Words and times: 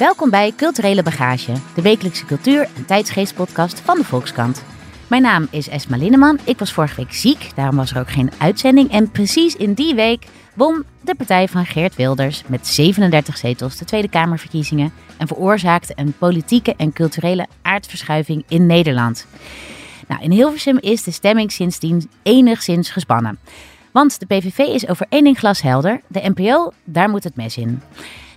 Welkom 0.00 0.30
bij 0.30 0.52
Culturele 0.56 1.02
Bagage, 1.02 1.52
de 1.74 1.82
wekelijkse 1.82 2.24
cultuur- 2.24 2.68
en 2.76 2.86
tijdsgeestpodcast 2.86 3.80
van 3.80 3.96
de 3.96 4.04
Volkskrant. 4.04 4.64
Mijn 5.06 5.22
naam 5.22 5.46
is 5.50 5.68
Esma 5.68 5.96
Linneman. 5.96 6.38
Ik 6.44 6.58
was 6.58 6.72
vorige 6.72 6.96
week 6.96 7.12
ziek, 7.12 7.50
daarom 7.54 7.76
was 7.76 7.90
er 7.90 7.98
ook 8.00 8.10
geen 8.10 8.30
uitzending. 8.38 8.90
En 8.90 9.10
precies 9.10 9.56
in 9.56 9.72
die 9.72 9.94
week 9.94 10.26
won 10.54 10.84
de 11.00 11.14
partij 11.14 11.48
van 11.48 11.66
Geert 11.66 11.96
Wilders 11.96 12.42
met 12.46 12.66
37 12.66 13.36
zetels 13.36 13.76
de 13.76 13.84
Tweede 13.84 14.08
Kamerverkiezingen 14.08 14.92
en 15.16 15.26
veroorzaakte 15.26 15.92
een 15.96 16.14
politieke 16.18 16.74
en 16.76 16.92
culturele 16.92 17.46
aardverschuiving 17.62 18.44
in 18.48 18.66
Nederland. 18.66 19.26
Nou, 20.08 20.22
in 20.22 20.30
Hilversum 20.30 20.78
is 20.78 21.02
de 21.02 21.10
stemming 21.10 21.52
sindsdien 21.52 22.10
enigszins 22.22 22.90
gespannen. 22.90 23.38
Want 23.92 24.20
de 24.20 24.26
PVV 24.26 24.58
is 24.58 24.88
over 24.88 25.06
één 25.08 25.24
ding 25.24 25.38
glashelder. 25.38 26.00
De 26.06 26.32
NPO, 26.34 26.72
daar 26.84 27.08
moet 27.10 27.24
het 27.24 27.36
mes 27.36 27.56
in. 27.56 27.82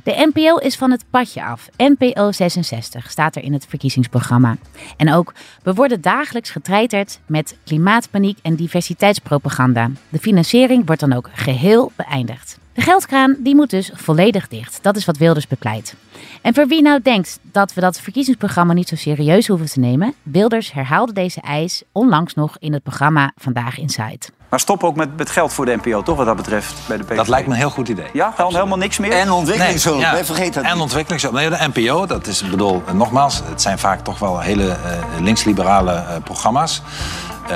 De 0.03 0.29
NPO 0.33 0.57
is 0.57 0.75
van 0.75 0.91
het 0.91 1.05
padje 1.09 1.43
af. 1.43 1.69
NPO 1.77 2.31
66 2.31 3.11
staat 3.11 3.35
er 3.35 3.43
in 3.43 3.53
het 3.53 3.65
verkiezingsprogramma. 3.69 4.57
En 4.97 5.13
ook, 5.13 5.33
we 5.63 5.73
worden 5.73 6.01
dagelijks 6.01 6.49
getreiterd 6.49 7.19
met 7.25 7.57
klimaatpaniek 7.63 8.37
en 8.41 8.55
diversiteitspropaganda. 8.55 9.91
De 10.09 10.19
financiering 10.19 10.85
wordt 10.85 11.01
dan 11.01 11.13
ook 11.13 11.29
geheel 11.33 11.91
beëindigd. 11.95 12.59
De 12.73 12.81
geldkraan 12.81 13.35
die 13.39 13.55
moet 13.55 13.69
dus 13.69 13.91
volledig 13.93 14.47
dicht. 14.47 14.79
Dat 14.81 14.95
is 14.95 15.05
wat 15.05 15.17
Wilders 15.17 15.47
bepleit. 15.47 15.95
En 16.41 16.53
voor 16.53 16.67
wie 16.67 16.81
nou 16.81 17.01
denkt 17.01 17.39
dat 17.41 17.73
we 17.73 17.81
dat 17.81 17.99
verkiezingsprogramma 17.99 18.73
niet 18.73 18.87
zo 18.87 18.95
serieus 18.95 19.47
hoeven 19.47 19.67
te 19.67 19.79
nemen, 19.79 20.13
Wilders 20.23 20.71
herhaalde 20.71 21.13
deze 21.13 21.41
eis 21.41 21.83
onlangs 21.91 22.33
nog 22.33 22.57
in 22.59 22.73
het 22.73 22.83
programma 22.83 23.31
Vandaag 23.35 23.77
Inside. 23.77 24.19
Maar 24.53 24.61
stop 24.61 24.83
ook 24.83 24.95
met, 24.95 25.17
met 25.17 25.29
geld 25.29 25.53
voor 25.53 25.65
de 25.65 25.79
NPO, 25.83 26.01
toch, 26.01 26.17
wat 26.17 26.25
dat 26.25 26.35
betreft, 26.35 26.73
bij 26.87 26.97
de 26.97 27.03
PVV? 27.03 27.15
Dat 27.15 27.27
lijkt 27.27 27.47
me 27.47 27.53
een 27.53 27.59
heel 27.59 27.69
goed 27.69 27.87
idee. 27.87 28.05
Ja, 28.13 28.33
gewoon 28.35 28.53
helemaal 28.53 28.77
niks 28.77 28.97
meer? 28.97 29.11
En 29.11 29.31
ontwikkelingshulp, 29.31 29.99
ja. 29.99 30.11
nee, 30.11 30.23
vergeet 30.23 30.53
dat 30.53 30.63
En 30.63 30.79
ontwikkelingshulp. 30.79 31.33
Nee, 31.33 31.49
de 31.49 31.69
NPO, 31.73 32.05
dat 32.05 32.27
is, 32.27 32.41
ik 32.41 32.49
bedoel, 32.49 32.83
eh, 32.85 32.93
nogmaals, 32.93 33.41
het 33.45 33.61
zijn 33.61 33.79
vaak 33.79 34.03
toch 34.03 34.19
wel 34.19 34.39
hele 34.39 34.69
eh, 34.69 34.77
linksliberale 35.19 35.91
eh, 35.91 36.15
programma's. 36.23 36.81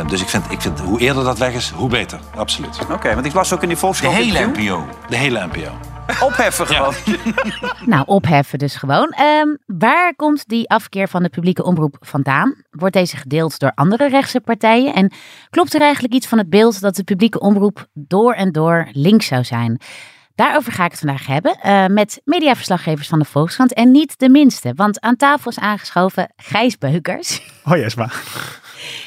Dus 0.08 0.22
ik 0.22 0.30
vind, 0.30 0.46
ik 0.50 0.62
vind, 0.62 0.80
hoe 0.80 1.00
eerder 1.00 1.24
dat 1.24 1.38
weg 1.38 1.54
is, 1.54 1.74
hoe 1.76 1.90
beter. 1.90 2.20
Absoluut. 2.36 2.80
Oké, 2.92 3.14
want 3.14 3.26
ik 3.26 3.34
las 3.34 3.54
ook 3.54 3.62
in 3.62 3.68
die 3.68 3.76
De 3.76 3.82
Volkskrant... 3.82 4.16
hele 4.16 4.40
interview. 4.40 4.78
NPO. 4.78 4.86
De 5.10 5.18
hele 5.18 5.46
NPO. 5.46 5.97
Opheffen 6.20 6.68
gewoon. 6.68 6.94
Nou, 7.86 8.04
opheffen 8.06 8.60
dus 8.60 8.76
gewoon. 8.76 9.10
Ehm, 9.10 9.48
waar 9.66 10.16
komt 10.16 10.48
die 10.48 10.70
afkeer 10.70 11.08
van 11.08 11.24
de 11.24 11.30
publieke 11.30 11.64
omroep 11.64 11.98
vandaan? 12.00 12.56
Wordt 12.70 12.94
deze 12.94 13.18
gedeeld 13.18 13.60
door 13.60 13.72
andere 13.76 14.10
rechtse 14.10 14.40
partijen? 14.40 14.94
En 14.94 15.12
klopt 15.50 15.74
er 15.74 15.82
eigenlijk 15.82 16.14
iets 16.14 16.28
van 16.28 16.38
het 16.38 16.50
beeld 16.50 16.82
dat 16.82 16.96
de 16.96 17.04
publieke 17.04 17.40
omroep 17.40 17.86
door 17.94 18.34
en 18.34 18.52
door 18.52 18.88
links 18.92 19.28
zou 19.28 19.44
zijn? 19.44 19.82
Daarover 20.36 20.72
ga 20.72 20.86
ik 20.86 20.92
het 20.92 21.00
vandaag 21.00 21.26
hebben 21.26 21.60
eh, 21.62 21.86
met 21.86 22.22
mediaverslaggevers 22.24 23.08
van 23.08 23.20
de 23.20 23.26
Volkskrant. 23.26 23.74
En 23.74 23.92
niet 23.92 24.20
de 24.20 24.30
minste, 24.30 24.74
want 24.76 25.02
aan 25.02 25.16
tafel 25.16 25.52
is 25.52 25.60
aangeschoven 25.60 26.32
Gijs 26.36 26.78
Beukers. 26.78 27.42
Hoi 27.64 27.84
Esma. 27.84 28.10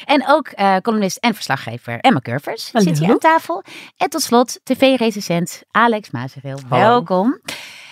En 0.05 0.23
ook 0.27 0.47
eh, 0.47 0.75
columnist 0.77 1.17
en 1.17 1.33
verslaggever 1.33 1.99
Emma 1.99 2.19
Curvers 2.19 2.71
Hallo. 2.71 2.87
zit 2.87 2.99
hier 2.99 3.09
aan 3.09 3.17
tafel. 3.17 3.63
En 3.97 4.09
tot 4.09 4.21
slot 4.21 4.59
tv-recensent 4.63 5.63
Alex 5.71 6.11
Mazereel. 6.11 6.59
Hallo. 6.69 6.83
Welkom. 6.85 7.39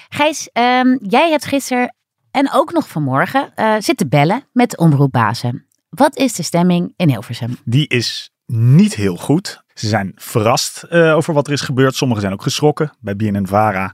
Gijs, 0.09 0.50
ehm, 0.54 0.98
jij 1.02 1.30
hebt 1.30 1.46
gisteren 1.46 1.96
en 2.31 2.50
ook 2.54 2.72
nog 2.72 2.88
vanmorgen 2.88 3.52
eh, 3.56 3.76
zitten 3.80 4.09
bellen 4.09 4.44
met 4.54 4.70
de 4.70 4.78
omroepbazen. 4.78 5.66
Wat 5.90 6.18
is 6.18 6.34
de 6.34 6.44
stemming 6.44 6.94
in 6.96 7.09
Hilversum? 7.09 7.58
Die 7.64 7.88
is 7.88 8.31
niet 8.46 8.96
heel 8.96 9.16
goed. 9.16 9.64
Ze 9.74 9.88
zijn 9.88 10.12
verrast 10.16 10.84
eh, 10.84 11.16
over 11.16 11.34
wat 11.34 11.48
er 11.48 11.53
is 11.53 11.62
gebeurd. 11.62 11.96
Sommigen 11.96 12.22
zijn 12.22 12.34
ook 12.34 12.42
geschrokken. 12.42 12.92
Bij 13.00 13.16
BNN-Vara 13.16 13.94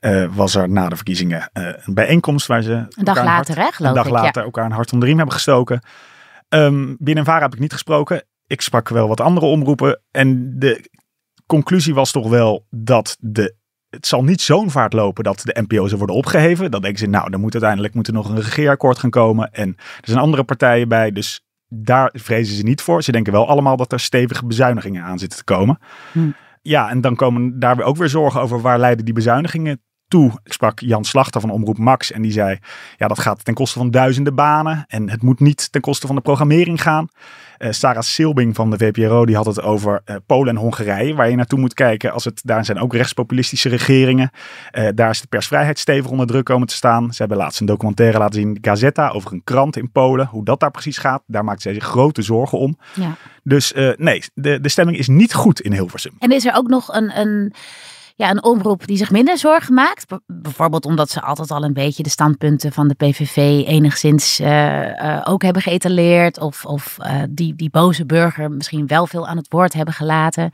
eh, 0.00 0.26
was 0.34 0.54
er 0.54 0.68
na 0.68 0.88
de 0.88 0.96
verkiezingen 0.96 1.50
een 1.52 1.94
bijeenkomst 1.94 2.46
waar 2.46 2.62
ze 2.62 2.72
Een 2.72 3.04
dag 3.04 3.24
later, 3.24 3.58
hart, 3.60 3.80
een 3.80 3.94
dag 3.94 4.06
ik. 4.06 4.12
later 4.12 4.42
elkaar 4.42 4.64
een 4.64 4.72
hart 4.72 4.92
onder 4.92 5.00
de 5.00 5.06
riem 5.06 5.16
hebben 5.16 5.34
gestoken. 5.34 5.82
Ehm 6.50 6.94
BNN-Vara 6.98 7.42
heb 7.42 7.52
ik 7.52 7.60
niet 7.60 7.72
gesproken. 7.72 8.22
Ik 8.46 8.60
sprak 8.60 8.88
wel 8.88 9.08
wat 9.08 9.20
andere 9.20 9.46
omroepen. 9.46 10.02
En 10.10 10.58
de 10.58 10.90
conclusie 11.46 11.94
was 11.94 12.12
toch 12.12 12.28
wel 12.28 12.66
dat 12.70 13.16
de 13.20 13.58
het 13.90 14.06
zal 14.06 14.24
niet 14.24 14.40
zo'n 14.40 14.70
vaart 14.70 14.92
lopen 14.92 15.24
dat 15.24 15.40
de 15.44 15.60
NPO 15.60 15.86
zou 15.86 15.96
worden 15.98 16.16
opgeheven. 16.16 16.70
Dan 16.70 16.80
denken 16.80 16.98
ze, 17.00 17.06
nou, 17.06 17.30
dan 17.30 17.40
moet 17.40 17.52
uiteindelijk 17.52 17.94
moet 17.94 18.06
er 18.06 18.12
nog 18.12 18.28
een 18.28 18.40
regeerakkoord 18.40 18.98
gaan 18.98 19.10
komen. 19.10 19.52
En 19.52 19.68
er 19.76 20.08
zijn 20.08 20.18
andere 20.18 20.44
partijen 20.44 20.88
bij, 20.88 21.12
dus 21.12 21.44
daar 21.68 22.12
vrezen 22.14 22.56
ze 22.56 22.62
niet 22.62 22.82
voor. 22.82 23.02
Ze 23.02 23.12
denken 23.12 23.32
wel 23.32 23.48
allemaal 23.48 23.76
dat 23.76 23.92
er 23.92 24.00
stevige 24.00 24.46
bezuinigingen 24.46 25.02
aan 25.02 25.18
zitten 25.18 25.38
te 25.38 25.44
komen. 25.44 25.78
Hm. 26.12 26.30
Ja, 26.62 26.90
en 26.90 27.00
dan 27.00 27.16
komen 27.16 27.58
daar 27.58 27.76
weer 27.76 27.84
ook 27.84 27.96
weer 27.96 28.08
zorgen 28.08 28.40
over 28.40 28.60
waar 28.60 28.78
leiden 28.78 29.04
die 29.04 29.14
bezuinigingen 29.14 29.82
toe. 30.10 30.32
Ik 30.44 30.52
sprak 30.52 30.80
Jan 30.80 31.04
Slachter 31.04 31.40
van 31.40 31.50
Omroep 31.50 31.78
Max 31.78 32.12
en 32.12 32.22
die 32.22 32.32
zei, 32.32 32.58
ja, 32.96 33.08
dat 33.08 33.18
gaat 33.18 33.44
ten 33.44 33.54
koste 33.54 33.78
van 33.78 33.90
duizenden 33.90 34.34
banen. 34.34 34.84
En 34.88 35.10
het 35.10 35.22
moet 35.22 35.40
niet 35.40 35.72
ten 35.72 35.80
koste 35.80 36.06
van 36.06 36.16
de 36.16 36.22
programmering 36.22 36.82
gaan. 36.82 37.08
Eh, 37.60 37.70
Sarah 37.72 38.02
Silbing 38.02 38.54
van 38.54 38.70
de 38.70 38.76
VPRO 38.78 39.26
die 39.26 39.36
had 39.36 39.46
het 39.46 39.62
over 39.62 40.00
eh, 40.04 40.16
Polen 40.26 40.54
en 40.54 40.60
Hongarije, 40.60 41.14
waar 41.14 41.30
je 41.30 41.36
naartoe 41.36 41.58
moet 41.58 41.74
kijken. 41.74 42.12
Als 42.12 42.24
het, 42.24 42.40
daar 42.44 42.64
zijn 42.64 42.78
ook 42.78 42.94
rechtspopulistische 42.94 43.68
regeringen. 43.68 44.30
Eh, 44.70 44.88
daar 44.94 45.10
is 45.10 45.20
de 45.20 45.26
persvrijheid 45.26 45.78
stevig 45.78 46.10
onder 46.10 46.26
druk 46.26 46.44
komen 46.44 46.66
te 46.66 46.74
staan. 46.74 47.12
Ze 47.12 47.16
hebben 47.18 47.36
laatst 47.36 47.60
een 47.60 47.66
documentaire 47.66 48.18
laten 48.18 48.40
zien, 48.40 48.58
Gazeta, 48.60 49.08
over 49.08 49.32
een 49.32 49.44
krant 49.44 49.76
in 49.76 49.90
Polen. 49.90 50.26
Hoe 50.26 50.44
dat 50.44 50.60
daar 50.60 50.70
precies 50.70 50.98
gaat, 50.98 51.22
daar 51.26 51.44
maakt 51.44 51.62
zij 51.62 51.72
zich 51.72 51.84
grote 51.84 52.22
zorgen 52.22 52.58
om. 52.58 52.78
Ja. 52.94 53.16
Dus 53.42 53.72
nee, 53.96 54.22
de, 54.34 54.60
de 54.60 54.68
stemming 54.68 54.98
is 54.98 55.08
niet 55.08 55.34
goed 55.34 55.60
in 55.60 55.72
Hilversum. 55.72 56.12
En 56.18 56.32
is 56.32 56.46
er 56.46 56.54
ook 56.54 56.68
nog 56.68 56.94
een, 56.94 57.18
een, 57.18 57.54
ja, 58.20 58.30
een 58.30 58.44
omroep 58.44 58.86
die 58.86 58.96
zich 58.96 59.10
minder 59.10 59.38
zorgen 59.38 59.74
maakt? 59.74 60.06
Bijvoorbeeld 60.26 60.84
omdat 60.84 61.10
ze 61.10 61.20
altijd 61.20 61.50
al 61.50 61.64
een 61.64 61.72
beetje 61.72 62.02
de 62.02 62.08
standpunten 62.08 62.72
van 62.72 62.88
de 62.88 62.94
PVV 62.94 63.36
enigszins 63.66 64.38
eh, 64.38 65.16
eh, 65.16 65.22
ook 65.24 65.42
hebben 65.42 65.62
geëtaleerd. 65.62 66.40
Of, 66.40 66.64
of 66.64 66.98
eh, 66.98 67.22
die, 67.30 67.54
die 67.54 67.70
boze 67.70 68.06
burger 68.06 68.50
misschien 68.50 68.86
wel 68.86 69.06
veel 69.06 69.26
aan 69.26 69.36
het 69.36 69.48
woord 69.48 69.72
hebben 69.72 69.94
gelaten. 69.94 70.50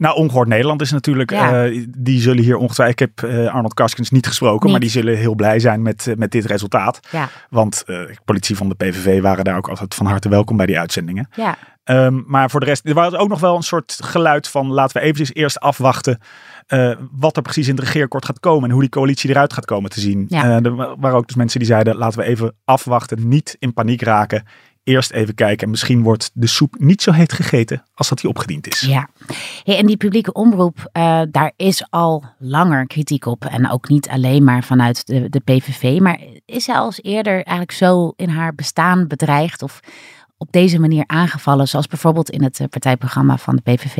Nou, 0.00 0.16
Ongehoord 0.16 0.48
Nederland 0.48 0.80
is 0.80 0.90
natuurlijk, 0.92 1.30
Ja. 1.30 1.64
eh, 1.64 1.84
die 1.98 2.20
zullen 2.20 2.42
hier 2.42 2.56
ongetwijfeld, 2.56 3.00
ik 3.00 3.08
heb 3.16 3.30
eh, 3.30 3.54
Arnold 3.54 3.74
Karskens 3.74 4.10
niet 4.10 4.26
gesproken, 4.26 4.62
Niet. 4.62 4.70
maar 4.70 4.80
die 4.80 4.90
zullen 4.90 5.16
heel 5.16 5.34
blij 5.34 5.58
zijn 5.58 5.82
met, 5.82 6.06
eh, 6.06 6.16
met 6.16 6.30
dit 6.30 6.44
resultaat. 6.44 7.00
Ja, 7.10 7.28
Want 7.50 7.84
politie 8.24 8.56
van 8.56 8.68
de 8.68 8.74
PVV 8.74 9.20
waren 9.20 9.44
daar 9.44 9.56
ook 9.56 9.68
altijd 9.68 9.94
van 9.94 10.06
harte 10.06 10.28
welkom 10.28 10.56
bij 10.56 10.66
die 10.66 10.78
uitzendingen. 10.78 11.28
ja. 11.36 11.56
Ehm, 11.84 12.20
maar 12.26 12.50
voor 12.50 12.60
de 12.60 12.66
rest, 12.66 12.86
er 12.88 12.94
was 12.94 13.14
ook 13.14 13.28
nog 13.28 13.40
wel 13.40 13.56
een 13.56 13.62
soort 13.62 13.98
geluid 14.02 14.48
van 14.48 14.66
laten 14.72 14.96
we 14.96 15.02
eventjes 15.02 15.34
eerst 15.34 15.60
afwachten 15.60 16.18
wat 17.12 17.36
er 17.36 17.42
precies 17.42 17.68
in 17.68 17.74
het 17.74 17.84
regeerakkoord 17.84 18.24
gaat 18.24 18.40
komen 18.40 18.64
en 18.64 18.70
hoe 18.70 18.80
die 18.80 18.90
coalitie 18.90 19.30
eruit 19.30 19.52
gaat 19.52 19.64
komen 19.64 19.90
te 19.90 20.00
zien. 20.00 20.24
Ja. 20.28 20.60
Er 20.62 20.74
wa- 20.76 20.96
waren 20.98 21.16
ook 21.18 21.26
dus 21.26 21.36
mensen 21.36 21.58
die 21.58 21.68
zeiden 21.68 21.96
laten 21.96 22.18
we 22.18 22.24
even 22.24 22.54
afwachten, 22.64 23.28
niet 23.28 23.56
in 23.58 23.72
paniek 23.72 24.02
raken. 24.02 24.44
Eerst 24.82 25.10
even 25.10 25.34
kijken 25.34 25.64
en 25.64 25.70
misschien 25.70 26.02
wordt 26.02 26.30
de 26.34 26.46
soep 26.46 26.74
niet 26.78 27.02
zo 27.02 27.12
heet 27.12 27.32
gegeten 27.32 27.84
als 27.94 28.08
dat 28.08 28.18
die 28.18 28.30
opgediend 28.30 28.66
is. 28.66 28.80
Ja, 28.80 29.08
hey, 29.64 29.78
en 29.78 29.86
die 29.86 29.96
publieke 29.96 30.32
omroep, 30.32 30.88
eh, 30.92 31.22
daar 31.30 31.52
is 31.56 31.86
al 31.90 32.24
langer 32.38 32.86
kritiek 32.86 33.26
op. 33.26 33.44
En 33.44 33.70
ook 33.70 33.88
niet 33.88 34.08
alleen 34.08 34.44
maar 34.44 34.64
vanuit 34.64 35.06
de, 35.06 35.28
de 35.28 35.40
PVV. 35.40 36.00
Maar 36.00 36.20
is 36.44 36.64
zij 36.64 36.74
als 36.74 37.02
eerder 37.02 37.34
eigenlijk 37.34 37.72
zo 37.72 38.12
in 38.16 38.28
haar 38.28 38.54
bestaan 38.54 39.06
bedreigd 39.06 39.62
of 39.62 39.80
op 40.36 40.52
deze 40.52 40.78
manier 40.78 41.04
aangevallen? 41.06 41.68
Zoals 41.68 41.86
bijvoorbeeld 41.86 42.30
in 42.30 42.42
het 42.42 42.60
eh, 42.60 42.68
partijprogramma 42.68 43.36
van 43.36 43.56
de 43.56 43.62
PVV. 43.62 43.96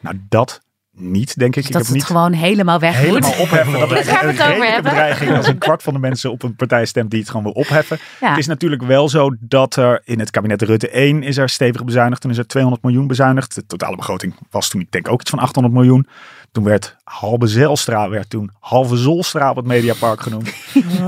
Nou, 0.00 0.20
dat 0.28 0.60
niet, 0.98 1.38
denk 1.38 1.56
ik. 1.56 1.64
ik 1.64 1.72
dat 1.72 1.76
heb 1.76 1.84
het 1.86 1.94
niet 1.94 2.04
gewoon 2.04 2.32
helemaal 2.32 2.78
weg 2.78 2.96
helemaal 2.96 3.30
moet. 3.30 3.38
opheffen. 3.38 3.78
Dat 3.78 3.88
gaan 4.08 4.26
we 4.26 4.32
een 4.32 4.38
het 4.38 4.52
over 4.52 4.64
hebben. 4.72 4.82
bedreiging 4.92 5.36
als 5.36 5.46
een 5.46 5.58
kwart 5.58 5.82
van 5.82 5.92
de 5.92 5.98
mensen 5.98 6.30
op 6.30 6.42
een 6.42 6.56
partij 6.56 6.84
stemt 6.86 7.10
die 7.10 7.20
het 7.20 7.28
gewoon 7.28 7.42
wil 7.42 7.52
opheffen. 7.52 7.98
Ja. 8.20 8.28
Het 8.28 8.38
is 8.38 8.46
natuurlijk 8.46 8.82
wel 8.82 9.08
zo 9.08 9.34
dat 9.40 9.76
er 9.76 10.00
in 10.04 10.18
het 10.18 10.30
kabinet 10.30 10.62
Rutte 10.62 10.88
1 10.90 11.22
is 11.22 11.36
er 11.36 11.48
stevig 11.48 11.84
bezuinigd. 11.84 12.20
Toen 12.20 12.30
is 12.30 12.38
er 12.38 12.46
200 12.46 12.84
miljoen 12.84 13.06
bezuinigd. 13.06 13.54
De 13.54 13.66
totale 13.66 13.96
begroting 13.96 14.34
was 14.50 14.68
toen, 14.68 14.80
ik 14.80 14.90
denk 14.92 15.08
ook 15.08 15.20
iets 15.20 15.30
van 15.30 15.38
800 15.38 15.74
miljoen. 15.74 16.06
Toen 16.52 16.64
werd 16.64 16.96
halve 17.04 17.46
Zijlstra, 17.46 18.08
werd 18.08 18.30
toen 18.30 18.50
halve 18.60 18.96
Zolstra 18.96 19.50
op 19.50 19.56
het 19.56 19.66
Mediapark 19.66 20.20
genoemd. 20.20 20.48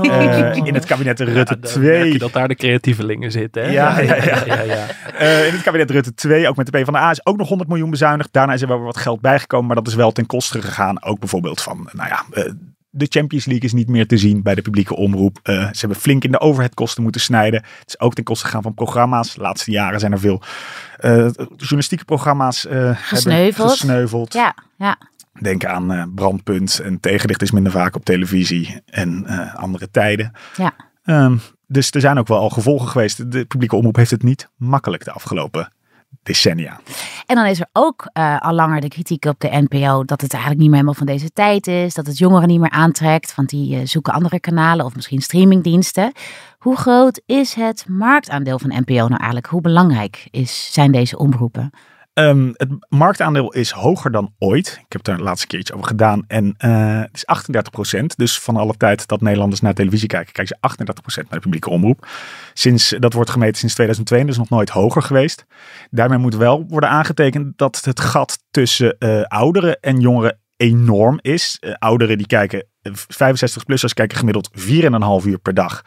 Eh, 0.01 0.55
in 0.55 0.73
het 0.73 0.85
kabinet 0.85 1.19
Rutte 1.19 1.59
dan 1.59 1.71
2. 1.71 1.99
merk 1.99 2.11
je 2.13 2.19
dat 2.19 2.33
daar 2.33 2.47
de 2.47 2.55
creatievelingen 2.55 3.31
zitten. 3.31 3.63
Hè? 3.63 3.69
Ja, 3.69 3.99
ja, 3.99 4.15
ja. 4.23 4.45
ja, 4.45 4.61
ja. 4.61 4.87
Eh, 5.17 5.47
in 5.47 5.53
het 5.53 5.61
kabinet 5.61 5.91
Rutte 5.91 6.13
2, 6.13 6.47
ook 6.47 6.55
met 6.55 6.65
de 6.65 6.71
PvdA, 6.71 7.11
is 7.11 7.25
ook 7.25 7.37
nog 7.37 7.47
100 7.47 7.69
miljoen 7.69 7.89
bezuinigd. 7.89 8.29
Daarna 8.31 8.53
is 8.53 8.61
er 8.61 8.67
wel 8.67 8.77
weer 8.77 8.85
wat 8.85 8.97
geld 8.97 9.21
bijgekomen, 9.21 9.65
maar 9.67 9.75
dat 9.75 9.87
is 9.87 9.95
wel 9.95 10.11
ten 10.11 10.25
koste 10.25 10.61
gegaan. 10.61 11.03
Ook 11.03 11.19
bijvoorbeeld 11.19 11.61
van, 11.61 11.89
nou 11.91 12.09
ja, 12.09 12.25
eh, 12.31 12.51
de 12.89 13.05
Champions 13.09 13.45
League 13.45 13.65
is 13.65 13.73
niet 13.73 13.87
meer 13.87 14.07
te 14.07 14.17
zien 14.17 14.41
bij 14.41 14.55
de 14.55 14.61
publieke 14.61 14.95
omroep. 14.95 15.39
Eh, 15.43 15.55
ze 15.55 15.79
hebben 15.79 15.97
flink 15.97 16.23
in 16.23 16.31
de 16.31 16.39
overheadkosten 16.39 17.03
moeten 17.03 17.21
snijden. 17.21 17.63
Het 17.79 17.87
is 17.87 17.99
ook 17.99 18.13
ten 18.13 18.23
koste 18.23 18.45
gegaan 18.45 18.61
van 18.61 18.73
programma's. 18.73 19.33
De 19.33 19.41
laatste 19.41 19.71
jaren 19.71 19.99
zijn 19.99 20.11
er 20.11 20.19
veel 20.19 20.41
eh, 20.97 21.27
journalistieke 21.57 22.05
programma's 22.05 22.67
eh, 22.67 22.91
Gesneuveld. 22.95 23.71
gesneuveld. 23.71 24.33
Ja, 24.33 24.55
ja. 24.77 24.97
Denk 25.39 25.65
aan 25.65 25.91
eh, 25.91 26.03
Brandpunt 26.15 26.79
en 26.79 26.99
Tegenlicht 26.99 27.41
is 27.41 27.51
minder 27.51 27.71
vaak 27.71 27.95
op 27.95 28.05
televisie 28.05 28.81
en 28.85 29.25
eh, 29.25 29.55
andere 29.55 29.91
tijden. 29.91 30.31
Ja. 30.55 30.73
Ehm, 31.03 31.37
dus 31.67 31.91
er 31.91 32.01
zijn 32.01 32.17
ook 32.17 32.27
wel 32.27 32.39
al 32.39 32.49
gevolgen 32.49 32.87
geweest. 32.87 33.31
De 33.31 33.45
publieke 33.45 33.75
omroep 33.75 33.95
heeft 33.95 34.11
het 34.11 34.23
niet 34.23 34.49
makkelijk 34.57 35.03
de 35.03 35.11
afgelopen 35.11 35.71
decennia. 36.23 36.79
En 37.25 37.35
dan 37.35 37.45
is 37.45 37.59
er 37.59 37.67
ook 37.73 38.09
uh, 38.13 38.39
al 38.39 38.53
langer 38.53 38.81
de 38.81 38.87
kritiek 38.87 39.25
op 39.25 39.39
de 39.39 39.65
NPO 39.69 40.03
dat 40.03 40.21
het 40.21 40.31
eigenlijk 40.31 40.61
niet 40.61 40.69
meer 40.69 40.79
helemaal 40.79 40.93
van 40.93 41.05
deze 41.05 41.29
tijd 41.29 41.67
is. 41.67 41.93
Dat 41.93 42.07
het 42.07 42.17
jongeren 42.17 42.47
niet 42.47 42.59
meer 42.59 42.69
aantrekt, 42.69 43.35
want 43.35 43.49
die 43.49 43.75
uh, 43.75 43.85
zoeken 43.85 44.13
andere 44.13 44.39
kanalen 44.39 44.85
of 44.85 44.95
misschien 44.95 45.21
streamingdiensten. 45.21 46.11
Hoe 46.57 46.77
groot 46.77 47.21
is 47.25 47.53
het 47.53 47.85
marktaandeel 47.87 48.59
van 48.59 48.73
NPO 48.79 48.93
nou 48.93 49.15
eigenlijk? 49.15 49.45
Hoe 49.45 49.61
belangrijk 49.61 50.27
is, 50.31 50.73
zijn 50.73 50.91
deze 50.91 51.17
omroepen? 51.17 51.71
Um, 52.13 52.53
het 52.53 52.69
marktaandeel 52.89 53.53
is 53.53 53.71
hoger 53.71 54.11
dan 54.11 54.33
ooit. 54.39 54.79
Ik 54.85 54.93
heb 54.93 55.03
daar 55.03 55.15
een 55.15 55.23
laatste 55.23 55.47
keer 55.47 55.59
iets 55.59 55.71
over 55.71 55.87
gedaan. 55.87 56.23
En 56.27 56.45
uh, 56.45 56.99
het 56.99 57.15
is 57.15 57.25
38 57.25 57.71
procent. 57.71 58.17
Dus 58.17 58.39
van 58.39 58.57
alle 58.57 58.77
tijd 58.77 59.07
dat 59.07 59.21
Nederlanders 59.21 59.61
naar 59.61 59.73
televisie 59.73 60.07
kijken, 60.07 60.33
kijken 60.33 60.55
ze 60.55 60.61
38 60.67 61.03
procent 61.03 61.29
naar 61.29 61.39
de 61.39 61.43
publieke 61.43 61.69
omroep. 61.69 62.07
Sinds, 62.53 62.95
dat 62.99 63.13
wordt 63.13 63.29
gemeten 63.29 63.57
sinds 63.57 63.73
2002, 63.73 64.25
dus 64.25 64.37
nog 64.37 64.49
nooit 64.49 64.69
hoger 64.69 65.01
geweest. 65.01 65.45
Daarmee 65.89 66.17
moet 66.17 66.35
wel 66.35 66.65
worden 66.67 66.89
aangetekend 66.89 67.57
dat 67.57 67.81
het 67.83 67.99
gat 67.99 68.43
tussen 68.51 68.95
uh, 68.99 69.21
ouderen 69.21 69.79
en 69.79 69.99
jongeren 69.99 70.39
enorm 70.57 71.19
is. 71.21 71.61
Ouderen 71.79 72.17
die 72.17 72.27
kijken, 72.27 72.65
65-plussers 72.89 73.93
kijken 73.93 74.17
gemiddeld 74.17 74.49
4,5 74.59 75.25
uur 75.25 75.39
per 75.39 75.53
dag. 75.53 75.83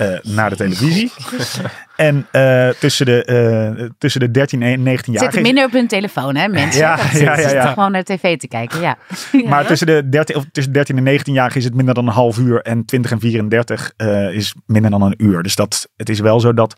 Uh, 0.00 0.18
naar 0.22 0.50
de 0.50 0.56
televisie. 0.56 1.12
en 1.96 2.26
uh, 2.32 2.68
tussen, 2.68 3.06
de, 3.06 3.72
uh, 3.78 3.88
tussen 3.98 4.20
de 4.20 4.30
13 4.30 4.62
en 4.62 4.82
19 4.82 5.12
jaar. 5.12 5.22
Zitten 5.22 5.42
minder 5.42 5.64
op 5.64 5.72
hun 5.72 5.86
telefoon, 5.86 6.36
hè, 6.36 6.48
mensen? 6.48 6.80
Ja, 6.80 6.96
dat 6.96 7.10
ja, 7.20 7.38
ja, 7.38 7.50
ja. 7.50 7.72
gewoon 7.72 7.92
naar 7.92 8.02
tv 8.02 8.36
te 8.36 8.48
kijken, 8.48 8.80
ja. 8.80 8.98
Maar 9.48 9.66
tussen 9.66 9.86
de 9.86 10.08
13, 10.08 10.36
of 10.36 10.44
tussen 10.52 10.72
13 10.72 10.96
en 10.96 11.02
19 11.02 11.34
jaar 11.34 11.56
is 11.56 11.64
het 11.64 11.74
minder 11.74 11.94
dan 11.94 12.06
een 12.06 12.12
half 12.12 12.38
uur. 12.38 12.62
En 12.62 12.84
20 12.84 13.10
en 13.10 13.20
34 13.20 13.92
is 14.32 14.54
minder 14.66 14.90
dan 14.90 15.02
een 15.02 15.14
uur. 15.16 15.42
Dus 15.42 15.54
dat, 15.54 15.88
het 15.96 16.08
is 16.08 16.20
wel 16.20 16.40
zo 16.40 16.54
dat. 16.54 16.76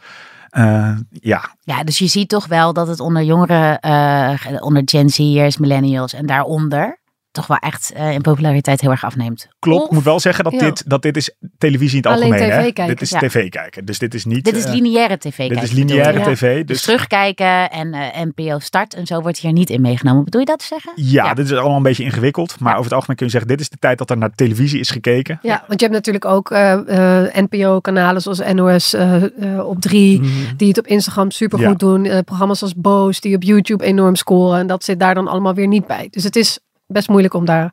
ja. 1.11 1.55
ja, 1.61 1.85
dus 1.85 1.99
je 1.99 2.07
ziet 2.07 2.29
toch 2.29 2.47
wel 2.47 2.73
dat 2.73 2.89
het 2.89 3.01
onder 3.01 3.23
jongeren, 3.23 3.79
onder 4.63 4.83
Gen 4.85 5.09
Z'ers, 5.09 5.59
millennials 5.59 6.13
en 6.13 6.27
daaronder 6.27 7.00
toch 7.33 7.47
wel 7.47 7.57
echt 7.57 7.93
uh, 7.97 8.13
in 8.13 8.21
populariteit 8.21 8.81
heel 8.81 8.91
erg 8.91 9.05
afneemt. 9.05 9.49
Klopt, 9.59 9.85
ik 9.85 9.91
moet 9.91 10.03
wel 10.05 10.21
zeggen 10.21 10.45
dat, 10.45 10.53
Ja. 10.53 10.59
dit, 10.59 10.83
dat 10.91 11.03
dit 11.03 11.17
is 11.17 11.37
televisie 11.59 12.03
in 12.03 12.11
het 12.11 12.19
Alleen 12.21 12.33
algemeen. 12.33 12.51
tv 12.51 12.57
hè? 12.57 12.63
kijken. 12.63 12.87
Dit 12.87 13.01
is 13.01 13.11
Ja. 13.11 13.19
tv 13.19 13.49
kijken. 13.49 13.85
Dus 13.85 13.99
dit 13.99 14.15
is 14.15 14.25
niet. 14.25 14.45
Dit 14.45 14.57
is 14.57 14.65
eh, 14.65 14.73
lineaire 14.73 15.19
tv 15.19 15.37
dit 15.37 15.37
kijken, 15.37 15.63
is 15.63 15.69
bedoel 15.69 15.87
je? 15.87 15.93
lineaire 15.95 16.19
Ja. 16.19 16.25
tv. 16.35 16.57
Dus 16.57 16.67
Dus, 16.67 16.83
terugkijken 16.83 17.71
en 17.71 17.93
eh, 17.95 18.23
NPO 18.35 18.59
start 18.59 18.95
en 18.95 19.07
zo 19.07 19.21
wordt 19.21 19.39
hier 19.39 19.53
niet 19.53 19.71
in 19.71 19.81
meegenomen. 19.81 20.25
Bedoel 20.25 20.41
je 20.41 20.47
dat 20.47 20.59
te 20.59 20.65
zeggen? 20.65 20.93
ja, 20.95 21.35
dit 21.35 21.45
is 21.51 21.53
allemaal 21.53 21.77
een 21.77 21.83
beetje 21.83 22.05
ingewikkeld. 22.05 22.61
Maar 22.61 22.69
Ja. 22.69 22.75
over 22.79 22.85
het 22.85 22.95
algemeen 22.95 23.17
kun 23.17 23.27
je 23.27 23.33
zeggen: 23.33 23.51
dit 23.51 23.61
is 23.61 23.69
de 23.69 23.77
tijd 23.79 23.99
dat 23.99 24.11
er 24.11 24.19
naar 24.19 24.31
televisie 24.35 24.81
is 24.81 24.91
gekeken. 24.91 25.39
Ja, 25.43 25.65
want 25.67 25.81
je 25.81 25.87
hebt 25.87 25.93
natuurlijk 25.99 26.25
ook 26.25 26.51
eh, 26.51 26.73
eh, 27.27 27.35
NPO-kanalen 27.35 28.23
zoals 28.23 28.41
NOS 28.53 28.95
eh, 28.95 29.23
eh, 29.57 29.67
op 29.69 29.81
3, 29.81 30.21
die 30.57 30.69
het 30.69 30.79
op 30.79 30.87
Instagram 30.87 31.31
supergoed 31.31 31.69
Ja. 31.81 31.87
doen. 31.87 32.05
Eh, 32.05 32.19
programma's 32.25 32.63
als 32.63 32.75
Boos, 32.77 33.21
die 33.21 33.37
op 33.37 33.43
YouTube 33.43 33.85
enorm 33.85 34.15
scoren. 34.17 34.59
En 34.59 34.67
dat 34.67 34.85
zit 34.85 35.01
daar 35.01 35.15
dan 35.15 35.29
allemaal 35.29 35.55
weer 35.55 35.67
niet 35.69 35.87
bij. 35.87 36.09
Dus 36.11 36.25
het 36.25 36.37
is 36.37 36.59
best 36.93 37.09
moeilijk 37.09 37.35
om 37.35 37.45
daar 37.45 37.63
een 37.63 37.71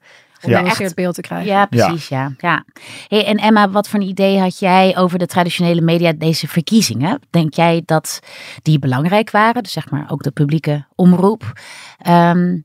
Ja. 0.49 0.57
gebalanceerd 0.57 0.95
beeld 0.95 1.15
te 1.15 1.21
krijgen. 1.21 1.47
Ja, 1.47 1.65
precies, 1.65 2.07
ja. 2.07 2.31
ja. 2.37 2.63
Hey, 3.07 3.25
en 3.25 3.37
Emma, 3.37 3.69
wat 3.69 3.89
voor 3.89 3.99
een 3.99 4.07
idee 4.07 4.39
had 4.39 4.59
jij 4.59 4.97
over 4.97 5.19
de 5.19 5.25
traditionele 5.25 5.81
media 5.81 6.13
deze 6.13 6.47
verkiezingen? 6.47 7.19
Denk 7.29 7.53
jij 7.53 7.81
dat 7.85 8.19
die 8.61 8.79
belangrijk 8.79 9.31
waren? 9.31 9.63
Dus 9.63 9.71
zeg 9.71 9.89
maar 9.89 10.05
ook 10.11 10.23
de 10.23 10.31
publieke 10.31 10.85
omroep. 10.95 11.53
Ehm, 11.97 12.57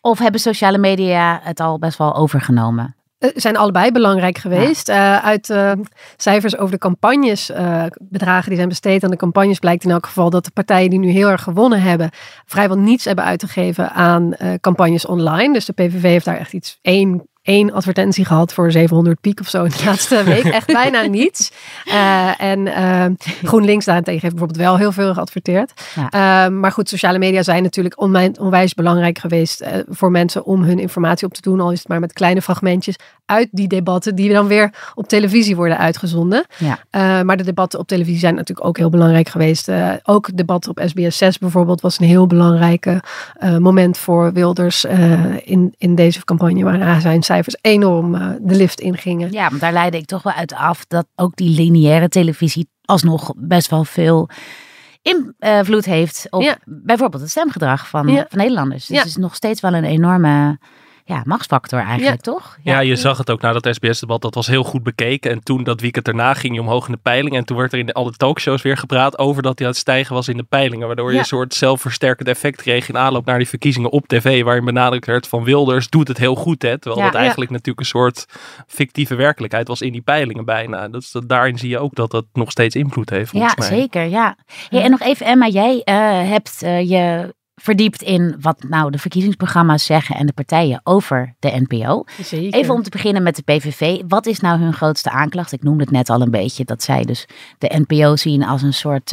of 0.00 0.18
hebben 0.18 0.40
sociale 0.40 0.78
media 0.78 1.40
het 1.42 1.60
al 1.60 1.78
best 1.78 1.98
wel 1.98 2.14
overgenomen? 2.14 2.96
Eh, 3.18 3.30
zijn 3.34 3.56
allebei 3.56 3.92
belangrijk 3.92 4.38
geweest. 4.38 4.88
Eh, 4.88 5.24
uit 5.24 5.50
eh, 5.50 5.72
cijfers 6.16 6.56
over 6.58 6.72
de 6.72 6.78
campagnes, 6.78 7.52
bedragen 7.98 8.48
die 8.48 8.56
zijn 8.56 8.68
besteed 8.68 9.04
aan 9.04 9.10
de 9.10 9.16
campagnes, 9.16 9.58
blijkt 9.58 9.84
in 9.84 9.90
elk 9.90 10.06
geval 10.06 10.30
dat 10.30 10.44
de 10.44 10.50
partijen 10.50 10.90
die 10.90 10.98
nu 10.98 11.10
heel 11.10 11.28
erg 11.28 11.42
gewonnen 11.42 11.80
hebben, 11.80 12.10
vrijwel 12.46 12.78
niets 12.78 13.04
hebben 13.04 13.24
uit 13.24 13.38
te 13.38 13.48
geven 13.48 13.90
aan 13.90 14.36
campagnes 14.60 15.06
online. 15.06 15.52
Dus 15.52 15.64
de 15.64 15.72
PVV 15.72 16.02
heeft 16.02 16.24
daar 16.24 16.38
echt 16.38 16.52
iets 16.52 16.78
één. 16.82 17.28
Één 17.48 17.72
advertentie 17.72 18.24
gehad 18.24 18.52
voor 18.52 18.72
700 18.72 19.20
piek 19.20 19.40
of 19.40 19.48
zo 19.48 19.64
in 19.64 19.70
de 19.70 19.84
laatste 19.84 20.22
week. 20.22 20.44
Echt 20.58 20.66
bijna 20.66 21.02
niets. 21.02 21.52
Eh, 21.84 22.40
en 22.40 22.66
eh, 22.66 23.04
GroenLinks 23.42 23.84
daarentegen 23.84 24.20
heeft 24.20 24.34
bijvoorbeeld 24.34 24.66
wel 24.66 24.76
heel 24.76 24.92
veel 24.92 25.14
geadverteerd. 25.14 25.72
Ja. 25.94 26.08
Eh, 26.44 26.52
maar 26.52 26.72
goed, 26.72 26.88
sociale 26.88 27.18
media 27.18 27.42
zijn 27.42 27.62
natuurlijk 27.62 28.00
onwijs 28.40 28.74
belangrijk 28.74 29.18
geweest 29.18 29.64
voor 29.88 30.10
mensen 30.10 30.44
om 30.44 30.62
hun 30.62 30.78
informatie 30.78 31.26
op 31.26 31.34
te 31.34 31.40
doen. 31.40 31.60
Al 31.60 31.72
is 31.72 31.78
het 31.78 31.88
maar 31.88 32.00
met 32.00 32.12
kleine 32.12 32.42
fragmentjes 32.42 32.96
uit 33.26 33.48
die 33.50 33.68
debatten 33.68 34.14
die 34.14 34.32
dan 34.32 34.46
weer 34.46 34.72
op 34.94 35.08
televisie 35.08 35.56
worden 35.56 35.78
uitgezonden. 35.78 36.46
Ja. 36.58 36.78
Maar 37.22 37.36
de 37.36 37.44
debatten 37.44 37.78
op 37.78 37.86
televisie 37.86 38.18
zijn 38.18 38.34
natuurlijk 38.34 38.66
ook 38.66 38.76
heel 38.76 38.90
belangrijk 38.90 39.28
geweest. 39.28 39.70
Ook 40.02 40.36
debatten 40.36 40.70
op 40.70 40.80
SBS 40.86 41.18
6 41.18 41.38
bijvoorbeeld 41.38 41.80
was 41.80 41.98
een 41.98 42.06
heel 42.06 42.26
belangrijk 42.26 43.00
moment 43.58 43.98
voor 43.98 44.32
Wilders 44.32 44.84
in, 45.44 45.74
in 45.78 45.94
deze 45.94 46.24
campagne. 46.24 46.64
Waar 46.64 47.00
zijn 47.00 47.22
enorm 47.60 48.14
eh, 48.14 48.30
de 48.40 48.54
lift 48.54 48.80
ingingen. 48.80 49.32
Ja, 49.32 49.48
want 49.48 49.60
daar 49.60 49.72
leidde 49.72 49.98
ik 49.98 50.06
toch 50.06 50.22
wel 50.22 50.32
uit 50.32 50.52
af 50.54 50.84
dat 50.86 51.06
ook 51.14 51.36
die 51.36 51.50
lineaire 51.60 52.08
televisie 52.08 52.68
alsnog 52.84 53.32
best 53.36 53.70
wel 53.70 53.84
veel 53.84 54.28
invloed 55.02 55.84
heeft 55.84 56.26
op 56.30 56.42
Ja. 56.42 56.58
bijvoorbeeld 56.64 57.22
het 57.22 57.30
stemgedrag 57.30 57.88
van, 57.88 58.08
Ja. 58.08 58.26
van 58.28 58.38
Nederlanders. 58.38 58.86
Dus 58.86 58.96
Ja. 58.96 59.02
het 59.02 59.08
is 59.10 59.16
nog 59.16 59.34
steeds 59.34 59.60
wel 59.60 59.74
een 59.74 59.84
enorme 59.84 60.58
ja, 61.08 61.22
machtsfactor 61.24 61.80
eigenlijk, 61.80 62.20
toch? 62.20 62.56
Ja, 62.62 62.80
je 62.80 62.96
zag 62.96 63.18
het 63.18 63.30
ook 63.30 63.40
na 63.40 63.52
dat 63.52 63.68
SBS-debat. 63.74 64.22
Dat 64.22 64.34
was 64.34 64.46
heel 64.46 64.64
goed 64.64 64.82
bekeken. 64.82 65.30
En 65.30 65.42
toen, 65.42 65.64
dat 65.64 65.80
weekend 65.80 66.04
daarna, 66.04 66.34
ging 66.34 66.54
je 66.54 66.60
omhoog 66.60 66.86
in 66.86 66.92
de 66.92 66.98
peilingen. 67.02 67.38
En 67.38 67.44
toen 67.44 67.56
werd 67.56 67.72
er 67.72 67.78
in 67.78 67.86
de, 67.86 67.92
alle 67.92 68.12
talkshows 68.12 68.62
weer 68.62 68.76
gepraat 68.76 69.18
over 69.18 69.42
dat 69.42 69.58
hij 69.58 69.66
aan 69.66 69.72
het 69.72 69.80
stijgen 69.82 70.14
was 70.14 70.28
in 70.28 70.36
de 70.36 70.42
peilingen. 70.42 70.86
Waardoor 70.86 71.12
je 71.12 71.18
een 71.18 71.24
soort 71.24 71.54
zelfversterkend 71.54 72.28
effect 72.28 72.62
kreeg 72.62 72.88
in 72.88 72.96
aanloop 72.98 73.24
naar 73.24 73.38
die 73.38 73.48
verkiezingen 73.48 73.90
op 73.90 74.06
tv. 74.08 74.42
Waarin 74.42 74.64
benadrukt 74.64 75.06
werd 75.06 75.28
van 75.28 75.44
Wilders 75.44 75.88
doet 75.88 76.08
het 76.08 76.18
heel 76.18 76.34
goed. 76.34 76.62
Hè, 76.62 76.78
terwijl 76.78 76.96
Ja. 77.00 77.04
dat 77.06 77.14
Ja. 77.14 77.20
eigenlijk 77.20 77.50
natuurlijk 77.50 77.80
een 77.80 77.86
soort 77.86 78.26
fictieve 78.66 79.14
werkelijkheid 79.14 79.68
was 79.68 79.80
in 79.80 79.92
die 79.92 80.02
peilingen 80.02 80.44
bijna. 80.44 80.88
Dus 80.88 81.10
dat, 81.12 81.28
daarin 81.28 81.58
zie 81.58 81.68
je 81.68 81.78
ook 81.78 81.94
dat 81.94 82.10
dat 82.10 82.24
nog 82.32 82.50
steeds 82.50 82.74
invloed 82.74 83.10
heeft 83.10 83.32
Ja, 83.32 83.38
volgens 83.38 83.68
mij. 83.68 83.78
zeker. 83.78 84.04
Ja. 84.04 84.36
En 84.70 84.90
nog 84.90 85.00
even, 85.00 85.26
Emma, 85.26 85.46
jij 85.46 85.80
eh, 85.84 85.94
hebt 86.30 86.62
eh, 86.62 86.88
je 86.90 87.34
verdiept 87.60 88.02
in 88.02 88.36
wat 88.40 88.62
nou 88.68 88.90
de 88.90 88.98
verkiezingsprogramma's 88.98 89.84
zeggen 89.84 90.16
en 90.16 90.26
de 90.26 90.32
partijen 90.32 90.80
over 90.84 91.34
de 91.38 91.64
NPO. 91.66 92.04
Zeker. 92.22 92.58
Even 92.60 92.74
om 92.74 92.82
te 92.82 92.90
beginnen 92.90 93.22
met 93.22 93.36
de 93.36 93.42
PVV. 93.42 94.00
Wat 94.08 94.26
is 94.26 94.40
nou 94.40 94.58
hun 94.60 94.72
grootste 94.72 95.10
aanklacht? 95.10 95.52
Ik 95.52 95.62
noemde 95.62 95.82
het 95.82 95.92
net 95.92 96.10
al 96.10 96.20
een 96.20 96.30
beetje. 96.30 96.64
Dat 96.64 96.82
zij 96.82 97.04
dus 97.04 97.26
de 97.58 97.82
NPO 97.86 98.16
zien 98.16 98.44
als 98.44 98.62
een 98.62 98.74
soort 98.74 99.12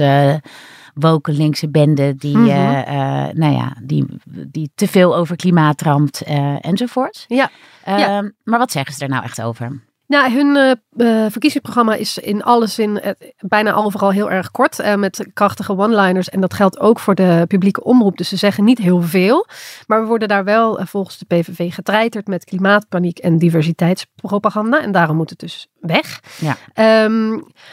woke 0.94 1.32
linkse 1.32 1.70
bende 1.70 2.16
die, 2.16 2.38
Mhm. 2.38 2.50
eh, 2.50 3.28
eh, 3.28 3.34
nou 3.36 3.54
ja, 3.54 3.74
die, 3.84 4.06
die 4.52 4.72
te 4.76 4.88
veel 4.88 5.16
over 5.16 5.36
klimaat 5.36 5.82
ramt 5.82 6.22
enzovoort. 6.62 7.26
Ja. 7.28 7.50
Ja. 7.86 8.18
Ehm, 8.18 8.30
Maar 8.44 8.60
wat 8.60 8.72
zeggen 8.72 8.94
ze 8.94 9.04
er 9.04 9.10
nou 9.10 9.24
echt 9.24 9.42
over? 9.42 9.84
Nou, 10.08 10.32
hun 10.32 10.56
eh, 10.56 10.72
eh, 10.72 11.32
verkiezingsprogramma 11.32 11.96
is 11.96 12.18
in 12.18 12.44
alle 12.44 12.68
zin 12.68 13.02
eh, 13.02 13.12
bijna 13.40 13.74
overal 13.74 14.12
heel 14.12 14.32
erg 14.32 14.52
kort. 14.52 14.84
met 14.98 15.28
krachtige 15.34 15.78
one-liners. 15.78 16.30
En 16.30 16.42
dat 16.42 16.54
geldt 16.54 16.80
ook 16.80 17.00
voor 17.00 17.16
de 17.16 17.46
publieke 17.48 17.84
omroep. 17.84 18.18
Dus 18.18 18.30
ze 18.30 18.36
zeggen 18.36 18.64
niet 18.64 18.78
heel 18.78 19.02
veel. 19.02 19.48
Maar 19.88 20.02
we 20.02 20.08
worden 20.08 20.28
daar 20.28 20.44
wel 20.44 20.80
volgens 20.84 21.18
de 21.18 21.26
PVV 21.26 21.74
getreiterd 21.74 22.28
met 22.28 22.44
klimaatpaniek 22.44 23.20
en 23.20 23.38
diversiteitspropaganda. 23.38 24.82
En 24.82 24.92
daarom 24.92 25.16
moet 25.16 25.30
het 25.30 25.40
dus 25.40 25.68
weg. 25.80 26.22
Ja. 26.40 26.58
Ehm, 26.74 27.30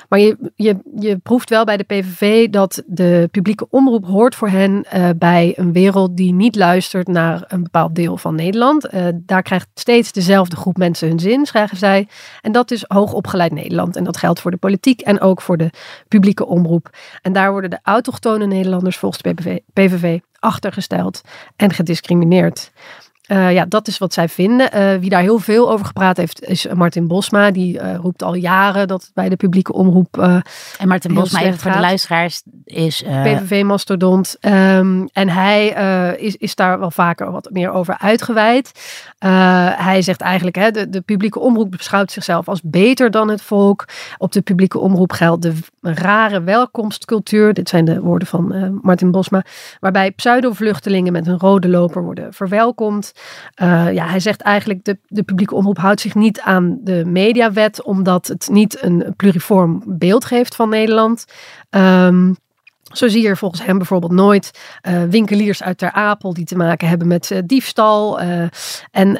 maar 0.08 0.18
je, 0.18 0.52
je, 0.54 0.76
je 1.00 1.18
proeft 1.18 1.48
wel 1.48 1.64
bij 1.64 1.76
de 1.76 1.84
PVV 1.84 2.48
dat 2.48 2.82
de 2.86 3.28
publieke 3.30 3.66
omroep 3.70 4.06
hoort 4.06 4.34
voor 4.34 4.48
hen 4.48 4.86
bij 5.18 5.52
een 5.56 5.72
wereld 5.72 6.16
die 6.16 6.32
niet 6.32 6.56
luistert 6.56 7.08
naar 7.08 7.44
een 7.48 7.62
bepaald 7.62 7.94
deel 7.94 8.16
van 8.16 8.34
Nederland. 8.34 8.88
Daar 9.14 9.42
krijgt 9.42 9.68
steeds 9.74 10.12
dezelfde 10.12 10.56
groep 10.56 10.76
mensen 10.76 11.08
hun 11.08 11.20
zin, 11.20 11.46
schrijven 11.46 11.76
zij. 11.76 12.08
En 12.40 12.52
dat 12.52 12.70
is 12.70 12.84
hoogopgeleid 12.86 13.52
Nederland. 13.52 13.96
En 13.96 14.04
dat 14.04 14.16
geldt 14.16 14.40
voor 14.40 14.50
de 14.50 14.56
politiek 14.56 15.00
en 15.00 15.20
ook 15.20 15.42
voor 15.42 15.56
de 15.56 15.70
publieke 16.08 16.46
omroep. 16.46 16.90
En 17.22 17.32
daar 17.32 17.50
worden 17.50 17.70
de 17.70 17.78
autochtone 17.82 18.46
Nederlanders 18.46 18.96
volgens 18.96 19.22
PVV, 19.22 19.58
PVV 19.72 20.18
achtergesteld 20.38 21.20
en 21.56 21.72
gediscrimineerd. 21.72 22.72
Eh, 23.22 23.52
ja, 23.52 23.64
dat 23.64 23.88
is 23.88 23.98
wat 23.98 24.12
zij 24.12 24.28
vinden. 24.28 24.72
Eh, 24.72 24.94
wie 24.98 25.10
daar 25.10 25.20
heel 25.20 25.38
veel 25.38 25.70
over 25.70 25.86
gepraat 25.86 26.16
heeft, 26.16 26.42
is 26.44 26.66
Martin 26.74 27.06
Bosma. 27.06 27.50
Die 27.50 27.78
eh, 27.78 27.96
roept 27.96 28.22
al 28.22 28.34
jaren 28.34 28.88
dat 28.88 29.10
bij 29.14 29.28
de 29.28 29.36
publieke 29.36 29.72
omroep 29.72 30.18
En 30.78 30.88
Martin 30.88 31.14
Bosma, 31.14 31.40
even 31.40 31.58
voor 31.58 31.72
de 31.72 31.78
luisteraars, 31.78 32.42
is... 32.64 33.02
PVV-mastodont. 33.02 34.36
Ehm, 34.40 35.06
en 35.12 35.28
hij 35.28 35.66
is, 36.18 36.36
is 36.36 36.54
daar 36.54 36.78
wel 36.78 36.90
vaker 36.90 37.30
wat 37.30 37.48
meer 37.52 37.70
over 37.70 37.98
uitgeweid. 37.98 38.72
Hij 39.76 40.02
zegt 40.02 40.20
eigenlijk, 40.20 40.56
hè, 40.56 40.70
de, 40.70 40.88
de 40.88 41.00
publieke 41.00 41.40
omroep 41.40 41.70
beschouwt 41.70 42.12
zichzelf 42.12 42.48
als 42.48 42.60
beter 42.64 43.10
dan 43.10 43.28
het 43.28 43.42
volk. 43.42 43.84
Op 44.18 44.32
de 44.32 44.40
publieke 44.40 44.78
omroep 44.78 45.12
geldt 45.12 45.42
de 45.42 45.52
rare 45.80 46.42
welkomstcultuur. 46.42 47.54
Dit 47.54 47.68
zijn 47.68 47.84
de 47.84 48.00
woorden 48.00 48.28
van 48.28 48.78
Martin 48.82 49.10
Bosma. 49.10 49.44
Waarbij 49.80 50.10
pseudo-vluchtelingen 50.10 51.12
met 51.12 51.26
een 51.26 51.38
rode 51.38 51.68
loper 51.68 52.02
worden 52.02 52.32
verwelkomd. 52.32 53.11
Eh, 53.54 53.92
ja, 53.92 54.06
hij 54.06 54.20
zegt 54.20 54.40
eigenlijk, 54.40 54.84
de, 54.84 54.98
de 55.06 55.22
publieke 55.22 55.54
omroep 55.54 55.78
houdt 55.78 56.00
zich 56.00 56.14
niet 56.14 56.40
aan 56.40 56.78
de 56.80 57.04
mediawet. 57.04 57.82
Omdat 57.82 58.26
het 58.26 58.48
niet 58.50 58.82
een 58.82 59.14
pluriform 59.16 59.82
beeld 59.86 60.24
geeft 60.24 60.54
van 60.54 60.68
Nederland. 60.68 61.24
Ehm, 61.70 62.32
Zo 62.82 63.08
zie 63.08 63.22
je 63.22 63.28
er 63.28 63.36
volgens 63.36 63.64
hem 63.64 63.76
bijvoorbeeld 63.76 64.12
nooit 64.12 64.50
eh, 64.80 65.02
winkeliers 65.02 65.62
uit 65.62 65.78
Ter 65.78 65.92
Apel 65.92 66.34
die 66.34 66.44
te 66.44 66.56
maken 66.56 66.88
hebben 66.88 67.08
met 67.08 67.30
eh, 67.30 67.38
diefstal. 67.44 68.20
en 68.90 69.18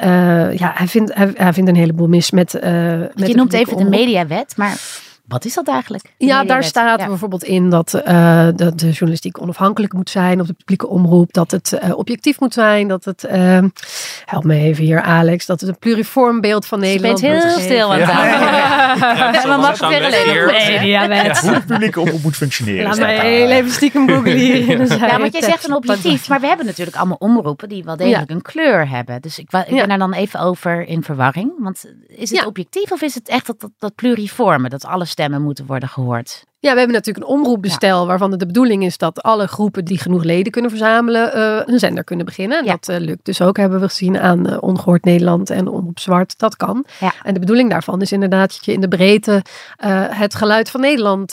ja, 0.57 0.73
hij 0.75 0.87
vindt, 0.87 1.15
hij, 1.15 1.31
hij 1.35 1.53
vindt 1.53 1.71
een 1.71 1.77
heleboel 1.77 2.09
mis 2.09 2.31
met. 2.31 2.53
met 2.53 3.29
je 3.29 3.35
noemt 3.35 3.53
even 3.53 3.77
de 3.77 3.89
mediawet, 3.89 4.57
maar 4.57 4.79
wat 5.27 5.45
is 5.45 5.55
dat 5.55 5.69
eigenlijk? 5.69 6.15
Ja, 6.19 6.45
daar 6.45 6.65
staat 6.65 7.01
Ja. 7.01 7.07
bijvoorbeeld 7.07 7.45
in 7.45 7.71
dat, 7.71 7.95
eh, 7.95 8.49
dat 8.57 8.79
de 8.79 8.91
journalistiek 8.91 9.41
onafhankelijk 9.41 9.93
moet 9.93 10.11
zijn 10.11 10.41
op 10.41 10.47
de 10.47 10.53
publieke 10.53 10.89
omroep. 10.89 11.33
Dat 11.33 11.51
het 11.51 11.73
eh, 11.73 11.97
objectief 11.99 12.41
moet 12.41 12.53
zijn. 12.55 12.89
Dat 12.89 13.05
het, 13.05 13.25
eh, 13.25 13.59
help 14.25 14.45
me 14.45 14.55
even 14.57 14.85
hier 14.85 15.01
Alex, 15.03 15.47
dat 15.47 15.61
het 15.61 15.69
een 15.69 15.79
pluriform 15.79 16.41
beeld 16.41 16.67
van 16.67 16.81
Je 16.81 16.87
Nederland 16.87 17.21
bent 17.21 17.33
heel 17.33 17.43
moet 17.43 17.53
geven. 17.53 17.63
stil 17.63 17.93
aan 17.93 17.99
het. 18.01 18.09
Ja, 18.09 19.57
mag 19.57 19.81
ik 19.81 19.89
weer. 19.89 21.41
Hoe 21.41 21.53
de 21.53 21.63
publieke 21.67 22.01
omroep 22.01 22.23
moet 22.23 22.37
functioneren. 22.37 22.85
Laat 22.85 22.99
mij 22.99 23.31
heel 23.37 23.51
even 23.51 23.71
stiekem 23.71 24.09
googlen 24.09 24.37
hier. 24.37 24.61
Ja, 25.13 25.19
want 25.19 25.33
jij 25.33 25.43
zegt 25.43 25.65
een 25.69 25.75
objectief, 25.75 26.29
maar 26.29 26.41
we 26.41 26.47
hebben 26.47 26.67
natuurlijk 26.67 26.97
allemaal 26.97 27.17
omroepen 27.21 27.69
die 27.69 27.85
wel 27.85 27.97
degelijk 27.97 28.31
een 28.31 28.43
kleur 28.43 28.89
hebben. 28.89 29.21
Dus 29.21 29.39
ik, 29.39 29.51
ben 29.51 29.89
daar 29.89 29.99
dan 29.99 30.13
even 30.13 30.41
over 30.41 30.87
in 30.87 31.03
verwarring. 31.03 31.53
Want 31.59 31.85
is 32.09 32.31
het 32.31 32.39
Ja. 32.41 32.47
objectief 32.47 32.91
of 32.93 33.03
is 33.03 33.15
het 33.15 33.29
echt 33.29 33.47
dat, 33.47 33.61
dat, 33.61 33.71
dat 33.79 33.95
pluriforme, 33.95 34.69
dat 34.69 34.85
alle 34.85 35.05
stemmen 35.13 35.43
moeten 35.43 35.67
worden 35.67 35.89
gehoord? 35.89 36.45
Ja, 36.63 36.73
we 36.73 36.79
hebben 36.79 36.97
natuurlijk 36.97 37.27
een 37.27 37.33
omroepbestel 37.33 38.07
waarvan 38.07 38.31
het 38.31 38.41
de 38.41 38.47
bedoeling 38.47 38.85
is 38.85 38.99
dat 38.99 39.23
alle 39.23 39.47
groepen 39.47 39.85
die 39.85 39.99
genoeg 39.99 40.23
leden 40.23 40.53
kunnen 40.53 40.71
verzamelen 40.71 41.33
eh, 41.35 41.61
een 41.65 41.79
zender 41.79 42.05
kunnen 42.05 42.27
beginnen. 42.27 42.59
En 42.59 42.65
Ja. 42.65 42.71
Dat 42.71 42.89
eh, 42.89 42.99
lukt 42.99 43.25
dus 43.25 43.41
ook, 43.41 43.57
hebben 43.57 43.81
we 43.81 43.89
gezien 43.89 44.19
aan 44.19 44.49
eh, 44.49 44.57
Ongehoord 44.61 45.05
Nederland 45.05 45.51
en 45.51 45.69
Omroep 45.69 45.99
Zwart. 45.99 46.39
Dat 46.39 46.57
kan. 46.57 46.85
Ja. 47.01 47.13
En 47.23 47.35
de 47.35 47.41
bedoeling 47.41 47.71
daarvan 47.71 48.01
is 48.01 48.13
inderdaad 48.13 48.49
dat 48.49 48.65
je 48.65 48.73
in 48.73 48.81
de 48.81 48.89
breedte 48.89 49.43
het 50.11 50.35
geluid 50.35 50.71
van 50.71 50.81
Nederland 50.81 51.33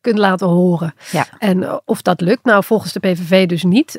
kunt 0.00 0.18
laten 0.18 0.46
horen. 0.46 0.94
En 1.38 1.80
of 1.84 2.02
dat 2.02 2.20
lukt, 2.20 2.44
nou 2.44 2.64
volgens 2.64 2.92
de 2.92 3.00
PVV 3.00 3.46
dus 3.46 3.62
niet. 3.62 3.98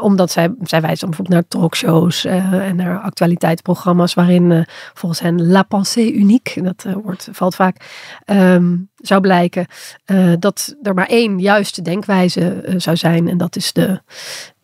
omdat 0.00 0.30
zij, 0.30 0.54
zij 0.62 0.80
wijzen 0.80 1.08
bijvoorbeeld 1.08 1.40
naar 1.40 1.60
talkshows 1.60 2.24
en 2.24 2.76
naar 2.76 3.00
actualiteitsprogramma's 3.00 4.14
waarin 4.14 4.66
volgens 4.94 5.20
hen 5.20 5.46
la 5.46 5.62
pensée 5.62 6.12
unique, 6.12 6.62
dat 6.62 6.86
woord 7.02 7.28
valt 7.32 7.54
vaak, 7.54 7.76
ehm, 8.24 8.74
zou 9.02 9.20
blijken 9.20 9.66
eh, 10.04 10.32
dat 10.38 10.74
er 10.82 10.94
maar 10.94 11.06
één 11.08 11.38
juiste 11.38 11.82
denkwijze 11.82 12.50
eh, 12.50 12.74
zou 12.78 12.96
zijn. 12.96 13.28
En 13.28 13.36
dat 13.38 13.56
is 13.56 13.72
de, 13.72 14.00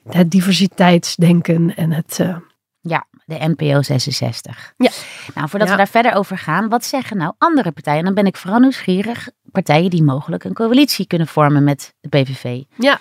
het 0.09 0.31
diversiteitsdenken 0.31 1.77
en 1.77 1.93
het... 1.93 2.19
eh, 2.21 2.37
Ja, 2.81 3.07
de 3.25 3.55
NPO 3.57 3.83
66. 3.83 4.73
Ja. 4.77 4.91
Nou, 5.35 5.49
voordat 5.49 5.69
Ja. 5.69 5.75
we 5.75 5.81
daar 5.81 5.89
verder 5.89 6.15
over 6.15 6.39
gaan, 6.39 6.69
wat 6.69 6.85
zeggen 6.85 7.17
nou 7.17 7.33
andere 7.39 7.71
partijen? 7.73 8.05
Dan 8.05 8.15
ben 8.15 8.27
ik 8.27 8.37
vooral 8.37 8.61
nieuwsgierig. 8.61 9.29
Partijen 9.53 9.91
die 9.91 10.03
mogelijk 10.03 10.45
een 10.45 10.53
coalitie 10.55 11.07
kunnen 11.07 11.27
vormen 11.27 11.65
met 11.65 11.95
de 12.01 12.09
PVV. 12.09 12.63
Ja. 12.77 12.99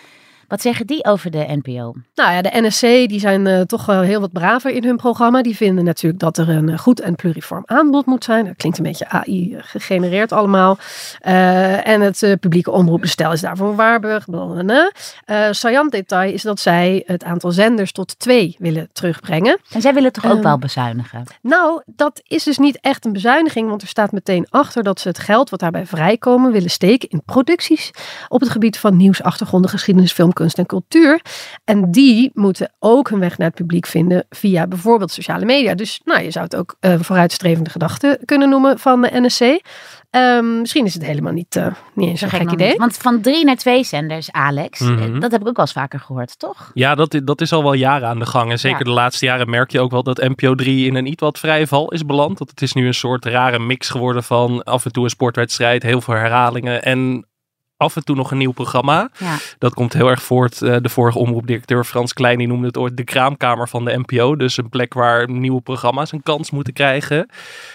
Wat 0.47 0.61
zeggen 0.61 0.87
die 0.87 1.05
over 1.05 1.31
de 1.31 1.59
NPO? 1.63 1.93
Nou 2.15 2.31
ja, 2.31 2.41
de 2.41 2.49
NSC 2.53 2.81
die 2.81 3.19
zijn 3.19 3.47
eh, 3.47 3.61
toch 3.61 3.85
wel 3.85 4.01
heel 4.01 4.19
wat 4.19 4.31
braver 4.31 4.71
in 4.71 4.83
hun 4.83 4.95
programma. 4.95 5.41
Die 5.41 5.55
vinden 5.55 5.83
natuurlijk 5.83 6.21
dat 6.21 6.37
er 6.37 6.49
een 6.49 6.69
eh, 6.69 6.77
goed 6.77 6.99
en 6.99 7.15
pluriform 7.15 7.63
aanbod 7.65 8.05
moet 8.05 8.23
zijn. 8.23 8.45
Dat 8.45 8.55
klinkt 8.55 8.77
een 8.77 8.83
beetje 8.83 9.09
AI 9.09 9.55
gegenereerd 9.59 10.31
allemaal. 10.31 10.77
Eh, 11.19 11.87
en 11.87 12.01
het 12.01 12.37
publieke 12.39 12.71
omroepbestel 12.71 13.31
is 13.31 13.41
daarvoor 13.41 13.75
waarborg. 13.75 14.25
blablabla. 14.25 14.91
Saillant 15.51 15.91
detail 15.91 16.33
is 16.33 16.41
dat 16.41 16.59
zij 16.59 17.03
het 17.05 17.23
aantal 17.23 17.51
zenders 17.51 17.91
tot 17.91 18.19
twee 18.19 18.55
willen 18.59 18.89
terugbrengen. 18.93 19.59
En 19.71 19.81
zij 19.81 19.93
willen 19.93 20.11
toch 20.11 20.25
ook 20.25 20.31
Ehm, 20.31 20.41
wel 20.41 20.57
bezuinigen? 20.57 21.23
Nou, 21.41 21.81
dat 21.85 22.21
is 22.27 22.43
dus 22.43 22.57
niet 22.57 22.77
echt 22.81 23.05
een 23.05 23.13
bezuiniging, 23.13 23.69
want 23.69 23.81
er 23.81 23.87
staat 23.87 24.11
meteen 24.11 24.47
achter 24.49 24.83
dat 24.83 24.99
ze 24.99 25.07
het 25.07 25.19
geld 25.19 25.49
wat 25.49 25.59
daarbij 25.59 25.85
vrijkomen 25.85 26.51
willen 26.51 26.69
steken 26.69 27.09
in 27.09 27.21
producties 27.25 27.91
op 28.27 28.39
het 28.39 28.49
gebied 28.49 28.77
van 28.77 28.97
nieuws, 28.97 29.23
achtergronden, 29.23 29.69
geschiedenis, 29.69 30.11
film, 30.11 30.33
kunst 30.37 30.57
en 30.57 30.65
cultuur. 30.65 31.21
En 31.63 31.91
die 31.91 32.31
moeten 32.33 32.71
ook 32.79 33.09
hun 33.09 33.19
weg 33.19 33.37
naar 33.37 33.47
het 33.47 33.55
publiek 33.55 33.85
vinden 33.85 34.25
via 34.29 34.67
bijvoorbeeld 34.67 35.11
sociale 35.11 35.45
media. 35.45 35.75
Dus 35.75 36.01
nou, 36.05 36.21
je 36.21 36.31
zou 36.31 36.45
het 36.45 36.55
ook 36.55 36.75
eh, 36.79 36.93
vooruitstrevende 36.99 37.69
gedachten 37.69 38.19
kunnen 38.25 38.49
noemen 38.49 38.79
van 38.79 39.01
de 39.01 39.09
NSC. 39.13 39.61
Ehm, 40.09 40.59
misschien 40.59 40.85
is 40.85 40.93
het 40.93 41.05
helemaal 41.05 41.33
niet, 41.33 41.55
eh, 41.55 41.65
niet 41.93 42.09
eens 42.09 42.19
Zo 42.19 42.25
een 42.25 42.31
gek 42.31 42.51
idee. 42.51 42.67
niet. 42.69 42.77
Want 42.77 42.97
van 42.97 43.21
drie 43.21 43.45
naar 43.45 43.55
twee 43.55 43.83
zenders, 43.83 44.31
Alex, 44.31 44.79
Mhm. 44.79 45.15
eh, 45.15 45.19
dat 45.19 45.31
heb 45.31 45.41
ik 45.41 45.47
ook 45.47 45.55
wel 45.55 45.65
eens 45.65 45.73
vaker 45.73 45.99
gehoord, 45.99 46.39
toch? 46.39 46.71
Ja, 46.73 46.95
dat, 46.95 47.21
dat 47.23 47.41
is 47.41 47.53
al 47.53 47.63
wel 47.63 47.73
jaren 47.73 48.07
aan 48.07 48.19
de 48.19 48.25
gang. 48.25 48.51
En 48.51 48.59
zeker 48.59 48.77
Ja. 48.77 48.83
de 48.83 48.89
laatste 48.91 49.25
jaren 49.25 49.49
merk 49.49 49.71
je 49.71 49.79
ook 49.79 49.91
wel 49.91 50.03
dat 50.03 50.17
NPO 50.17 50.55
3 50.55 50.85
in 50.87 50.95
een 50.95 51.05
iets 51.05 51.21
wat 51.21 51.39
vrije 51.39 51.67
val 51.67 51.91
is 51.91 52.05
beland. 52.05 52.37
Dat 52.37 52.49
het 52.49 52.61
is 52.61 52.73
nu 52.73 52.87
een 52.87 52.93
soort 52.93 53.25
rare 53.25 53.59
mix 53.59 53.89
geworden 53.89 54.23
van 54.23 54.63
af 54.63 54.85
en 54.85 54.91
toe 54.91 55.03
een 55.03 55.09
sportwedstrijd, 55.09 55.83
heel 55.83 56.01
veel 56.01 56.13
herhalingen 56.13 56.83
en 56.83 57.25
af 57.77 57.95
en 57.95 58.03
toe 58.03 58.15
nog 58.15 58.31
een 58.31 58.37
nieuw 58.37 58.51
programma. 58.51 59.09
Ja. 59.17 59.35
Dat 59.57 59.73
komt 59.73 59.93
heel 59.93 60.07
erg 60.09 60.21
voort. 60.21 60.61
eh, 60.61 60.75
de 60.81 60.89
vorige 60.89 61.17
omroepdirecteur 61.17 61.83
Frans 61.83 62.13
Klein 62.13 62.37
die 62.37 62.47
noemde 62.47 62.67
het 62.67 62.77
ooit 62.77 62.97
de 62.97 63.03
kraamkamer 63.03 63.69
van 63.69 63.85
de 63.85 63.97
NPO. 64.05 64.35
Dus 64.35 64.57
een 64.57 64.69
plek 64.69 64.93
waar 64.93 65.29
nieuwe 65.29 65.61
programma's 65.61 66.11
een 66.11 66.23
kans 66.23 66.51
moeten 66.51 66.73
krijgen. 66.73 67.29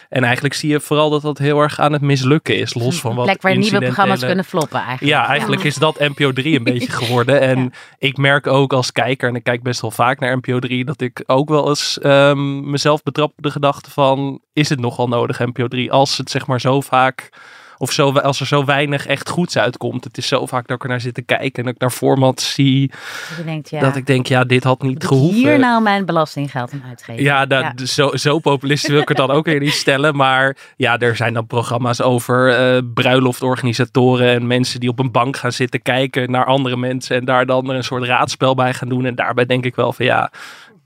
En 0.09 0.25
eigenlijk 0.25 0.55
zie 0.55 0.71
je 0.71 0.81
vooral 0.81 1.11
dat 1.11 1.23
dat 1.23 1.39
heel 1.39 1.61
erg 1.61 1.81
aan 1.81 1.93
het 1.93 2.03
mislukken 2.03 2.57
is. 2.59 2.75
Los 2.75 3.01
van 3.01 3.11
Een 3.11 3.17
wat 3.17 3.25
plek 3.27 3.43
waar 3.43 3.57
nieuwe 3.57 3.79
programma's 3.79 4.21
kunnen 4.25 4.45
floppen 4.45 4.79
eigenlijk. 4.81 5.13
ja, 5.17 5.27
eigenlijk 5.27 5.65
is 5.65 5.75
dat 5.75 5.99
NPO 5.99 6.33
3 6.33 6.57
een 6.57 6.65
beetje 6.65 6.93
geworden. 7.03 7.41
En 7.41 7.59
Ja. 7.63 7.69
ik 7.99 8.17
merk 8.17 8.47
ook 8.47 8.73
als 8.73 8.93
kijker, 8.93 9.29
en 9.29 9.35
ik 9.35 9.45
kijk 9.45 9.63
best 9.63 9.81
wel 9.81 9.91
vaak 9.91 10.21
naar 10.21 10.37
NPO 10.37 10.59
3, 10.59 10.85
dat 10.85 11.01
ik 11.01 11.23
ook 11.27 11.49
wel 11.49 11.69
eens 11.69 11.99
ehm, 11.99 12.71
mezelf 12.71 13.03
betrap 13.03 13.31
op 13.37 13.43
de 13.45 13.51
gedachte 13.51 13.91
van, 13.91 14.41
is 14.53 14.69
het 14.69 14.81
nogal 14.81 15.09
nodig 15.09 15.39
NPO 15.39 15.69
3? 15.69 15.93
Als 15.93 16.19
het 16.19 16.31
zeg 16.31 16.47
maar 16.47 16.61
zo 16.61 16.81
vaak, 16.81 17.29
of 17.83 17.93
zo, 17.93 18.13
als 18.13 18.41
er 18.41 18.47
zo 18.47 18.65
weinig 18.65 19.07
echt 19.07 19.29
goeds 19.29 19.59
uitkomt. 19.59 20.05
Het 20.05 20.19
is 20.19 20.27
zo 20.27 20.47
vaak 20.47 20.67
dat 20.67 20.77
ik 20.77 20.83
er 20.83 20.89
naar 20.89 21.01
zit 21.01 21.15
te 21.15 21.23
kijken 21.23 21.53
en 21.55 21.65
dat 21.65 21.75
ik 21.75 21.81
naar 21.81 21.91
format 21.91 22.41
zie, 22.41 22.91
Dat 23.29 23.39
je 23.39 23.45
denkt, 23.45 23.71
ja, 23.71 23.81
dat 23.81 23.97
ik 23.97 24.07
denk, 24.07 24.27
ja, 24.27 24.45
dit 24.45 24.65
had 24.65 24.83
niet 24.83 25.05
gehoeven. 25.05 25.39
hier 25.39 25.59
nou 25.59 25.83
mijn 25.83 26.05
belastinggeld 26.05 26.73
aan 26.73 26.83
uitgeven? 26.89 27.23
Ja, 27.23 27.47
dat, 27.47 27.81
Zo, 27.89 28.17
zo 28.17 28.39
populistisch 28.39 28.91
wil 28.91 29.01
ik 29.01 29.09
het 29.09 29.17
dan 29.17 29.31
ook 29.31 29.45
weer 29.47 29.61
niet 29.61 29.73
stellen. 29.73 30.17
Maar 30.17 30.57
ja, 30.77 30.99
er 30.99 31.17
zijn 31.17 31.35
dan 31.35 31.47
programma's 31.47 32.01
over 32.01 32.55
eh 32.55 32.83
bruiloftorganisatoren 32.95 34.29
en 34.35 34.47
mensen 34.47 34.81
die 34.81 34.89
op 34.89 34.99
een 34.99 35.11
bank 35.11 35.37
gaan 35.37 35.53
zitten 35.53 35.83
kijken 35.83 36.31
naar 36.31 36.45
andere 36.45 36.77
mensen 36.77 37.17
en 37.17 37.25
daar 37.25 37.47
dan 37.47 37.69
een 37.69 37.85
soort 37.85 38.05
raadspel 38.05 38.55
bij 38.55 38.75
gaan 38.75 38.89
doen. 38.89 39.05
En 39.05 39.15
daarbij 39.15 39.47
denk 39.47 39.65
ik 39.65 39.75
wel 39.75 39.93
van 39.93 40.05
ja, 40.05 40.31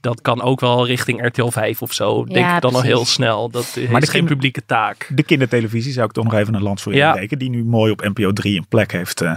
dat 0.00 0.21
kan 0.21 0.43
ook 0.43 0.61
wel 0.61 0.87
richting 0.87 1.26
RTL 1.26 1.47
5 1.49 1.83
of 1.83 1.93
zo. 1.93 2.25
Denk 2.25 2.38
Ja, 2.38 2.55
ik 2.57 2.62
dan 2.62 2.75
al 2.75 2.81
heel 2.83 3.05
snel. 3.05 3.50
Dat 3.50 3.62
is 3.62 3.73
de 3.73 4.07
geen 4.07 4.25
publieke 4.25 4.62
taak. 4.67 5.11
De 5.15 5.23
kindertelevisie 5.23 5.93
zou 5.93 6.07
ik 6.07 6.12
toch 6.12 6.25
nog 6.25 6.35
even 6.35 6.55
een 6.55 6.62
land 6.62 6.81
voor 6.81 6.95
Ja. 6.95 7.09
inbreken. 7.09 7.38
Die 7.38 7.50
nu 7.50 7.65
mooi 7.65 7.93
op 7.93 8.03
NPO 8.03 8.33
3 8.33 8.57
een 8.59 8.69
plek 8.69 8.93
heeft 8.93 9.21
eh, 9.21 9.33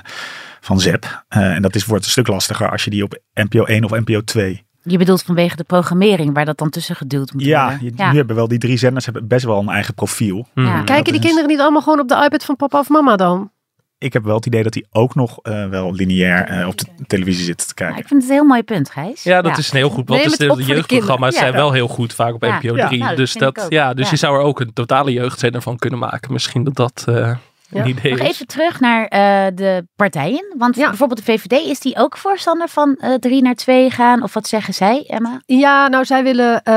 van 0.61 0.79
ZEP. 0.79 1.23
Eh, 1.27 1.53
en 1.55 1.61
dat 1.61 1.75
is, 1.75 1.85
wordt 1.85 2.05
een 2.05 2.11
stuk 2.11 2.27
lastiger 2.27 2.71
als 2.71 2.83
je 2.83 2.89
die 2.89 3.03
op 3.03 3.19
NPO 3.33 3.63
1 3.63 3.83
of 3.83 3.91
NPO 3.91 4.21
2 4.23 4.63
Je 4.83 4.97
bedoelt 4.97 5.21
vanwege 5.21 5.55
de 5.55 5.63
programmering 5.63 6.33
waar 6.33 6.45
dat 6.45 6.57
dan 6.57 6.69
tussen 6.69 6.95
geduwd 6.95 7.33
moet 7.33 7.43
Ja, 7.43 7.63
worden. 7.69 7.85
je, 7.97 8.03
nu 8.11 8.17
hebben 8.17 8.35
wel 8.35 8.47
die 8.47 8.59
drie 8.59 8.77
zenders 8.77 9.05
hebben 9.05 9.27
best 9.27 9.45
wel 9.45 9.59
een 9.59 9.69
eigen 9.69 9.93
profiel. 9.93 10.47
Ja. 10.53 10.81
Kijken 10.83 11.03
die 11.11 11.13
is- 11.13 11.25
kinderen 11.25 11.49
niet 11.49 11.59
allemaal 11.59 11.81
gewoon 11.81 11.99
op 11.99 12.07
de 12.07 12.21
iPad 12.25 12.45
van 12.45 12.55
papa 12.55 12.79
of 12.79 12.89
mama 12.89 13.15
dan? 13.15 13.51
Ik 13.99 14.13
heb 14.13 14.23
wel 14.23 14.35
het 14.35 14.45
idee 14.45 14.63
dat 14.63 14.73
die 14.73 14.87
ook 14.91 15.15
nog 15.15 15.39
eh, 15.41 15.65
wel 15.69 15.93
lineair 15.93 16.45
eh, 16.47 16.67
op 16.67 16.77
de 16.77 16.85
televisie 17.07 17.43
zitten 17.45 17.67
te 17.67 17.73
Ja, 17.75 17.85
kijken. 17.85 18.01
ik 18.01 18.07
vind 18.07 18.21
het 18.21 18.29
een 18.31 18.35
heel 18.37 18.45
mooi 18.47 18.63
punt, 18.63 18.89
Gijs. 18.89 19.23
Ja, 19.23 19.41
dat 19.41 19.57
is 19.57 19.71
een 19.71 19.77
heel 19.77 19.89
goed. 19.89 20.07
Want 20.09 20.19
Neem 20.21 20.29
dus 20.29 20.37
de 20.37 20.63
jeugdprogramma's 20.73 21.35
zijn 21.37 21.53
wel 21.53 21.71
heel 21.71 21.87
goed 21.87 22.13
vaak 22.13 22.33
op 22.33 22.43
Ja. 22.43 22.57
NPO 22.61 22.75
Ja. 22.75 22.87
3. 22.87 22.97
Nou, 22.99 23.09
dat 23.09 23.17
dus 23.17 23.33
dat, 23.33 23.65
ja, 23.69 23.93
dus 23.93 24.05
Ja. 24.05 24.11
je 24.11 24.17
zou 24.17 24.35
er 24.35 24.41
ook 24.41 24.59
een 24.59 24.73
totale 24.73 25.11
jeugdzender 25.11 25.61
van 25.61 25.77
kunnen 25.77 25.99
maken. 25.99 26.33
Misschien 26.33 26.63
dat 26.63 26.75
dat 26.75 27.03
eh, 27.07 27.15
Ja. 27.15 27.81
een 27.81 27.87
idee 27.87 28.11
Nog 28.11 28.21
is. 28.21 28.27
even 28.27 28.47
terug 28.47 28.79
naar 28.79 29.05
eh, 29.05 29.45
de 29.55 29.87
partijen. 29.95 30.53
Want 30.57 30.75
Ja. 30.75 30.87
bijvoorbeeld 30.87 31.25
de 31.25 31.31
VVD, 31.31 31.51
is 31.51 31.79
die 31.79 31.97
ook 31.97 32.17
voorstander 32.17 32.67
van 32.69 32.95
eh, 32.95 33.13
drie 33.13 33.41
naar 33.41 33.55
twee 33.55 33.89
gaan? 33.91 34.23
Of 34.23 34.33
wat 34.33 34.47
zeggen 34.47 34.73
zij, 34.73 35.03
Emma? 35.07 35.41
Ja, 35.45 35.87
nou 35.87 36.05
zij 36.05 36.23
willen, 36.23 36.63
eh, 36.63 36.73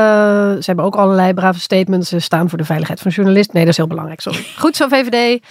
ze 0.53 0.63
hebben 0.63 0.85
ook 0.85 0.97
allerlei 0.97 1.35
brave 1.35 1.61
statements. 1.61 2.09
Ze 2.09 2.19
staan 2.19 2.49
voor 2.49 2.59
de 2.59 2.65
veiligheid 2.65 3.01
van 3.01 3.11
journalisten. 3.11 3.55
Nee, 3.55 3.63
dat 3.65 3.73
is 3.73 3.79
heel 3.79 3.87
belangrijk. 3.89 4.21
Sorry. 4.21 4.45
Goed 4.59 4.77
zo, 4.77 4.89
VVD. 4.89 5.43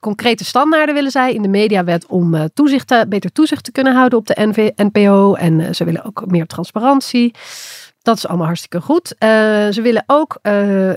Concrete 0.00 0.44
standaarden 0.44 0.94
willen 0.94 1.10
zij 1.10 1.32
in 1.34 1.42
de 1.42 1.48
mediawet 1.48 2.06
om 2.06 2.34
eh, 2.34 2.44
toezicht 2.54 2.86
te- 2.86 3.06
beter 3.08 3.32
toezicht 3.32 3.64
te 3.64 3.72
kunnen 3.72 3.94
houden 3.94 4.18
op 4.18 4.26
de 4.26 4.36
NV, 4.40 4.70
NPO. 4.76 5.34
En 5.34 5.60
eh, 5.60 5.72
ze 5.72 5.84
willen 5.84 6.04
ook 6.04 6.22
meer 6.26 6.46
transparantie. 6.46 7.34
Dat 8.02 8.16
is 8.16 8.26
allemaal 8.26 8.46
hartstikke 8.46 8.80
goed. 8.80 9.14
Eh, 9.18 9.28
ze 9.68 9.78
willen 9.82 10.04
ook 10.06 10.38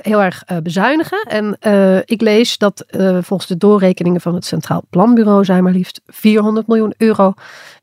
heel 0.02 0.22
erg 0.22 0.44
bezuinigen. 0.64 1.22
En 1.28 1.58
ik 2.06 2.22
lees 2.22 2.58
dat 2.58 2.84
volgens 3.22 3.48
de 3.48 3.58
doorrekeningen 3.58 4.22
van 4.22 4.34
het 4.36 4.46
Centraal 4.46 4.84
Planbureau 4.90 5.46
zijn 5.46 5.64
maar 5.64 5.72
liefst 5.72 6.02
400 6.06 6.68
miljoen 6.68 6.94
euro 6.98 7.34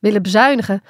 willen 0.00 0.22
bezuinigen. 0.22 0.82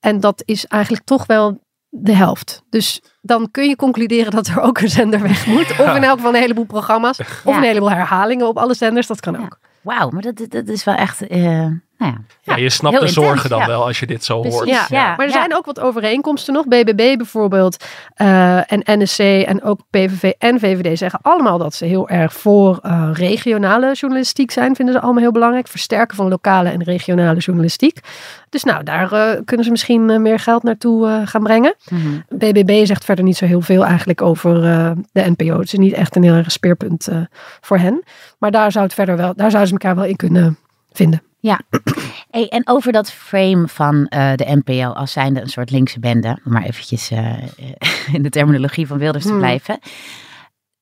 En 0.00 0.20
dat 0.20 0.42
is 0.44 0.66
eigenlijk 0.66 1.04
toch 1.04 1.26
wel 1.26 1.60
de 1.88 2.12
helft. 2.14 2.62
Dus 2.70 3.02
dan 3.20 3.50
kun 3.50 3.68
je 3.68 3.76
concluderen 3.76 4.30
dat 4.32 4.46
er 4.46 4.60
ook 4.60 4.78
een 4.78 4.88
zender 4.88 5.22
weg 5.22 5.46
moet. 5.46 5.70
Of 5.70 5.94
in 5.96 6.04
elk 6.04 6.16
geval 6.16 6.34
een 6.34 6.40
heleboel 6.40 6.64
programma's. 6.66 7.18
Of 7.20 7.42
Ja. 7.44 7.56
een 7.56 7.62
heleboel 7.62 7.90
herhalingen 7.90 8.46
op 8.48 8.58
alle 8.58 8.74
zenders. 8.74 9.06
Dat 9.06 9.20
kan 9.20 9.42
ook. 9.42 9.58
Wauw, 9.84 10.10
maar 10.10 10.22
dat, 10.22 10.36
dat- 10.48 10.68
is 10.68 10.84
wel 10.84 10.94
echt... 10.94 11.26
eh, 11.26 11.70
Nou 11.98 12.12
ja. 12.12 12.20
Ja, 12.42 12.56
je 12.56 12.70
snapt 12.70 13.00
de 13.00 13.06
zorgen 13.06 13.32
intens, 13.32 13.48
dan 13.48 13.58
ja. 13.58 13.66
wel 13.66 13.84
als 13.86 14.00
je 14.00 14.06
dit 14.06 14.24
zo 14.24 14.40
Precies. 14.40 14.58
hoort. 14.58 14.68
Ja, 14.70 14.86
Ja, 14.88 15.08
maar 15.16 15.26
er 15.26 15.32
ja. 15.32 15.38
zijn 15.38 15.56
ook 15.56 15.64
wat 15.64 15.80
overeenkomsten 15.80 16.54
nog. 16.54 16.64
BBB 16.66 17.16
bijvoorbeeld 17.16 17.84
eh, 18.14 18.72
en 18.72 18.82
NSC 18.84 19.18
en 19.18 19.62
ook 19.62 19.80
PVV 19.90 20.32
en 20.38 20.58
VVD 20.58 20.98
zeggen 20.98 21.18
allemaal 21.22 21.58
dat 21.58 21.74
ze 21.74 21.84
heel 21.84 22.08
erg 22.08 22.32
voor 22.32 22.78
eh, 22.82 23.10
regionale 23.12 23.92
journalistiek 23.92 24.50
zijn. 24.50 24.76
Vinden 24.76 24.94
ze 24.94 25.00
allemaal 25.00 25.22
heel 25.22 25.32
belangrijk. 25.32 25.68
Versterken 25.68 26.16
van 26.16 26.28
lokale 26.28 26.68
en 26.68 26.82
regionale 26.82 27.40
journalistiek. 27.40 28.00
Dus 28.48 28.64
nou, 28.64 28.82
daar 28.84 29.12
eh, 29.12 29.40
kunnen 29.44 29.64
ze 29.64 29.70
misschien 29.70 30.22
meer 30.22 30.38
geld 30.38 30.62
naartoe 30.62 31.08
eh, 31.08 31.20
gaan 31.24 31.42
brengen. 31.42 31.74
Mhm. 31.90 32.20
BBB 32.28 32.86
zegt 32.86 33.04
verder 33.04 33.24
niet 33.24 33.36
zo 33.36 33.44
heel 33.46 33.60
veel 33.60 33.84
eigenlijk 33.84 34.22
over 34.22 34.64
eh, 34.64 34.90
de 35.12 35.34
NPO. 35.36 35.58
Het 35.58 35.72
is 35.72 35.78
niet 35.78 35.92
echt 35.92 36.16
een 36.16 36.22
heel 36.22 36.34
erg 36.34 36.52
speerpunt 36.52 37.08
eh, 37.08 37.20
voor 37.60 37.78
hen. 37.78 38.02
Maar 38.38 38.50
daar 38.50 38.72
zou 38.72 38.84
het 38.84 38.94
verder 38.94 39.16
wel, 39.16 39.34
daar 39.34 39.50
zouden 39.50 39.66
ze 39.66 39.72
elkaar 39.72 39.94
wel 39.94 40.04
in 40.04 40.16
kunnen 40.16 40.58
vinden. 40.92 41.22
Hey, 42.30 42.48
en 42.48 42.68
over 42.68 42.92
dat 42.92 43.12
frame 43.12 43.68
van 43.68 44.06
eh, 44.06 44.34
de 44.34 44.60
NPO 44.64 44.88
als 44.92 45.12
zijnde 45.12 45.40
een 45.40 45.48
soort 45.48 45.70
linkse 45.70 46.00
bende, 46.00 46.38
om 46.44 46.52
maar 46.52 46.64
eventjes 46.64 47.10
eh, 47.10 47.32
in 48.16 48.22
de 48.22 48.30
terminologie 48.30 48.86
van 48.86 48.98
Wilders 48.98 49.24
te 49.24 49.30
Hmm. 49.30 49.38
blijven. 49.38 49.78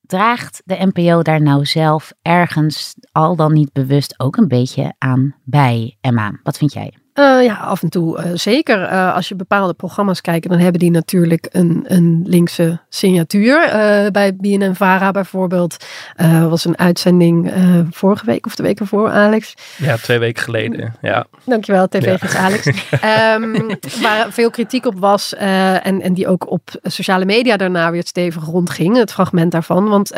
Draagt 0.00 0.62
de 0.64 0.90
NPO 0.92 1.22
daar 1.22 1.42
nou 1.42 1.66
zelf 1.66 2.12
ergens 2.22 2.94
al 3.12 3.36
dan 3.36 3.52
niet 3.52 3.72
bewust 3.72 4.20
ook 4.20 4.36
een 4.36 4.48
beetje 4.48 4.94
aan 4.98 5.34
bij, 5.44 5.96
Emma? 6.00 6.40
Wat 6.42 6.58
vind 6.58 6.72
jij? 6.72 7.01
Eh, 7.12 7.44
ja, 7.44 7.54
af 7.54 7.82
en 7.82 7.88
toe 7.88 8.18
eh, 8.18 8.30
zeker. 8.34 8.82
Eh, 8.82 9.14
als 9.14 9.28
je 9.28 9.34
bepaalde 9.34 9.72
programma's 9.72 10.20
kijkt, 10.20 10.48
dan 10.48 10.58
hebben 10.58 10.80
die 10.80 10.90
natuurlijk 10.90 11.48
een, 11.50 11.84
een 11.86 12.22
linkse 12.26 12.80
signatuur. 12.88 13.68
Bij 14.12 14.34
BNN-Vara 14.34 15.10
bijvoorbeeld 15.10 15.76
uh, 16.16 16.48
was 16.48 16.64
een 16.64 16.78
uitzending 16.78 17.52
vorige 17.90 18.26
week 18.26 18.46
of 18.46 18.54
de 18.54 18.62
week 18.62 18.80
ervoor, 18.80 19.10
Alex. 19.10 19.54
Ja, 19.76 19.96
twee 19.96 20.18
weken 20.18 20.42
geleden. 20.42 20.94
Ja. 21.00 21.26
Dankjewel, 21.44 21.88
tv-gids 21.88 22.36
Alex. 22.36 22.66
Ehm, 23.00 23.74
waar 24.02 24.26
veel 24.30 24.50
kritiek 24.50 24.86
op 24.86 24.98
was 24.98 25.34
en, 25.34 26.02
en 26.02 26.14
die 26.14 26.28
ook 26.28 26.50
op 26.50 26.70
sociale 26.82 27.24
media 27.24 27.56
daarna 27.56 27.90
weer 27.90 28.06
stevig 28.06 28.44
rondging, 28.44 28.96
het 28.96 29.12
fragment 29.12 29.52
daarvan. 29.52 29.88
Want 29.88 30.08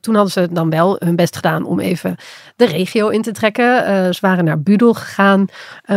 toen 0.00 0.14
hadden 0.14 0.32
ze 0.32 0.48
dan 0.50 0.70
wel 0.70 0.96
hun 0.98 1.16
best 1.16 1.36
gedaan 1.36 1.64
om 1.64 1.80
even 1.80 2.16
de 2.56 2.66
regio 2.66 3.08
in 3.08 3.22
te 3.22 3.32
trekken. 3.32 3.64
Ze 4.14 4.20
waren 4.20 4.44
naar 4.44 4.60
Budel 4.60 4.94
gegaan 4.94 5.46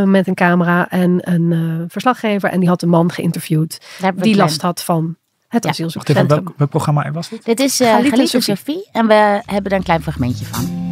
met 0.05 0.27
een 0.27 0.35
camera 0.47 0.89
en 0.89 1.19
een 1.21 1.51
eh, 1.51 1.85
verslaggever 1.87 2.49
en 2.49 2.59
die 2.59 2.69
had 2.69 2.81
een 2.81 2.89
man 2.89 3.11
geïnterviewd 3.11 3.77
die 4.15 4.35
last 4.35 4.61
had 4.61 4.83
van 4.83 5.15
het 5.47 5.63
Ja. 5.63 5.69
Wacht 5.69 5.79
even, 5.79 5.85
asielzoekerscentrum. 5.85 6.43
welk, 6.43 6.57
welk 6.57 6.69
programma 6.69 7.11
was 7.11 7.29
dit? 7.29 7.45
Dit 7.45 7.59
is 7.59 7.81
uh, 7.81 7.87
Galit 7.87 8.03
en 8.03 8.09
Galit 8.09 8.33
en 8.33 8.41
Sophie. 8.41 8.55
Sophie 8.55 8.89
en 8.91 9.07
we 9.07 9.41
hebben 9.45 9.69
daar 9.69 9.79
een 9.79 9.83
klein 9.83 10.01
fragmentje 10.01 10.45
van. 10.45 10.85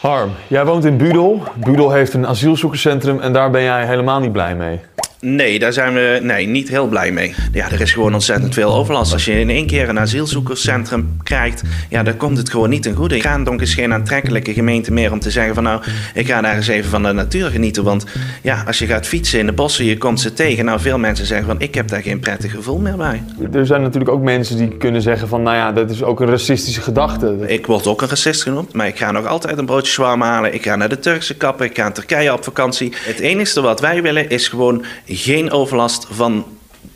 Harm, 0.00 0.30
jij 0.48 0.64
woont 0.64 0.84
in 0.84 0.96
Budel. 0.96 1.42
Budel 1.54 1.90
heeft 1.90 2.14
een 2.14 2.26
asielzoekerscentrum 2.26 3.20
en 3.20 3.32
daar 3.32 3.50
ben 3.50 3.62
jij 3.62 3.86
helemaal 3.86 4.20
niet 4.20 4.32
blij 4.32 4.56
mee. 4.56 4.80
Nee, 5.20 5.58
daar 5.58 5.72
zijn 5.72 5.94
we 5.94 6.18
nee, 6.22 6.46
niet 6.46 6.68
heel 6.68 6.86
blij 6.86 7.12
mee. 7.12 7.34
Ja, 7.52 7.70
er 7.70 7.80
is 7.80 7.92
gewoon 7.92 8.14
ontzettend 8.14 8.54
veel 8.54 8.74
overlast. 8.74 9.12
Als 9.12 9.24
je 9.24 9.40
in 9.40 9.50
één 9.50 9.66
keer 9.66 9.88
een 9.88 9.98
asielzoekerscentrum 9.98 11.16
krijgt, 11.22 11.62
ja, 11.88 12.02
dan 12.02 12.16
komt 12.16 12.38
het 12.38 12.50
gewoon 12.50 12.68
niet 12.68 12.82
ten 12.82 12.94
goede. 12.94 13.20
Gaandonk 13.20 13.60
is 13.60 13.74
geen 13.74 13.92
aantrekkelijke 13.92 14.52
gemeente 14.52 14.92
meer 14.92 15.12
om 15.12 15.20
te 15.20 15.30
zeggen 15.30 15.54
van 15.54 15.62
nou, 15.62 15.82
ik 16.14 16.26
ga 16.26 16.40
daar 16.40 16.56
eens 16.56 16.68
even 16.68 16.90
van 16.90 17.02
de 17.02 17.12
natuur 17.12 17.50
genieten. 17.50 17.84
Want 17.84 18.06
ja, 18.42 18.62
als 18.66 18.78
je 18.78 18.86
gaat 18.86 19.06
fietsen 19.06 19.38
in 19.38 19.46
de 19.46 19.52
bossen, 19.52 19.84
je 19.84 19.98
komt 19.98 20.20
ze 20.20 20.32
tegen. 20.32 20.64
Nou, 20.64 20.80
veel 20.80 20.98
mensen 20.98 21.26
zeggen 21.26 21.46
van 21.46 21.60
ik 21.60 21.74
heb 21.74 21.88
daar 21.88 22.02
geen 22.02 22.18
prettig 22.18 22.50
gevoel 22.50 22.78
meer 22.78 22.96
bij. 22.96 23.22
Er 23.52 23.66
zijn 23.66 23.82
natuurlijk 23.82 24.10
ook 24.10 24.22
mensen 24.22 24.56
die 24.56 24.76
kunnen 24.76 25.02
zeggen 25.02 25.28
van 25.28 25.42
nou 25.42 25.56
ja, 25.56 25.72
dat 25.72 25.90
is 25.90 26.02
ook 26.02 26.20
een 26.20 26.28
racistische 26.28 26.80
gedachte. 26.80 27.36
Ik 27.46 27.66
word 27.66 27.86
ook 27.86 28.02
een 28.02 28.08
racist 28.08 28.42
genoemd, 28.42 28.72
maar 28.72 28.86
ik 28.86 28.98
ga 28.98 29.12
nog 29.12 29.26
altijd 29.26 29.58
een 29.58 29.66
broodje 29.66 29.92
shawarma 29.92 30.26
halen. 30.26 30.54
Ik 30.54 30.62
ga 30.62 30.76
naar 30.76 30.88
de 30.88 30.98
Turkse 30.98 31.36
kapper, 31.36 31.66
ik 31.66 31.76
ga 31.76 31.86
in 31.86 31.92
Turkije 31.92 32.32
op 32.32 32.44
vakantie. 32.44 32.92
Het 32.96 33.18
enige 33.18 33.60
wat 33.60 33.80
wij 33.80 34.02
willen 34.02 34.28
is 34.28 34.48
gewoon 34.48 34.84
geen 35.08 35.50
overlast 35.50 36.06
van, 36.10 36.44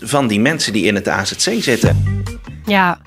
van 0.00 0.28
die 0.28 0.40
mensen 0.40 0.72
die 0.72 0.84
in 0.84 0.94
het 0.94 1.08
AZC 1.08 1.62
zitten. 1.62 2.22
Ja. 2.64 3.00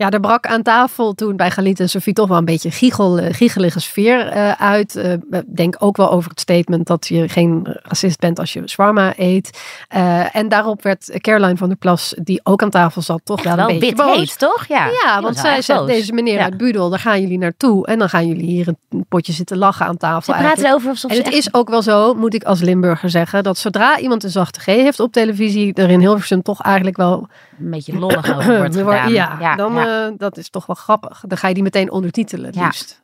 Ja, 0.00 0.10
er 0.10 0.20
brak 0.20 0.46
aan 0.46 0.62
tafel 0.62 1.12
toen 1.14 1.36
bij 1.36 1.50
Galit 1.50 1.80
en 1.80 1.88
Sofie 1.88 2.12
toch 2.12 2.28
wel 2.28 2.38
een 2.38 2.44
beetje 2.44 2.70
giegel, 2.70 3.18
eh, 3.18 3.34
giechelige 3.34 3.80
sfeer 3.80 4.26
eh, 4.28 4.50
uit. 4.52 4.96
Eh, 4.96 5.12
denk 5.46 5.76
ook 5.78 5.96
wel 5.96 6.10
over 6.10 6.30
het 6.30 6.40
statement 6.40 6.86
dat 6.86 7.06
je 7.06 7.28
geen 7.28 7.76
racist 7.82 8.18
bent 8.18 8.38
als 8.38 8.52
je 8.52 8.68
shawarma 8.68 9.12
eet. 9.16 9.60
Eh, 9.88 10.36
en 10.36 10.48
daarop 10.48 10.82
werd 10.82 11.10
Caroline 11.20 11.56
van 11.56 11.68
der 11.68 11.76
Plas, 11.76 12.14
die 12.22 12.40
ook 12.42 12.62
aan 12.62 12.70
tafel 12.70 13.02
zat, 13.02 13.20
toch 13.24 13.42
wel, 13.42 13.56
Wel 13.56 13.68
een 13.70 13.78
beetje 13.78 13.94
wit 13.96 14.06
boos. 14.06 14.16
heet, 14.16 14.38
toch? 14.38 14.66
Ja, 14.68 14.88
Ja, 15.04 15.20
want 15.22 15.36
zij 15.36 15.62
zegt, 15.62 15.78
boos. 15.78 15.88
deze 15.88 16.12
meneer 16.12 16.34
Ja. 16.34 16.42
uit 16.44 16.56
Budel, 16.56 16.90
daar 16.90 16.98
gaan 16.98 17.20
jullie 17.20 17.38
naartoe. 17.38 17.86
En 17.86 17.98
dan 17.98 18.08
gaan 18.08 18.26
jullie 18.26 18.46
hier 18.46 18.68
een 18.68 19.04
potje 19.08 19.32
zitten 19.32 19.58
lachen 19.58 19.86
aan 19.86 19.96
tafel. 19.96 20.34
Ze 20.34 20.40
praten 20.40 20.70
alsof 20.88 21.10
En 21.10 21.16
het 21.16 21.26
echt 21.26 21.34
is 21.36 21.54
ook 21.54 21.68
wel 21.68 21.82
zo, 21.82 22.14
moet 22.14 22.34
ik 22.34 22.42
als 22.44 22.60
Limburger 22.60 23.10
zeggen, 23.10 23.42
dat 23.42 23.58
zodra 23.58 23.98
iemand 23.98 24.24
een 24.24 24.30
zachte 24.30 24.60
G 24.60 24.64
heeft 24.64 25.00
op 25.00 25.12
televisie, 25.12 25.74
er 25.74 25.90
in 25.90 26.00
Hilversum 26.00 26.42
toch 26.42 26.62
eigenlijk 26.62 26.96
wel 26.96 27.28
een 27.60 27.70
beetje 27.70 27.98
lollig 27.98 28.36
over 28.36 28.56
wordt 28.60 28.76
gedaan. 28.76 29.10
ja, 29.12 29.56
dan 29.56 29.72
ja. 29.74 30.06
eh, 30.06 30.12
dat 30.16 30.36
is 30.36 30.50
toch 30.50 30.66
wel 30.66 30.76
grappig. 30.76 31.22
Dan 31.26 31.38
ga 31.38 31.48
je 31.48 31.54
die 31.54 31.62
meteen 31.62 31.90
ondertitelen 31.90 32.50
Ja. 32.54 32.64
liefst. 32.64 33.02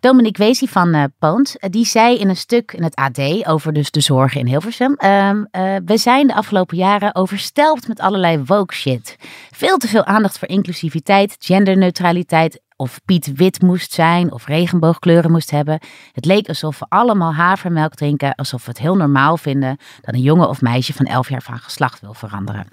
Dominique 0.00 0.44
Weesie 0.44 0.70
van 0.70 0.94
eh 0.94 1.04
Poont, 1.18 1.58
eh, 1.58 1.70
die 1.70 1.84
zei 1.86 2.18
in 2.18 2.28
een 2.28 2.36
stuk 2.36 2.72
in 2.72 2.82
het 2.82 2.94
AD 2.94 3.46
over 3.46 3.72
dus 3.72 3.90
de 3.90 4.00
zorgen 4.00 4.40
in 4.40 4.46
Hilversum. 4.46 4.94
ehm, 4.94 5.44
eh, 5.50 5.76
we 5.84 5.96
zijn 5.96 6.26
de 6.26 6.34
afgelopen 6.34 6.76
jaren 6.76 7.14
overstelpt 7.14 7.88
met 7.88 8.00
allerlei 8.00 8.42
woke 8.46 8.74
shit. 8.74 9.16
Veel 9.50 9.76
te 9.76 9.88
veel 9.88 10.04
aandacht 10.04 10.38
voor 10.38 10.48
inclusiviteit, 10.48 11.36
genderneutraliteit, 11.38 12.60
of 12.76 13.00
Piet 13.04 13.32
wit 13.34 13.62
moest 13.62 13.92
zijn 13.92 14.32
of 14.32 14.46
regenboogkleuren 14.46 15.30
moest 15.30 15.50
hebben. 15.50 15.78
Het 16.12 16.24
leek 16.24 16.48
alsof 16.48 16.78
we 16.78 16.86
allemaal 16.88 17.34
havermelk 17.34 17.94
drinken, 17.94 18.34
alsof 18.34 18.64
we 18.64 18.70
het 18.70 18.80
heel 18.80 18.96
normaal 18.96 19.36
vinden 19.36 19.76
dat 20.00 20.14
een 20.14 20.20
jongen 20.20 20.48
of 20.48 20.60
meisje 20.60 20.92
van 20.92 21.06
11 21.06 21.28
jaar 21.28 21.42
van 21.42 21.58
geslacht 21.58 22.00
wil 22.00 22.14
veranderen. 22.14 22.66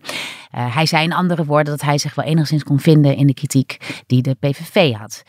Eh, 0.51 0.75
hij 0.75 0.85
zei 0.85 1.03
in 1.03 1.13
andere 1.13 1.45
woorden 1.45 1.73
dat 1.73 1.81
hij 1.81 1.97
zich 1.97 2.15
wel 2.15 2.25
enigszins 2.25 2.63
kon 2.63 2.79
vinden 2.79 3.15
in 3.15 3.27
de 3.27 3.33
kritiek 3.33 4.03
die 4.07 4.21
de 4.21 4.33
PVV 4.39 4.93
had. 4.93 5.23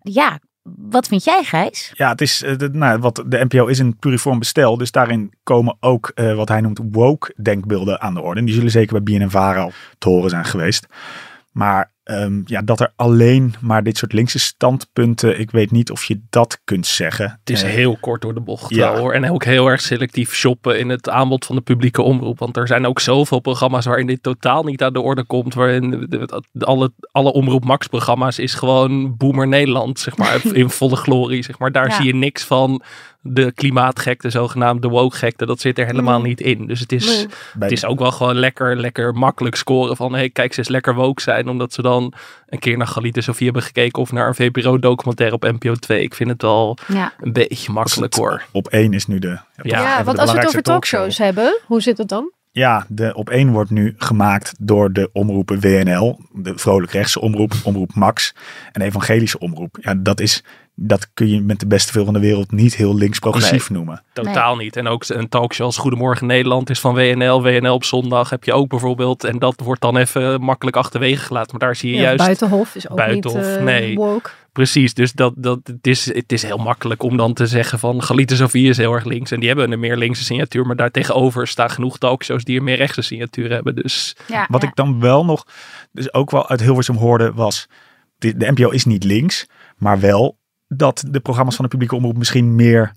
Ja, 0.00 0.38
wat 0.76 1.08
vind 1.08 1.24
jij, 1.24 1.42
Gijs? 1.44 1.92
Ja, 1.94 2.08
het 2.08 2.20
is, 2.20 2.42
eh, 2.42 2.56
de, 2.56 2.68
nou, 2.68 2.98
wat, 2.98 3.24
de 3.26 3.44
NPO 3.48 3.66
is 3.66 3.78
een 3.78 3.96
pluriform 3.96 4.38
bestel. 4.38 4.76
Dus 4.76 4.90
daarin 4.90 5.32
komen 5.42 5.76
ook 5.80 6.12
eh, 6.14 6.34
wat 6.34 6.48
hij 6.48 6.60
noemt 6.60 6.80
woke 6.90 7.34
denkbeelden 7.42 8.00
aan 8.00 8.14
de 8.14 8.20
orde. 8.20 8.40
En 8.40 8.46
die 8.46 8.54
zullen 8.54 8.70
zeker 8.70 9.02
bij 9.02 9.18
BNNVARA 9.18 9.68
te 9.98 10.08
horen 10.08 10.30
zijn 10.30 10.44
geweest. 10.44 10.86
Maar 11.52 11.92
ehm, 12.08 12.40
ja, 12.44 12.62
dat 12.62 12.80
er 12.80 12.92
alleen 12.96 13.54
maar 13.60 13.82
dit 13.82 13.96
soort 13.98 14.12
linkse 14.12 14.38
standpunten, 14.38 15.40
ik 15.40 15.50
weet 15.50 15.70
niet 15.70 15.90
of 15.90 16.04
je 16.04 16.20
dat 16.30 16.60
kunt 16.64 16.86
zeggen. 16.86 17.38
Het 17.40 17.50
is 17.50 17.62
Eh, 17.62 17.70
heel 17.70 17.96
kort 18.00 18.22
door 18.22 18.34
de 18.34 18.40
bocht 18.40 18.74
Ja. 18.74 18.92
wel, 18.92 19.00
hoor. 19.00 19.12
En 19.12 19.30
ook 19.30 19.44
heel 19.44 19.66
erg 19.66 19.80
selectief 19.80 20.34
shoppen 20.34 20.78
in 20.78 20.88
het 20.88 21.08
aanbod 21.08 21.44
van 21.46 21.56
de 21.56 21.62
publieke 21.62 22.02
omroep. 22.02 22.38
Want 22.38 22.56
er 22.56 22.66
zijn 22.66 22.86
ook 22.86 23.00
zoveel 23.00 23.40
programma's 23.40 23.84
waarin 23.86 24.06
dit 24.06 24.22
totaal 24.22 24.62
niet 24.62 24.82
aan 24.82 24.92
de 24.92 25.00
orde 25.00 25.24
komt. 25.24 25.54
Waarin 25.54 25.90
de- 25.90 26.08
de- 26.08 26.42
de- 26.52 26.64
alle, 26.64 26.92
alle 27.12 27.32
Omroep 27.32 27.64
Max 27.64 27.86
programma's 27.86 28.38
is 28.38 28.54
gewoon 28.54 29.16
Boomer 29.16 29.48
Nederland, 29.48 29.98
zeg 29.98 30.16
maar. 30.16 30.40
in 30.52 30.70
volle 30.70 30.96
glorie, 30.96 31.42
zeg 31.44 31.58
maar. 31.58 31.72
Daar 31.72 31.88
Ja. 31.88 31.94
zie 31.96 32.06
je 32.06 32.14
niks 32.14 32.44
van 32.44 32.82
de 33.30 33.52
klimaatgekte, 33.52 34.30
zogenaamde 34.30 34.88
woke-gekte. 34.88 35.46
Dat 35.46 35.60
zit 35.60 35.78
er 35.78 35.86
helemaal 35.86 36.20
Nee. 36.20 36.28
niet 36.28 36.40
in. 36.40 36.66
Dus 36.66 36.80
het 36.80 36.92
is... 36.92 37.06
Nee. 37.06 37.26
Het 37.58 37.72
is 37.72 37.84
ook 37.84 37.98
wel 37.98 38.10
gewoon 38.10 38.34
lekker, 38.36 38.76
lekker 38.76 39.14
makkelijk 39.14 39.54
scoren 39.56 39.96
van 39.96 40.14
hey, 40.14 40.30
kijk, 40.30 40.54
ze 40.54 40.60
is 40.60 40.68
lekker 40.68 40.94
woke 40.94 41.22
zijn. 41.22 41.48
Omdat 41.48 41.72
ze 41.72 41.82
dan 41.82 42.12
een 42.46 42.58
keer 42.58 42.76
naar 42.76 42.86
Galit 42.86 43.16
en 43.16 43.22
Sofie 43.22 43.44
hebben 43.44 43.62
gekeken 43.62 44.02
of 44.02 44.12
naar 44.12 44.28
een 44.28 44.34
VPRO-documentaire 44.34 45.34
op 45.34 45.42
NPO 45.42 45.74
2. 45.74 46.02
Ik 46.02 46.14
vind 46.14 46.30
het 46.30 46.42
wel 46.42 46.76
Ja. 46.86 47.12
een 47.20 47.32
beetje 47.32 47.72
makkelijk 47.72 48.14
hoor. 48.14 48.42
Op 48.52 48.68
één 48.68 48.92
is 48.92 49.06
nu 49.06 49.18
de. 49.18 49.28
Ja, 49.28 49.38
Ja, 49.62 50.02
de 50.02 50.20
als 50.20 50.32
we 50.32 50.38
het 50.38 50.46
over 50.46 50.62
talkshows 50.62 51.18
hebben, 51.18 51.60
hoe 51.66 51.80
zit 51.82 51.98
het 51.98 52.08
dan? 52.08 52.32
Ja, 52.52 52.86
de 52.88 53.14
op 53.14 53.30
één 53.30 53.50
wordt 53.52 53.70
nu 53.70 53.94
gemaakt 53.96 54.54
door 54.58 54.92
de 54.92 55.10
omroepen 55.12 55.60
WNL, 55.60 56.20
de 56.32 56.52
vrolijk 56.58 56.92
rechtse 56.92 57.20
omroep, 57.20 57.52
omroep 57.64 57.94
Max 57.94 58.34
en 58.72 58.82
evangelische 58.82 59.38
omroep. 59.38 59.76
Ja, 59.80 59.94
dat 59.94 60.20
is, 60.20 60.44
dat 60.80 61.10
kun 61.14 61.28
je 61.28 61.40
met 61.40 61.60
de 61.60 61.66
beste 61.66 61.92
veel 61.92 62.04
van 62.04 62.14
de 62.14 62.20
wereld 62.20 62.52
niet 62.52 62.76
heel 62.76 62.94
links 62.94 63.18
progressief 63.18 63.70
noemen. 63.70 64.02
Totaal 64.12 64.56
niet. 64.56 64.76
En 64.76 64.86
ook 64.86 65.08
een 65.08 65.28
talkshow 65.28 65.66
als 65.66 65.76
Goedemorgen 65.76 66.26
Nederland 66.26 66.70
is 66.70 66.80
van 66.80 66.94
WNL. 66.94 67.42
WNL 67.42 67.74
op 67.74 67.84
zondag 67.84 68.30
heb 68.30 68.44
je 68.44 68.52
ook 68.52 68.68
bijvoorbeeld. 68.68 69.24
En 69.24 69.38
dat 69.38 69.60
wordt 69.60 69.80
dan 69.80 69.96
even 69.96 70.40
makkelijk 70.40 70.76
achterwege 70.76 71.24
gelaten. 71.24 71.50
Maar 71.50 71.68
daar 71.68 71.76
zie 71.76 71.90
je 71.90 71.96
Ja, 71.96 72.02
juist... 72.02 72.24
Buitenhof 72.24 72.74
is 72.74 72.88
ook 72.90 72.96
Buitenhof, 72.96 73.46
niet 73.46 73.56
eh, 73.56 73.62
nee. 73.62 73.94
woke. 73.94 74.30
Precies, 74.52 74.94
dus 74.94 75.12
dat, 75.12 75.32
dat, 75.36 75.58
het, 75.62 75.86
is, 75.86 76.14
het 76.14 76.32
is 76.32 76.42
heel 76.42 76.58
makkelijk 76.58 77.02
om 77.02 77.16
dan 77.16 77.32
te 77.32 77.46
zeggen 77.46 77.78
van 77.78 78.02
Galit 78.02 78.30
en 78.30 78.36
Sofie 78.36 78.68
is 78.68 78.76
heel 78.76 78.92
erg 78.92 79.04
links. 79.04 79.30
En 79.30 79.38
die 79.38 79.48
hebben 79.48 79.72
een 79.72 79.80
meer 79.80 79.96
linkse 79.96 80.24
signatuur. 80.24 80.66
Maar 80.66 80.76
daartegenover 80.76 81.46
staan 81.46 81.70
genoeg 81.70 81.98
talkshows 81.98 82.44
die 82.44 82.58
een 82.58 82.64
meer 82.64 82.76
rechtse 82.76 83.02
signatuur 83.02 83.50
hebben. 83.50 83.74
Dus 83.74 84.16
Ja, 84.26 84.46
Wat 84.50 84.62
ja. 84.62 84.68
ik 84.68 84.74
dan 84.74 85.00
wel 85.00 85.24
nog, 85.24 85.46
dus 85.92 86.14
ook 86.14 86.30
wel 86.30 86.48
uit 86.48 86.60
Hilversum 86.60 86.96
hoorde, 86.96 87.32
was 87.32 87.68
de, 88.18 88.36
de 88.36 88.50
NPO 88.50 88.68
is 88.68 88.84
niet 88.84 89.04
links, 89.04 89.46
maar 89.76 90.00
wel 90.00 90.38
dat 90.68 91.04
de 91.08 91.20
programma's 91.20 91.54
van 91.54 91.64
de 91.64 91.70
publieke 91.70 91.96
omroep 91.96 92.16
misschien 92.16 92.54
meer 92.54 92.92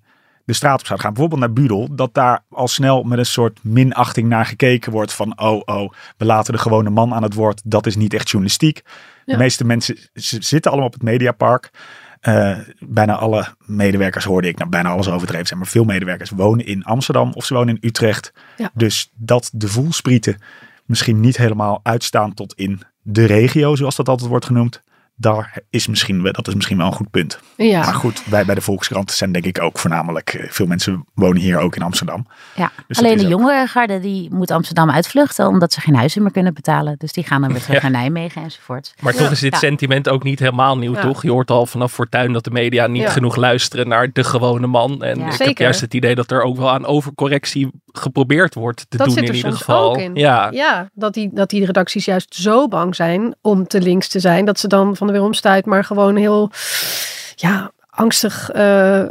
de 0.45 0.53
straat 0.53 0.79
op 0.79 0.86
zouden 0.86 1.05
gaan. 1.05 1.13
Bijvoorbeeld 1.13 1.41
naar 1.41 1.63
Budel, 1.63 1.95
dat 1.95 2.13
daar 2.13 2.43
al 2.49 2.67
snel 2.67 3.03
met 3.03 3.17
een 3.17 3.25
soort 3.25 3.60
minachting 3.63 4.27
naar 4.27 4.45
gekeken 4.45 4.91
wordt 4.91 5.13
van 5.13 5.39
oh 5.39 5.62
oh, 5.65 5.91
we 6.17 6.25
laten 6.25 6.53
de 6.53 6.60
gewone 6.60 6.89
man 6.89 7.13
aan 7.13 7.23
het 7.23 7.34
woord, 7.34 7.62
dat 7.65 7.86
is 7.86 7.95
niet 7.95 8.13
echt 8.13 8.29
journalistiek. 8.29 8.81
Ja. 9.25 9.34
De 9.34 9.39
meeste 9.39 9.65
mensen 9.65 9.97
zitten 10.13 10.71
allemaal 10.71 10.89
op 10.89 10.93
het 10.93 11.03
Mediapark. 11.03 11.71
Eh, 12.19 12.57
bijna 12.79 13.15
alle 13.15 13.47
medewerkers 13.65 14.25
hoorde 14.25 14.47
ik, 14.47 14.57
nou 14.57 14.69
bijna 14.69 14.89
alles 14.89 15.10
overdreven 15.10 15.47
zijn, 15.47 15.60
maar 15.60 15.67
veel 15.67 15.84
medewerkers 15.84 16.29
wonen 16.29 16.65
in 16.65 16.84
Amsterdam 16.84 17.31
of 17.34 17.45
ze 17.45 17.53
wonen 17.53 17.75
in 17.75 17.88
Utrecht. 17.88 18.34
Ja. 18.57 18.71
Dus 18.73 19.12
dat 19.15 19.49
de 19.53 19.67
voelsprieten 19.67 20.38
misschien 20.86 21.19
niet 21.19 21.38
helemaal 21.38 21.79
uitstaan 21.84 22.34
tot 22.34 22.53
in 22.53 22.81
de 23.01 23.25
regio, 23.25 23.75
zoals 23.75 23.95
dat 23.95 24.10
altijd 24.10 24.29
wordt 24.29 24.45
genoemd. 24.45 24.81
Daar 25.15 25.60
is 25.69 25.88
misschien, 25.88 26.24
wel- 26.24 26.32
dat 26.32 26.47
is 26.47 26.54
misschien 26.56 26.78
wel 26.78 26.86
een 26.86 26.93
goed 26.93 27.10
punt. 27.12 27.39
Ja. 27.58 27.80
Maar 27.80 27.93
goed, 27.93 28.24
wij 28.26 28.45
bij 28.45 28.56
de 28.56 28.62
Volkskrant 28.62 29.12
zijn 29.12 29.32
denk 29.32 29.45
ik 29.45 29.62
ook 29.62 29.80
voornamelijk, 29.80 30.34
eh, 30.34 30.50
veel 30.52 30.65
mensen 30.65 31.06
wonen 31.13 31.41
hier 31.41 31.58
ook 31.60 31.76
in 31.76 31.82
Amsterdam. 31.82 32.28
Ja. 32.56 32.71
Dus 32.88 32.97
Alleen 32.97 33.17
de 33.17 33.24
ook- 33.24 33.30
jongere 33.30 33.67
garde 33.67 34.00
die 34.00 34.34
moet 34.34 34.52
Amsterdam 34.52 34.89
uitvluchten 34.91 35.47
omdat 35.47 35.74
ze 35.74 35.82
geen 35.82 35.95
huizen 35.95 36.21
meer 36.21 36.32
kunnen 36.32 36.54
betalen. 36.54 36.95
Dus 36.97 37.12
die 37.13 37.24
gaan 37.24 37.41
dan 37.41 37.52
weer 37.52 37.62
terug 37.63 37.82
Ja. 37.82 37.89
naar 37.89 38.00
Nijmegen 38.02 38.43
enzovoort. 38.43 38.93
Maar 39.02 39.13
toch 39.13 39.32
is 39.32 39.39
dit 39.39 39.52
Ja. 39.54 39.58
sentiment 39.58 40.10
ook 40.10 40.24
niet 40.24 40.39
helemaal 40.39 40.78
nieuw, 40.78 40.93
Ja. 40.93 41.02
toch? 41.02 41.21
Je 41.24 41.32
hoort 41.32 41.52
al 41.52 41.65
vanaf 41.65 41.91
Fortuin 41.93 42.34
dat 42.34 42.43
de 42.43 42.52
media 42.52 42.88
niet 42.88 43.02
Ja. 43.02 43.10
genoeg 43.10 43.36
luisteren 43.36 43.88
naar 43.88 44.10
de 44.13 44.24
gewone 44.24 44.67
man. 44.67 45.04
En 45.04 45.19
Ja. 45.19 45.32
ik 45.32 45.39
heb 45.39 45.58
juist 45.58 45.82
het 45.82 45.93
idee 45.93 46.15
dat 46.15 46.32
er 46.32 46.41
ook 46.41 46.58
wel 46.58 46.69
aan 46.71 46.86
overcorrectie 46.86 47.69
geprobeerd 47.91 48.54
wordt 48.54 48.86
te 48.89 48.97
Dat 48.97 49.06
doen 49.06 49.15
zit 49.15 49.24
in 49.24 49.30
er 49.30 49.36
ieder 49.36 49.52
soms 49.52 49.63
geval. 49.63 49.89
ook 49.89 49.97
in. 49.97 50.15
Ja, 50.15 50.50
Ja, 50.52 50.89
dat 50.93 51.13
die, 51.13 51.30
dat 51.34 51.50
die 51.50 51.65
redacties 51.65 52.06
juist 52.06 52.36
zo 52.36 52.67
bang 52.67 52.95
zijn 52.95 53.36
om 53.41 53.67
te 53.67 53.82
links 53.82 54.08
te 54.08 54.19
zijn. 54.19 54.45
Dat 54.45 54.60
ze 54.60 54.67
dan 54.67 54.95
van 54.95 55.10
de 55.12 55.17
weeromstuit 55.17 55.65
maar 55.65 55.84
gewoon 55.84 56.15
heel 56.15 56.52
ja, 57.36 57.71
angstig 57.89 58.50
eh, 58.50 59.04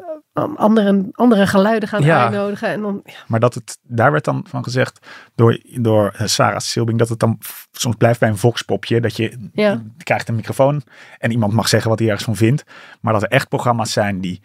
andere, 0.56 1.08
andere 1.12 1.46
geluiden 1.46 1.88
gaan 1.88 2.02
Ja. 2.02 2.22
uitnodigen. 2.22 2.68
En 2.68 2.80
dan, 2.80 3.00
ja, 3.04 3.12
Maar 3.26 3.40
dat 3.40 3.54
het, 3.54 3.78
daar 3.82 4.12
werd 4.12 4.24
dan 4.24 4.44
van 4.48 4.64
gezegd 4.64 5.06
door, 5.34 5.58
door 5.64 6.14
eh, 6.16 6.26
Sarah 6.26 6.58
Silbing, 6.58 6.98
dat 6.98 7.08
het 7.08 7.18
dan 7.18 7.38
soms 7.72 7.96
blijft 7.96 8.20
bij 8.20 8.28
een 8.28 8.36
voxpopje. 8.38 9.00
Dat 9.00 9.16
je, 9.16 9.50
Ja. 9.52 9.70
je 9.70 10.04
krijgt 10.04 10.28
een 10.28 10.34
microfoon 10.34 10.82
en 11.18 11.30
iemand 11.30 11.52
mag 11.52 11.68
zeggen 11.68 11.90
wat 11.90 11.98
hij 11.98 12.08
ergens 12.08 12.24
van 12.26 12.36
vindt. 12.36 12.64
Maar 13.00 13.12
dat 13.12 13.22
er 13.22 13.28
echt 13.28 13.48
programma's 13.48 13.92
zijn 13.92 14.20
die 14.20 14.42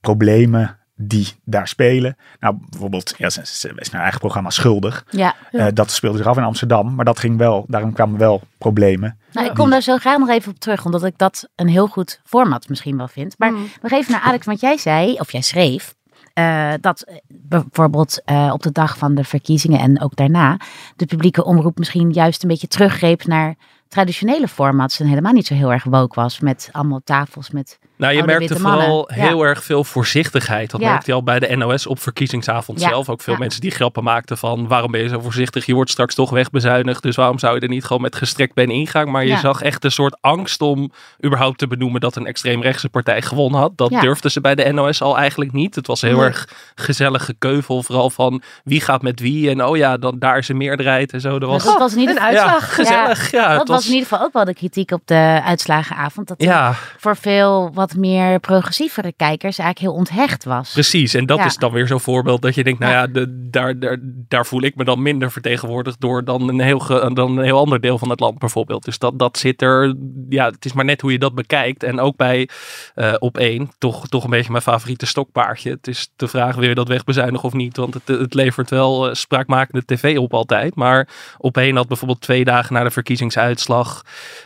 problemen 0.00 0.77
die 1.00 1.28
daar 1.44 1.68
spelen. 1.68 2.16
Nou, 2.40 2.56
bijvoorbeeld, 2.70 3.14
ja, 3.16 3.30
ze, 3.30 3.40
ze 3.44 3.72
is 3.74 3.90
naar 3.90 4.02
eigen 4.02 4.20
programma 4.20 4.50
Schuldig. 4.50 5.04
Ja. 5.10 5.34
Eh, 5.50 5.66
dat 5.74 5.90
speelde 5.90 6.16
zich 6.18 6.26
af 6.26 6.36
in 6.36 6.42
Amsterdam, 6.42 6.94
maar 6.94 7.04
dat 7.04 7.18
ging 7.18 7.38
wel, 7.38 7.64
daarom 7.68 7.92
kwamen 7.92 8.18
wel 8.18 8.40
problemen. 8.58 9.18
Nou, 9.32 9.46
ik 9.46 9.54
kom 9.54 9.70
daar 9.70 9.82
zo 9.82 9.96
graag 9.96 10.18
nog 10.18 10.28
even 10.28 10.50
op 10.52 10.58
terug, 10.58 10.84
omdat 10.84 11.04
ik 11.04 11.18
dat 11.18 11.48
een 11.54 11.68
heel 11.68 11.86
goed 11.86 12.20
format 12.24 12.68
misschien 12.68 12.96
wel 12.96 13.08
vind. 13.08 13.34
Maar 13.38 13.52
Mm. 13.52 13.68
nog 13.82 13.92
even 13.92 14.12
naar 14.12 14.20
Alex, 14.20 14.46
want 14.46 14.60
jij 14.60 14.76
zei, 14.76 15.14
of 15.14 15.32
jij 15.32 15.40
schreef, 15.40 15.94
eh, 16.34 16.72
dat 16.80 17.04
bijvoorbeeld 17.28 18.22
eh, 18.24 18.50
op 18.52 18.62
de 18.62 18.72
dag 18.72 18.98
van 18.98 19.14
de 19.14 19.24
verkiezingen 19.24 19.80
en 19.80 20.00
ook 20.00 20.16
daarna 20.16 20.60
de 20.96 21.06
publieke 21.06 21.44
omroep 21.44 21.78
misschien 21.78 22.10
juist 22.10 22.42
een 22.42 22.48
beetje 22.48 22.68
teruggreep 22.68 23.24
naar 23.24 23.54
traditionele 23.88 24.48
formats 24.48 25.00
en 25.00 25.06
helemaal 25.06 25.32
niet 25.32 25.46
zo 25.46 25.54
heel 25.54 25.72
erg 25.72 25.84
woke 25.84 26.20
was 26.20 26.40
met 26.40 26.68
allemaal 26.72 27.00
tafels 27.04 27.50
met 27.50 27.78
Nou, 27.98 28.14
je 28.14 28.22
merkte 28.22 28.60
mannen. 28.60 28.80
vooral 28.80 29.10
Ja. 29.14 29.26
heel 29.26 29.42
erg 29.42 29.64
veel 29.64 29.84
voorzichtigheid. 29.84 30.70
Dat 30.70 30.80
Ja. 30.80 30.88
merkte 30.90 31.10
je 31.10 31.16
al 31.16 31.22
bij 31.22 31.38
de 31.38 31.56
NOS 31.56 31.86
op 31.86 32.00
verkiezingsavond 32.00 32.80
Ja. 32.80 32.88
zelf. 32.88 33.08
Ook 33.08 33.20
veel 33.20 33.36
mensen 33.36 33.60
die 33.60 33.70
grappen 33.70 34.02
maakten 34.04 34.38
van 34.38 34.68
waarom 34.68 34.90
ben 34.90 35.00
je 35.00 35.08
zo 35.08 35.20
voorzichtig? 35.20 35.66
Je 35.66 35.74
wordt 35.74 35.90
straks 35.90 36.14
toch 36.14 36.30
wegbezuinigd. 36.30 37.02
Dus 37.02 37.16
waarom 37.16 37.38
zou 37.38 37.54
je 37.54 37.60
er 37.60 37.68
niet 37.68 37.84
gewoon 37.84 38.02
met 38.02 38.16
gestrekt 38.16 38.54
been 38.54 38.70
ingaan? 38.70 39.10
Maar 39.10 39.24
je 39.26 39.36
zag 39.36 39.62
echt 39.62 39.84
een 39.84 39.90
soort 39.90 40.16
angst 40.20 40.60
om 40.62 40.92
überhaupt 41.24 41.58
te 41.58 41.66
benoemen 41.66 42.00
dat 42.00 42.16
een 42.16 42.26
extreemrechtse 42.26 42.88
partij 42.88 43.22
gewonnen 43.22 43.60
had. 43.60 43.72
Dat 43.76 43.90
durfden 43.90 44.30
ze 44.30 44.40
bij 44.40 44.54
de 44.54 44.72
NOS 44.72 45.02
al 45.02 45.18
eigenlijk 45.18 45.52
niet. 45.52 45.74
Het 45.74 45.86
was 45.86 46.00
heel 46.00 46.16
Nee. 46.16 46.26
erg 46.26 46.48
gezellig 46.74 47.24
gekeuvel. 47.24 47.82
Vooral 47.82 48.10
van 48.10 48.42
wie 48.64 48.80
gaat 48.80 49.02
met 49.02 49.20
wie. 49.20 49.50
En 49.50 49.64
oh 49.64 49.76
ja, 49.76 49.96
dan, 49.96 50.18
daar 50.18 50.38
is 50.38 50.48
een 50.48 50.56
meerderheid 50.56 51.12
en 51.12 51.20
zo. 51.20 51.34
Er 51.38 51.46
was, 51.46 51.64
dat 51.64 51.78
was 51.78 51.94
ieder 51.94 52.14
een 52.16 52.22
uitslag. 52.22 52.74
gezellig. 52.74 53.30
Ja, 53.30 53.56
dat 53.56 53.68
was 53.68 53.86
in 53.86 53.92
ieder 53.92 54.08
geval 54.08 54.24
ook 54.26 54.32
wel 54.32 54.44
de 54.44 54.54
kritiek 54.54 54.90
op 54.90 55.02
de 55.04 55.40
uitslagenavond. 55.44 56.28
Dat 56.28 56.42
ja, 56.42 56.74
voor 56.98 57.16
veel 57.16 57.70
wat 57.74 57.87
meer 57.96 58.40
progressievere 58.40 59.12
kijkers 59.16 59.58
eigenlijk 59.58 59.78
heel 59.78 59.98
onthecht 60.00 60.44
was. 60.44 60.72
Precies, 60.72 61.14
en 61.14 61.26
dat 61.26 61.38
Ja. 61.38 61.44
is 61.44 61.56
dan 61.56 61.72
weer 61.72 61.86
zo'n 61.86 62.00
voorbeeld 62.00 62.42
dat 62.42 62.54
je 62.54 62.64
denkt, 62.64 62.78
nou 62.80 62.92
Ja. 62.92 63.06
de, 63.06 63.48
daar, 63.50 63.78
daar, 63.78 63.98
daar 64.02 64.46
voel 64.46 64.62
ik 64.62 64.74
me 64.76 64.84
dan 64.84 65.02
minder 65.02 65.30
vertegenwoordigd 65.30 66.00
door 66.00 66.24
dan 66.24 66.48
een, 66.48 66.60
heel 66.60 66.78
ge- 66.78 67.10
dan 67.14 67.38
een 67.38 67.44
heel 67.44 67.58
ander 67.58 67.80
deel 67.80 67.98
van 67.98 68.10
het 68.10 68.20
land 68.20 68.38
bijvoorbeeld. 68.38 68.84
Dus 68.84 68.98
dat, 68.98 69.18
dat 69.18 69.38
zit 69.38 69.62
er, 69.62 69.94
ja, 70.28 70.46
het 70.50 70.64
is 70.64 70.72
maar 70.72 70.84
net 70.84 71.00
hoe 71.00 71.12
je 71.12 71.18
dat 71.18 71.34
bekijkt. 71.34 71.82
En 71.82 72.00
ook 72.00 72.16
bij 72.16 72.48
eh, 72.94 73.14
op 73.18 73.38
één, 73.38 73.70
toch, 73.78 74.08
toch 74.08 74.24
een 74.24 74.30
beetje 74.30 74.50
mijn 74.50 74.62
favoriete 74.62 75.06
stokpaardje. 75.06 75.70
Het 75.70 75.86
is 75.86 76.08
de 76.16 76.28
vraag, 76.28 76.54
wil 76.56 76.68
je 76.68 76.74
dat 76.74 76.88
wegbezuinigen 76.88 77.46
of 77.46 77.52
niet? 77.54 77.76
Want 77.76 77.94
het, 77.94 78.08
het 78.08 78.34
levert 78.34 78.70
wel 78.70 79.08
eh, 79.08 79.14
spraakmakende 79.14 79.84
tv 79.84 80.18
op 80.18 80.34
altijd. 80.34 80.74
Maar 80.74 81.08
op 81.38 81.56
één 81.56 81.76
had 81.76 81.88
bijvoorbeeld 81.88 82.20
twee 82.20 82.44
dagen 82.44 82.74
na 82.74 82.82
de 82.82 82.90
verkiezingsuitslag, 82.90 84.02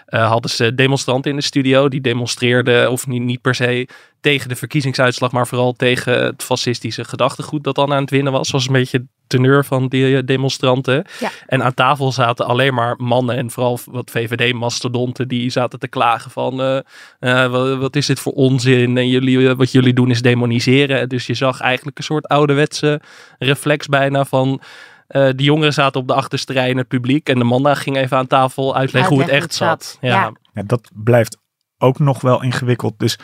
eh, 0.07 0.29
hadden 0.29 0.51
ze 0.51 0.75
demonstranten 0.75 1.31
in 1.31 1.37
de 1.37 1.43
studio. 1.43 1.89
Die 1.89 2.01
demonstreerden, 2.01 2.91
of 2.91 3.07
niet, 3.07 3.32
niet 3.33 3.41
per 3.41 3.55
se 3.55 3.89
tegen 4.21 4.49
de 4.49 4.57
verkiezingsuitslag, 4.57 5.33
maar 5.33 5.47
vooral 5.47 5.73
tegen 5.73 6.25
het 6.25 6.43
fascistische 6.43 7.05
gedachtegoed 7.05 7.65
dat 7.65 7.75
dan 7.75 7.93
aan 7.93 8.01
het 8.01 8.11
winnen 8.11 8.33
was. 8.33 8.51
Was 8.51 8.67
een 8.67 8.73
beetje 8.73 8.99
de 8.99 9.07
teneur 9.27 9.65
van 9.65 9.89
die 9.89 10.17
eh, 10.17 10.23
demonstranten. 10.25 11.05
Ja. 11.21 11.31
En 11.47 11.63
aan 11.63 11.75
tafel 11.75 12.13
zaten 12.13 12.47
alleen 12.47 12.75
maar 12.75 12.95
mannen 12.97 13.37
en 13.37 13.51
vooral 13.51 13.79
wat 13.85 14.11
VVD-mastodonten 14.11 15.29
die 15.29 15.51
zaten 15.51 15.79
te 15.79 15.89
klagen 15.89 16.31
van 16.31 16.61
eh, 16.61 16.79
eh, 17.19 17.51
wat, 17.51 17.79
wat 17.79 17.97
is 17.97 18.07
dit 18.07 18.21
voor 18.21 18.33
onzin 18.33 18.97
en 18.97 19.09
jullie, 19.09 19.55
wat 19.55 19.73
jullie 19.73 19.95
doen 19.95 20.11
is 20.11 20.23
demoniseren. 20.23 21.09
Dus 21.09 21.27
je 21.27 21.35
zag 21.35 21.61
eigenlijk 21.61 21.99
een 21.99 22.05
soort 22.05 22.29
ouderwetse 22.29 23.01
reflex 23.39 23.87
bijna 23.87 24.25
van... 24.25 24.61
eh 25.09 25.29
de 25.37 25.43
jongeren 25.43 25.73
zaten 25.73 26.01
op 26.01 26.09
de 26.09 26.15
achterste 26.15 26.53
rij 26.53 26.71
in 26.71 26.77
het 26.77 26.89
publiek 26.89 27.29
en 27.29 27.39
de 27.39 27.45
mannen 27.45 27.77
gingen 27.77 28.03
even 28.03 28.17
aan 28.17 28.27
tafel 28.27 28.77
uitleggen 28.77 29.13
hoe 29.13 29.23
het 29.23 29.33
echt 29.33 29.55
zat. 29.55 29.85
zat. 29.85 29.99
Ja. 30.01 30.09
Ja. 30.09 30.33
Ja, 30.55 30.63
dat 30.67 30.91
blijft 30.95 31.39
ook 31.83 31.99
nog 31.99 32.21
wel 32.21 32.43
ingewikkeld. 32.43 32.99
Dus 32.99 33.19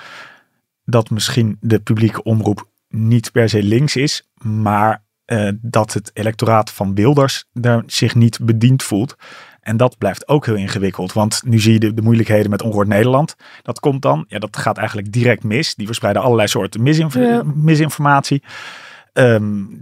dat 0.85 1.11
misschien 1.11 1.57
de 1.61 1.79
publieke 1.81 2.23
omroep 2.23 2.69
niet 2.89 3.33
per 3.33 3.49
se 3.49 3.63
links 3.63 3.97
is, 3.97 4.29
maar 4.43 5.05
eh, 5.25 5.49
dat 5.61 5.93
het 5.93 6.11
electoraat 6.15 6.71
van 6.71 6.95
Wilders 6.95 7.45
daar 7.53 7.83
zich 7.87 8.15
niet 8.15 8.39
bediend 8.43 8.83
voelt. 8.83 9.17
En 9.61 9.77
dat 9.77 9.99
blijft 9.99 10.29
ook 10.29 10.47
heel 10.47 10.55
ingewikkeld. 10.55 11.13
Want 11.13 11.43
nu 11.45 11.59
zie 11.61 11.73
je 11.73 11.79
de, 11.79 11.95
de 11.95 12.03
moeilijkheden 12.03 12.51
met 12.51 12.63
Ongehoord 12.63 12.89
Nederland. 12.89 13.37
Dat 13.63 13.81
komt 13.81 14.03
dan, 14.03 14.25
ja, 14.29 14.39
dat 14.39 14.57
gaat 14.57 14.77
eigenlijk 14.79 15.13
direct 15.13 15.45
mis. 15.45 15.75
Die 15.75 15.87
verspreiden 15.87 16.23
allerlei 16.23 16.49
soorten 16.49 16.83
misinf- 16.83 17.15
Ja. 17.15 17.43
misinformatie. 17.55 18.43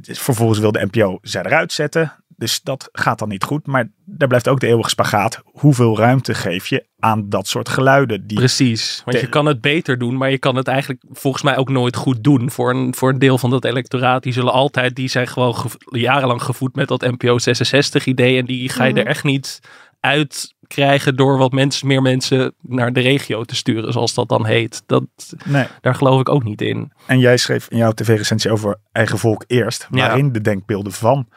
Dus 0.01 0.19
vervolgens 0.19 0.59
wil 0.59 0.73
de 0.73 0.89
NPO 0.91 1.19
zij 1.23 1.43
eruit 1.43 1.73
zetten. 1.73 2.13
Dus 2.37 2.63
dat 2.63 2.89
gaat 2.93 3.19
dan 3.19 3.29
niet 3.29 3.45
goed. 3.45 3.67
Maar 3.67 3.89
daar 4.05 4.29
blijft 4.29 4.49
ook 4.49 4.61
de 4.61 4.67
eeuwige 4.67 4.89
spagaat. 4.89 5.43
Hoeveel 5.45 5.99
ruimte 5.99 6.35
geef 6.35 6.67
je 6.67 6.87
aan 6.99 7.29
dat 7.29 7.47
soort 7.47 7.69
geluiden? 7.69 8.27
Die, 8.27 8.37
Precies, 8.37 9.03
want 9.05 9.21
je 9.21 9.29
kan 9.29 9.47
het 9.47 9.61
beter 9.61 9.99
doen, 9.99 10.17
maar 10.17 10.31
je 10.31 10.39
kan 10.39 10.57
het 10.57 10.69
eigenlijk 10.69 11.03
volgens 11.13 11.43
mij 11.43 11.57
ook 11.57 11.69
nooit 11.69 11.97
goed 11.97 12.25
doen. 12.25 12.51
Voor 12.51 12.71
een, 12.71 12.95
voor 12.95 13.09
een 13.09 13.19
deel 13.19 13.39
van 13.39 13.51
dat 13.51 13.65
electoraat, 13.65 14.23
die 14.23 14.33
zullen 14.33 14.53
altijd, 14.53 14.95
die 14.97 15.09
zijn 15.09 15.27
gewoon 15.27 15.57
jarenlang 15.91 16.43
gevoed 16.43 16.75
met 16.75 16.89
dat 16.89 17.01
NPO 17.01 17.39
66 17.39 18.07
idee. 18.07 18.39
En 18.39 18.45
die 18.47 18.69
ga 18.69 18.85
je 18.85 18.91
Mhm. 18.93 19.01
er 19.01 19.07
echt 19.07 19.25
niet 19.25 19.61
uit 20.01 20.55
krijgen 20.67 21.17
door 21.17 21.39
wat 21.39 21.53
mensen, 21.53 21.87
meer 21.87 22.03
mensen 22.03 22.55
naar 22.63 22.93
de 22.93 23.01
regio 23.01 23.45
te 23.45 23.55
sturen, 23.57 23.93
zoals 23.93 24.15
dat 24.15 24.29
dan 24.29 24.47
heet. 24.47 24.83
Dat, 24.87 25.05
nee. 25.45 25.67
daar 25.81 25.95
geloof 25.95 26.21
ik 26.21 26.29
ook 26.29 26.45
niet 26.45 26.61
in. 26.61 26.93
En 27.07 27.19
jij 27.19 27.37
schreef 27.37 27.69
in 27.69 27.77
jouw 27.77 27.93
tv-recensie 27.93 28.51
over 28.51 28.77
Eigen 28.93 29.19
Volk 29.19 29.45
Eerst. 29.47 29.89
Ja. 29.91 30.07
Waarin 30.07 30.33
de 30.33 30.41
denkbeelden 30.41 30.93
van 30.93 31.29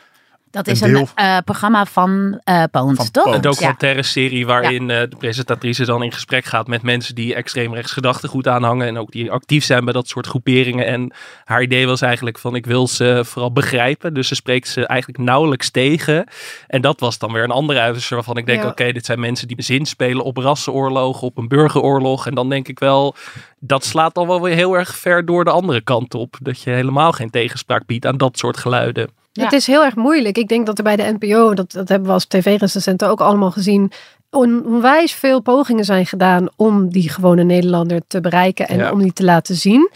Dat 0.52 0.68
is 0.68 0.82
een 0.82 1.08
eh, 1.16 1.38
programma 1.46 1.86
van 1.86 2.42
eh 2.44 2.64
Poont, 2.72 2.96
Van 2.96 3.12
toch? 3.12 3.24
Poont. 3.24 3.36
Een 3.36 3.42
Ja. 3.42 3.50
documentaire 3.50 4.04
serie 4.04 4.46
waarin 4.46 4.90
eh, 4.90 5.00
de 5.10 5.16
presentatrice 5.18 5.86
dan 5.86 6.04
in 6.04 6.12
gesprek 6.12 6.46
gaat 6.46 6.68
met 6.68 6.82
mensen 6.82 7.16
die 7.16 7.36
extreemrechts 7.36 7.92
gedachtegoed 7.92 8.48
aanhangen. 8.48 8.88
En 8.88 8.98
ook 8.98 9.12
die 9.12 9.32
actief 9.32 9.64
zijn 9.64 9.84
bij 9.84 9.94
dat 9.94 10.08
soort 10.08 10.28
groeperingen. 10.28 10.86
En 10.86 11.14
haar 11.46 11.62
idee 11.62 11.88
was 11.88 12.02
eigenlijk 12.02 12.40
van 12.40 12.56
ik 12.56 12.66
wil 12.66 12.88
ze 12.88 13.22
vooral 13.26 13.52
begrijpen. 13.52 14.14
Dus 14.14 14.28
ze 14.28 14.36
spreekt 14.36 14.68
ze 14.68 14.86
eigenlijk 14.86 15.20
nauwelijks 15.24 15.70
tegen. 15.72 16.28
En 16.68 16.82
dat 16.82 17.00
was 17.00 17.18
dan 17.18 17.32
weer 17.34 17.44
een 17.44 17.52
andere 17.52 17.80
uiterste 17.80 18.16
waarvan 18.16 18.38
ik 18.38 18.46
denk 18.46 18.62
Ja. 18.64 18.70
oké, 18.70 18.92
dit 18.92 19.06
zijn 19.06 19.20
mensen 19.20 19.48
die 19.48 19.62
zin 19.64 19.86
spelen 19.86 20.24
op 20.24 20.38
rassenoorlog, 20.38 21.22
op 21.22 21.38
een 21.38 21.48
burgeroorlog. 21.48 22.28
En 22.28 22.36
dan 22.36 22.50
denk 22.50 22.68
ik 22.68 22.80
wel, 22.80 23.16
dat 23.60 23.86
slaat 23.86 24.14
dan 24.16 24.28
wel 24.28 24.42
weer 24.42 24.56
heel 24.56 24.74
erg 24.78 24.96
ver 24.96 25.26
door 25.26 25.44
de 25.44 25.52
andere 25.52 25.82
kant 25.82 26.14
op. 26.14 26.38
Dat 26.42 26.62
je 26.62 26.70
helemaal 26.70 27.12
geen 27.12 27.30
tegenspraak 27.30 27.86
biedt 27.86 28.06
aan 28.06 28.18
dat 28.18 28.38
soort 28.38 28.58
geluiden. 28.58 29.18
Ja. 29.40 29.46
Het 29.46 29.54
is 29.54 29.68
heel 29.68 29.84
erg 29.84 29.96
moeilijk. 29.96 30.38
Ik 30.38 30.48
denk 30.48 30.66
dat 30.66 30.78
er 30.78 30.84
bij 30.84 30.96
de 30.96 31.16
NPO, 31.20 31.54
dat, 31.54 31.72
dat 31.72 31.90
hebben 31.90 32.08
we 32.08 32.14
als 32.14 32.26
tv-recensenten 32.26 33.08
ook 33.10 33.22
allemaal 33.22 33.52
gezien, 33.52 33.92
on- 34.32 34.66
onwijs 34.66 35.14
veel 35.14 35.42
pogingen 35.42 35.86
zijn 35.86 36.06
gedaan 36.06 36.48
om 36.56 36.90
die 36.92 37.10
gewone 37.10 37.44
Nederlander 37.44 38.02
te 38.08 38.22
bereiken 38.22 38.68
en 38.68 38.78
Ja. 38.78 38.92
om 38.92 39.02
die 39.02 39.14
te 39.14 39.24
laten 39.24 39.56
zien. 39.56 39.90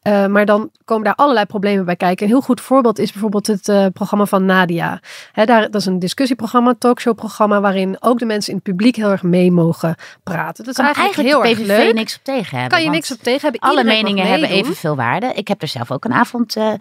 Eh, 0.00 0.26
maar 0.26 0.44
dan 0.46 0.70
komen 0.84 1.04
daar 1.04 1.14
allerlei 1.14 1.46
problemen 1.46 1.84
bij 1.84 1.96
kijken. 1.96 2.26
Een 2.26 2.32
heel 2.32 2.40
goed 2.40 2.60
voorbeeld 2.60 2.98
is 2.98 3.12
bijvoorbeeld 3.12 3.46
het 3.46 3.68
eh, 3.68 3.86
programma 3.92 4.24
van 4.26 4.44
Nadia. 4.44 5.00
Hè, 5.32 5.44
daar, 5.44 5.60
dat 5.70 5.74
is 5.80 5.86
een 5.86 5.98
discussieprogramma, 5.98 6.74
talkshowprogramma, 6.78 7.60
waarin 7.60 7.96
ook 8.00 8.18
de 8.18 8.24
mensen 8.24 8.50
in 8.50 8.54
het 8.54 8.64
publiek 8.64 8.96
heel 8.96 9.10
erg 9.10 9.22
mee 9.22 9.52
mogen 9.52 9.94
praten. 10.22 10.64
Dat 10.64 10.66
is 10.78 10.84
kan 10.84 10.84
eigenlijk, 10.84 11.16
eigenlijk 11.16 11.46
heel 11.46 11.66
de 11.66 11.72
erg 11.74 11.84
leuk. 11.84 11.94
niks 11.94 12.14
op 12.16 12.24
tegen 12.24 12.58
hebben. 12.58 12.78
kan 12.78 12.82
je 12.86 12.90
niks 12.90 13.12
op 13.12 13.22
tegen 13.22 13.40
hebben. 13.40 13.60
Alle 13.60 13.84
meningen 13.84 14.26
hebben 14.26 14.48
evenveel 14.48 14.96
waarde. 14.96 15.32
Ik 15.34 15.48
heb 15.48 15.62
er 15.62 15.68
zelf 15.68 15.90
ook 15.90 16.04
een 16.04 16.12
avond 16.12 16.56
eh, 16.56 16.72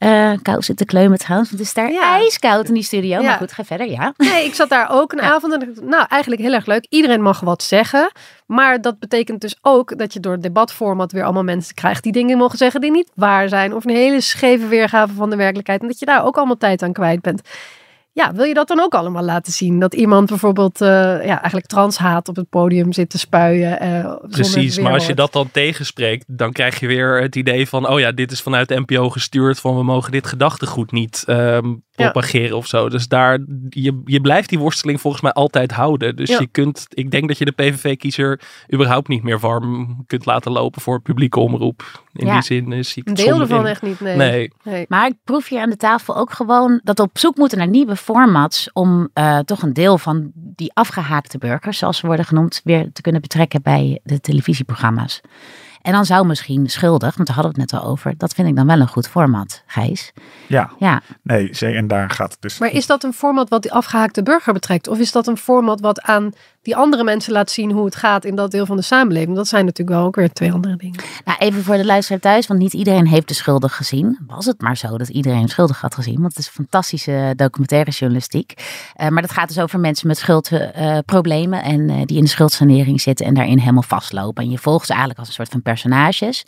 eh 0.00 0.32
kou 0.42 0.62
zitten 0.62 0.86
kleumen 0.86 1.18
trouwens. 1.18 1.50
Want 1.50 1.60
het 1.60 1.68
is 1.68 1.74
daar 1.76 1.92
Ja. 1.92 2.14
ijskoud 2.16 2.68
in 2.68 2.74
die 2.74 2.82
studio. 2.82 3.20
Ja. 3.20 3.22
Maar 3.22 3.36
goed, 3.36 3.52
ga 3.52 3.64
verder, 3.64 3.90
ja. 3.90 4.12
Nee, 4.16 4.44
ik 4.44 4.54
zat 4.54 4.68
daar 4.68 4.90
ook 4.90 5.12
een 5.12 5.20
avond 5.20 5.52
en 5.52 5.58
dacht, 5.60 5.82
nou, 5.88 6.04
eigenlijk 6.08 6.42
heel 6.42 6.52
erg 6.52 6.66
leuk. 6.66 6.86
Iedereen 6.88 7.22
mag 7.22 7.40
wat 7.40 7.62
zeggen. 7.62 8.10
Maar 8.46 8.80
dat 8.80 8.98
betekent 8.98 9.40
dus 9.40 9.56
ook 9.62 9.98
dat 9.98 10.12
je 10.12 10.20
door 10.20 10.32
het 10.32 10.42
debatformat 10.42 11.12
weer 11.12 11.24
allemaal 11.24 11.42
mensen 11.44 11.74
krijgt 11.74 12.02
die 12.02 12.12
dingen 12.12 12.38
mogen 12.38 12.58
zeggen 12.58 12.80
die 12.80 12.90
niet 12.90 13.10
waar 13.14 13.48
zijn. 13.48 13.74
Of 13.74 13.84
een 13.84 13.94
hele 13.94 14.20
scheve 14.20 14.66
weergave 14.66 15.14
van 15.14 15.30
de 15.30 15.36
werkelijkheid. 15.36 15.80
En 15.80 15.86
dat 15.88 15.98
je 15.98 16.06
daar 16.06 16.24
ook 16.24 16.36
allemaal 16.36 16.56
tijd 16.56 16.82
aan 16.82 16.92
kwijt 16.92 17.20
bent. 17.20 17.40
Ja, 18.12 18.32
wil 18.34 18.44
je 18.44 18.54
dat 18.54 18.68
dan 18.68 18.80
ook 18.80 18.94
allemaal 18.94 19.22
laten 19.22 19.52
zien? 19.52 19.78
Dat 19.78 19.94
iemand 19.94 20.28
bijvoorbeeld 20.28 20.80
eh, 20.80 20.88
ja, 21.24 21.36
eigenlijk 21.38 21.66
transhaat 21.66 22.28
op 22.28 22.36
het 22.36 22.48
podium 22.48 22.92
zit 22.92 23.10
te 23.10 23.18
spuien. 23.18 23.80
eh, 23.80 24.14
Precies, 24.30 24.78
maar 24.78 24.92
als 24.92 25.06
je 25.06 25.14
dat 25.14 25.32
dan 25.32 25.50
tegenspreekt, 25.50 26.24
dan 26.28 26.52
krijg 26.52 26.80
je 26.80 26.86
weer 26.86 27.20
het 27.22 27.36
idee 27.36 27.68
van, 27.68 27.88
oh 27.88 27.98
ja, 28.00 28.12
dit 28.12 28.32
is 28.32 28.40
vanuit 28.42 28.68
de 28.68 28.80
NPO 28.86 29.10
gestuurd 29.10 29.60
van 29.60 29.76
we 29.76 29.82
mogen 29.82 30.12
dit 30.12 30.26
gedachtegoed 30.26 30.92
niet 30.92 31.22
ehm, 31.26 31.66
Ja. 31.90 32.10
propageren 32.10 32.56
of 32.56 32.66
zo. 32.66 32.88
Dus 32.88 33.08
daar, 33.08 33.38
je, 33.68 34.02
je 34.04 34.20
blijft 34.20 34.48
die 34.48 34.58
worsteling 34.58 35.00
volgens 35.00 35.22
mij 35.22 35.32
altijd 35.32 35.72
houden. 35.72 36.16
Dus 36.16 36.28
Ja. 36.30 36.38
je 36.38 36.46
kunt, 36.46 36.86
ik 36.88 37.10
denk 37.10 37.28
dat 37.28 37.38
je 37.38 37.44
de 37.44 37.50
PVV-kiezer 37.52 38.40
überhaupt 38.74 39.08
niet 39.08 39.22
meer 39.22 39.38
warm 39.40 40.02
kunt 40.06 40.26
laten 40.26 40.52
lopen 40.52 40.82
voor 40.82 41.00
publieke 41.02 41.40
omroep. 41.40 42.02
In 42.12 42.26
Ja. 42.26 42.32
die 42.32 42.42
zin 42.42 42.72
is 42.72 42.96
ik 42.96 43.06
Een 43.08 43.12
het 43.16 43.24
deel 43.24 43.40
ervan 43.40 43.60
in. 43.60 43.66
echt 43.66 43.82
niet, 43.82 44.00
nee. 44.00 44.16
Nee. 44.16 44.52
Nee. 44.62 44.84
Maar 44.88 45.06
ik 45.06 45.14
proef 45.24 45.48
hier 45.48 45.60
aan 45.60 45.70
de 45.70 45.76
tafel 45.76 46.16
ook 46.16 46.32
gewoon 46.32 46.80
dat 46.84 46.96
we 46.98 47.04
op 47.04 47.18
zoek 47.18 47.36
moeten 47.36 47.58
naar 47.58 47.68
nieuwe 47.68 47.96
formats. 48.00 48.72
Om 48.72 49.08
eh, 49.12 49.38
toch 49.38 49.62
een 49.62 49.72
deel 49.72 49.98
van 49.98 50.30
die 50.34 50.70
afgehaakte 50.74 51.38
burgers, 51.38 51.78
zoals 51.78 51.98
ze 51.98 52.06
worden 52.06 52.24
genoemd, 52.24 52.60
weer 52.64 52.92
te 52.92 53.02
kunnen 53.02 53.20
betrekken 53.20 53.62
bij 53.62 54.00
de 54.02 54.20
televisieprogramma's. 54.20 55.20
En 55.82 55.92
dan 55.92 56.04
zou 56.04 56.26
misschien 56.26 56.68
schuldig, 56.68 57.14
want 57.14 57.26
daar 57.26 57.36
hadden 57.36 57.54
we 57.54 57.60
het 57.60 57.72
net 57.72 57.80
al 57.80 57.88
over. 57.88 58.14
Dat 58.16 58.34
vind 58.34 58.48
ik 58.48 58.56
dan 58.56 58.66
wel 58.66 58.80
een 58.80 58.88
goed 58.88 59.08
format, 59.08 59.62
Gijs. 59.66 60.12
Ja, 60.46 60.70
Ja, 60.78 61.02
nee. 61.22 61.50
En 61.50 61.86
daar 61.86 62.10
gaat 62.10 62.32
het 62.32 62.42
dus. 62.42 62.58
Maar 62.58 62.72
is 62.72 62.86
dat 62.86 63.04
een 63.04 63.12
format 63.12 63.48
wat 63.48 63.62
die 63.62 63.72
afgehaakte 63.72 64.22
burger 64.22 64.52
betrekt? 64.52 64.88
Of 64.88 64.98
is 64.98 65.12
dat 65.12 65.26
een 65.26 65.36
format 65.36 65.80
wat 65.80 66.02
aan 66.02 66.32
die 66.62 66.76
andere 66.76 67.04
mensen 67.04 67.32
laat 67.32 67.50
zien 67.50 67.70
hoe 67.70 67.84
het 67.84 67.96
gaat 67.96 68.24
in 68.24 68.34
dat 68.34 68.50
deel 68.50 68.66
van 68.66 68.76
de 68.76 68.82
samenleving? 68.82 69.36
Dat 69.36 69.48
zijn 69.48 69.64
natuurlijk 69.64 69.96
wel 69.98 70.06
ook 70.06 70.16
weer 70.16 70.32
twee 70.32 70.52
andere 70.52 70.76
dingen. 70.76 71.00
nou 71.24 71.38
even 71.38 71.64
voor 71.64 71.76
de 71.76 71.84
luisteraar 71.84 72.20
thuis, 72.20 72.46
want 72.46 72.60
niet 72.60 72.72
iedereen 72.72 73.06
heeft 73.06 73.28
de 73.28 73.34
schuldig 73.34 73.76
gezien. 73.76 74.18
Was 74.26 74.46
het 74.46 74.60
maar 74.60 74.76
zo 74.76 74.98
dat 74.98 75.08
iedereen 75.08 75.48
schuldig 75.48 75.80
had 75.80 75.94
gezien, 75.94 76.20
want 76.20 76.28
het 76.28 76.38
is 76.38 76.48
fantastische 76.48 77.32
documentaire 77.36 77.90
journalistiek. 77.90 78.54
Eh, 78.94 79.08
maar 79.08 79.22
dat 79.22 79.30
gaat 79.30 79.48
dus 79.48 79.58
over 79.58 79.80
mensen 79.80 80.06
met 80.06 80.18
schuldproblemen 80.18 81.62
en 81.62 81.90
eh, 81.90 81.96
die 82.04 82.16
in 82.16 82.22
de 82.22 82.28
schuldsanering 82.28 83.00
zitten 83.00 83.26
en 83.26 83.34
daarin 83.34 83.58
helemaal 83.58 83.82
vastlopen. 83.82 84.44
En 84.44 84.50
je 84.50 84.58
volgt 84.58 84.86
ze 84.86 84.90
eigenlijk 84.90 85.20
als 85.20 85.28
een 85.28 85.34
soort 85.34 85.48
van 85.48 85.62
personages. 85.62 86.44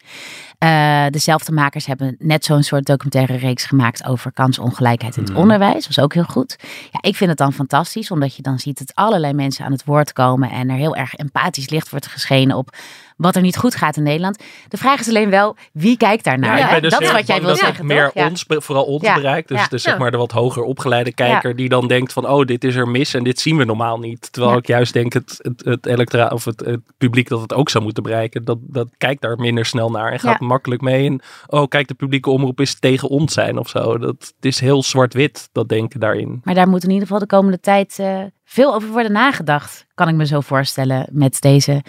Eh, 0.58 1.06
dezelfde 1.10 1.52
makers 1.52 1.86
hebben 1.86 2.16
net 2.18 2.44
zo'n 2.44 2.62
soort 2.62 2.86
documentaire 2.86 3.36
reeks 3.36 3.64
gemaakt 3.64 4.04
over 4.04 4.32
kansongelijkheid 4.32 5.16
in 5.16 5.22
het 5.22 5.34
onderwijs. 5.34 5.74
Dat 5.74 5.86
was 5.86 6.04
ook 6.04 6.14
heel 6.14 6.22
goed. 6.22 6.56
Ja, 6.90 6.98
ik 7.00 7.16
vind 7.16 7.30
het 7.30 7.38
dan 7.38 7.52
fantastisch, 7.52 8.10
omdat 8.10 8.36
je 8.36 8.42
dan 8.42 8.58
ziet 8.58 8.78
dat 8.78 8.94
allerlei 8.94 9.32
mensen 9.32 9.64
aan 9.64 9.72
het 9.72 9.84
woord 9.84 10.01
komen 10.12 10.50
en 10.50 10.70
er 10.70 10.76
heel 10.76 10.96
erg 10.96 11.14
empathisch 11.14 11.68
licht 11.68 11.90
wordt 11.90 12.06
geschenen 12.06 12.56
op 12.56 12.70
wat 13.22 13.36
er 13.36 13.42
niet 13.42 13.56
goed 13.56 13.74
gaat 13.74 13.96
in 13.96 14.02
Nederland. 14.02 14.42
De 14.68 14.76
vraag 14.76 15.00
is 15.00 15.08
alleen 15.08 15.30
wel, 15.30 15.56
wie 15.72 15.96
kijkt 15.96 16.24
daarnaar? 16.24 16.58
Ja, 16.58 16.80
dus 16.80 16.90
dat 16.92 17.00
is 17.00 17.12
wat 17.12 17.26
jij 17.26 17.38
wil 17.38 17.48
dat 17.48 17.58
zeggen, 17.58 17.86
meer 17.86 18.04
toch? 18.04 18.14
Ja. 18.14 18.28
ons, 18.28 18.44
vooral 18.48 18.84
ons 18.84 19.02
Ja, 19.02 19.14
bereikt. 19.14 19.48
Dus, 19.48 19.68
dus 19.68 19.82
zeg 19.82 19.98
maar 19.98 20.10
de 20.10 20.16
wat 20.16 20.32
hoger 20.32 20.62
opgeleide 20.62 21.12
kijker 21.12 21.56
die 21.56 21.68
dan 21.68 21.88
denkt 21.88 22.12
van, 22.12 22.28
oh, 22.28 22.44
dit 22.44 22.64
is 22.64 22.74
er 22.74 22.88
mis 22.88 23.14
en 23.14 23.24
dit 23.24 23.40
zien 23.40 23.56
we 23.56 23.64
normaal 23.64 23.98
niet. 23.98 24.32
Terwijl 24.32 24.56
ik 24.56 24.66
juist 24.66 24.92
denk 24.92 25.12
het, 25.12 25.38
het, 25.38 25.64
het, 25.64 25.86
elektora 25.86 26.28
of 26.28 26.44
het, 26.44 26.60
het 26.60 26.80
publiek 26.98 27.28
dat 27.28 27.40
het 27.40 27.54
ook 27.54 27.70
zou 27.70 27.84
moeten 27.84 28.02
bereiken, 28.02 28.44
dat, 28.44 28.58
dat 28.60 28.88
kijkt 28.98 29.22
daar 29.22 29.38
minder 29.38 29.66
snel 29.66 29.90
naar 29.90 30.12
en 30.12 30.20
gaat 30.20 30.40
makkelijk 30.40 30.80
mee. 30.80 31.06
En 31.06 31.20
oh, 31.46 31.68
kijk, 31.68 31.88
de 31.88 31.94
publieke 31.94 32.30
omroep 32.30 32.60
is 32.60 32.78
tegen 32.78 33.08
ons 33.08 33.32
zijn 33.32 33.58
of 33.58 33.68
zo. 33.68 33.98
Dat, 33.98 34.32
het 34.36 34.44
is 34.44 34.60
heel 34.60 34.82
zwart-wit, 34.82 35.48
dat 35.52 35.68
denken 35.68 36.00
daarin. 36.00 36.40
Maar 36.44 36.54
daar 36.54 36.68
moet 36.68 36.82
in 36.82 36.90
ieder 36.90 37.02
geval 37.02 37.20
de 37.20 37.26
komende 37.26 37.60
tijd 37.60 37.98
eh, 37.98 38.20
veel 38.52 38.74
over 38.74 38.88
worden 38.88 39.12
nagedacht. 39.12 39.86
Kan 39.94 40.08
ik 40.08 40.14
me 40.14 40.26
zo 40.26 40.40
voorstellen 40.40 41.08
met 41.12 41.40
deze 41.40 41.82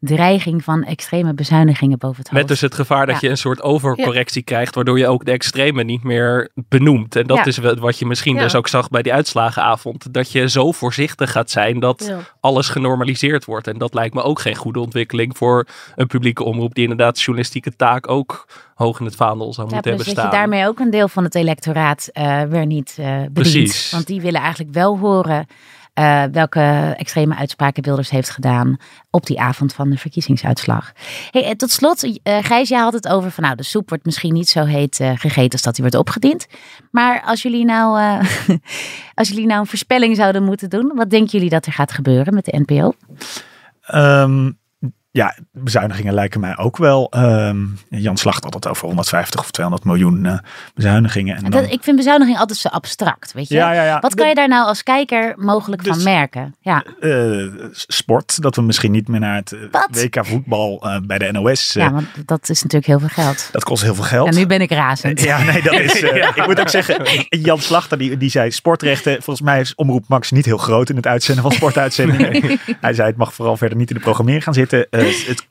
dreiging 0.00 0.64
van 0.64 0.84
extreme 0.84 1.34
bezuinigingen 1.34 1.98
boven 1.98 2.16
het 2.18 2.26
hoofd. 2.28 2.38
Met 2.40 2.48
dus 2.48 2.60
het 2.60 2.74
gevaar 2.74 3.06
dat 3.06 3.14
Ja. 3.14 3.20
je 3.20 3.28
een 3.28 3.36
soort 3.38 3.62
overcorrectie 3.62 4.42
krijgt, 4.42 4.74
waardoor 4.74 4.98
je 4.98 5.06
ook 5.06 5.24
de 5.24 5.30
extreme 5.30 5.82
niet 5.84 6.02
meer 6.02 6.50
benoemt. 6.54 7.16
En 7.16 7.26
dat 7.26 7.36
Ja. 7.36 7.44
is 7.44 7.58
wat 7.58 7.98
je 7.98 8.06
misschien 8.06 8.36
dus 8.38 8.54
ook 8.54 8.68
zag 8.68 8.88
bij 8.88 9.02
die 9.02 9.12
uitslagenavond. 9.12 10.12
Dat 10.14 10.32
je 10.32 10.48
zo 10.48 10.72
voorzichtig 10.72 11.30
gaat 11.32 11.50
zijn 11.50 11.80
dat 11.80 12.14
alles 12.40 12.68
genormaliseerd 12.68 13.44
wordt. 13.44 13.66
En 13.66 13.78
dat 13.78 13.94
lijkt 13.94 14.14
me 14.14 14.22
ook 14.22 14.40
geen 14.40 14.56
goede 14.56 14.80
ontwikkeling 14.80 15.36
voor 15.36 15.66
een 15.94 16.06
publieke 16.06 16.44
omroep 16.44 16.74
die 16.74 16.82
inderdaad 16.82 17.14
de 17.14 17.20
journalistieke 17.20 17.76
taak 17.76 18.08
ook 18.10 18.46
hoog 18.74 18.98
in 19.00 19.04
het 19.06 19.16
vaandel 19.16 19.52
zou 19.52 19.68
moeten 19.68 19.90
hebben 19.90 20.06
dat 20.06 20.14
je 20.14 20.20
staan. 20.20 20.30
daarmee 20.38 20.66
ook 20.66 20.78
een 20.78 20.90
deel 20.90 21.08
van 21.08 21.24
het 21.24 21.34
electoraat 21.34 22.08
eh, 22.12 22.42
weer 22.42 22.66
niet 22.66 22.94
eh 22.98 23.06
bedient. 23.06 23.32
Precies. 23.32 23.90
Want 23.90 24.06
die 24.06 24.20
willen 24.20 24.40
eigenlijk 24.40 24.74
wel 24.74 24.98
horen 24.98 25.46
eh, 25.94 26.24
welke 26.32 26.94
extreme 26.96 27.36
uitspraken 27.36 27.82
Wilders 27.82 28.10
heeft 28.10 28.30
gedaan 28.30 28.76
op 29.10 29.26
die 29.26 29.40
avond 29.40 29.72
van 29.72 29.90
de 29.90 29.96
verkiezingsuitslag. 29.96 30.92
Hey, 31.30 31.44
eh, 31.44 31.50
tot 31.50 31.70
slot, 31.70 32.20
eh 32.22 32.38
Gijs, 32.44 32.68
jij 32.68 32.80
had 32.80 32.92
het 32.92 33.08
over 33.08 33.30
van 33.30 33.44
nou, 33.44 33.56
de 33.56 33.62
soep 33.62 33.88
wordt 33.88 34.04
misschien 34.04 34.32
niet 34.32 34.48
zo 34.48 34.64
heet 34.64 34.96
gegeten 34.96 35.52
als 35.52 35.62
dat 35.62 35.74
die 35.74 35.82
wordt 35.82 35.98
opgediend. 35.98 36.46
Maar 36.90 37.22
als 37.22 37.42
jullie, 37.42 37.64
nou, 37.64 38.18
als 39.14 39.28
jullie 39.28 39.46
nou 39.46 39.60
een 39.60 39.66
voorspelling 39.66 40.16
zouden 40.16 40.42
moeten 40.42 40.70
doen, 40.70 40.92
wat 40.94 41.10
denken 41.10 41.30
jullie 41.30 41.50
dat 41.50 41.66
er 41.66 41.72
gaat 41.72 41.92
gebeuren 41.92 42.34
met 42.34 42.44
de 42.44 42.62
NPO? 42.66 42.92
Ehm, 43.80 44.50
ja, 45.12 45.36
bezuinigingen 45.52 46.14
lijken 46.14 46.40
mij 46.40 46.56
ook 46.56 46.76
wel. 46.76 47.10
ehm, 47.10 47.56
Jan 47.88 48.16
Slacht 48.16 48.44
had 48.44 48.54
het 48.54 48.68
over 48.68 48.86
150 48.86 49.40
of 49.40 49.50
200 49.50 49.86
miljoen 49.88 50.26
eh, 50.26 50.38
bezuinigingen. 50.74 51.36
En 51.36 51.50
dan, 51.50 51.64
ik 51.64 51.82
vind 51.82 51.96
bezuiniging 51.96 52.38
altijd 52.38 52.58
zo 52.58 52.68
abstract, 52.68 53.32
weet 53.32 53.48
je? 53.48 53.54
ja, 53.54 53.72
ja, 53.72 53.84
ja. 53.84 54.00
Wat 54.00 54.14
kan 54.14 54.28
je 54.28 54.34
daar 54.34 54.48
nou 54.48 54.66
als 54.66 54.82
kijker 54.82 55.34
mogelijk 55.36 55.82
van 55.82 55.92
Dus- 55.94 56.02
merken? 56.04 56.54
Ja. 56.60 56.84
Eh, 57.00 57.46
sport, 57.72 58.42
dat 58.42 58.56
we 58.56 58.62
misschien 58.62 58.90
niet 58.90 59.08
meer 59.08 59.20
naar 59.20 59.34
het 59.36 59.52
eh, 59.52 59.58
Wat? 59.70 59.88
WK 59.90 60.26
voetbal 60.26 60.84
bij 61.06 61.18
de 61.18 61.32
NOS. 61.32 61.72
Ja, 61.72 61.92
want 61.92 62.06
dat 62.26 62.48
is 62.48 62.62
natuurlijk 62.62 62.86
heel 62.86 62.98
veel 63.08 63.24
geld. 63.24 63.48
Dat 63.52 63.64
kost 63.64 63.82
heel 63.82 63.94
veel 63.94 64.04
geld. 64.04 64.28
En 64.28 64.34
nu 64.34 64.46
ben 64.46 64.60
ik 64.60 64.70
razend. 64.70 65.20
Ja, 65.20 65.42
nee, 65.42 65.62
dat 65.62 65.72
is. 65.72 66.00
Ik 66.40 66.46
moet 66.46 66.60
ook 66.60 66.68
zeggen, 66.68 67.02
Jan 67.28 67.58
Slachter 67.58 67.98
die, 67.98 68.16
die 68.16 68.30
zei 68.30 68.50
sportrechten. 68.50 69.12
Volgens 69.22 69.40
mij 69.40 69.60
is 69.60 69.74
Omroep 69.74 70.04
Max 70.08 70.30
niet 70.30 70.44
heel 70.44 70.58
groot 70.58 70.90
in 70.90 70.96
het 70.96 71.06
uitzenden 71.06 71.42
van 71.42 71.52
sportuitzendingen. 71.52 72.58
Hij 72.80 72.92
zei 72.94 73.08
het 73.08 73.16
mag 73.16 73.34
vooral 73.34 73.56
verder 73.56 73.78
niet 73.78 73.88
in 73.90 73.96
de 73.96 74.02
programmering 74.02 74.44
gaan 74.44 74.54
zitten. 74.54 74.86
Eh, 75.06 75.26
het, 75.26 75.48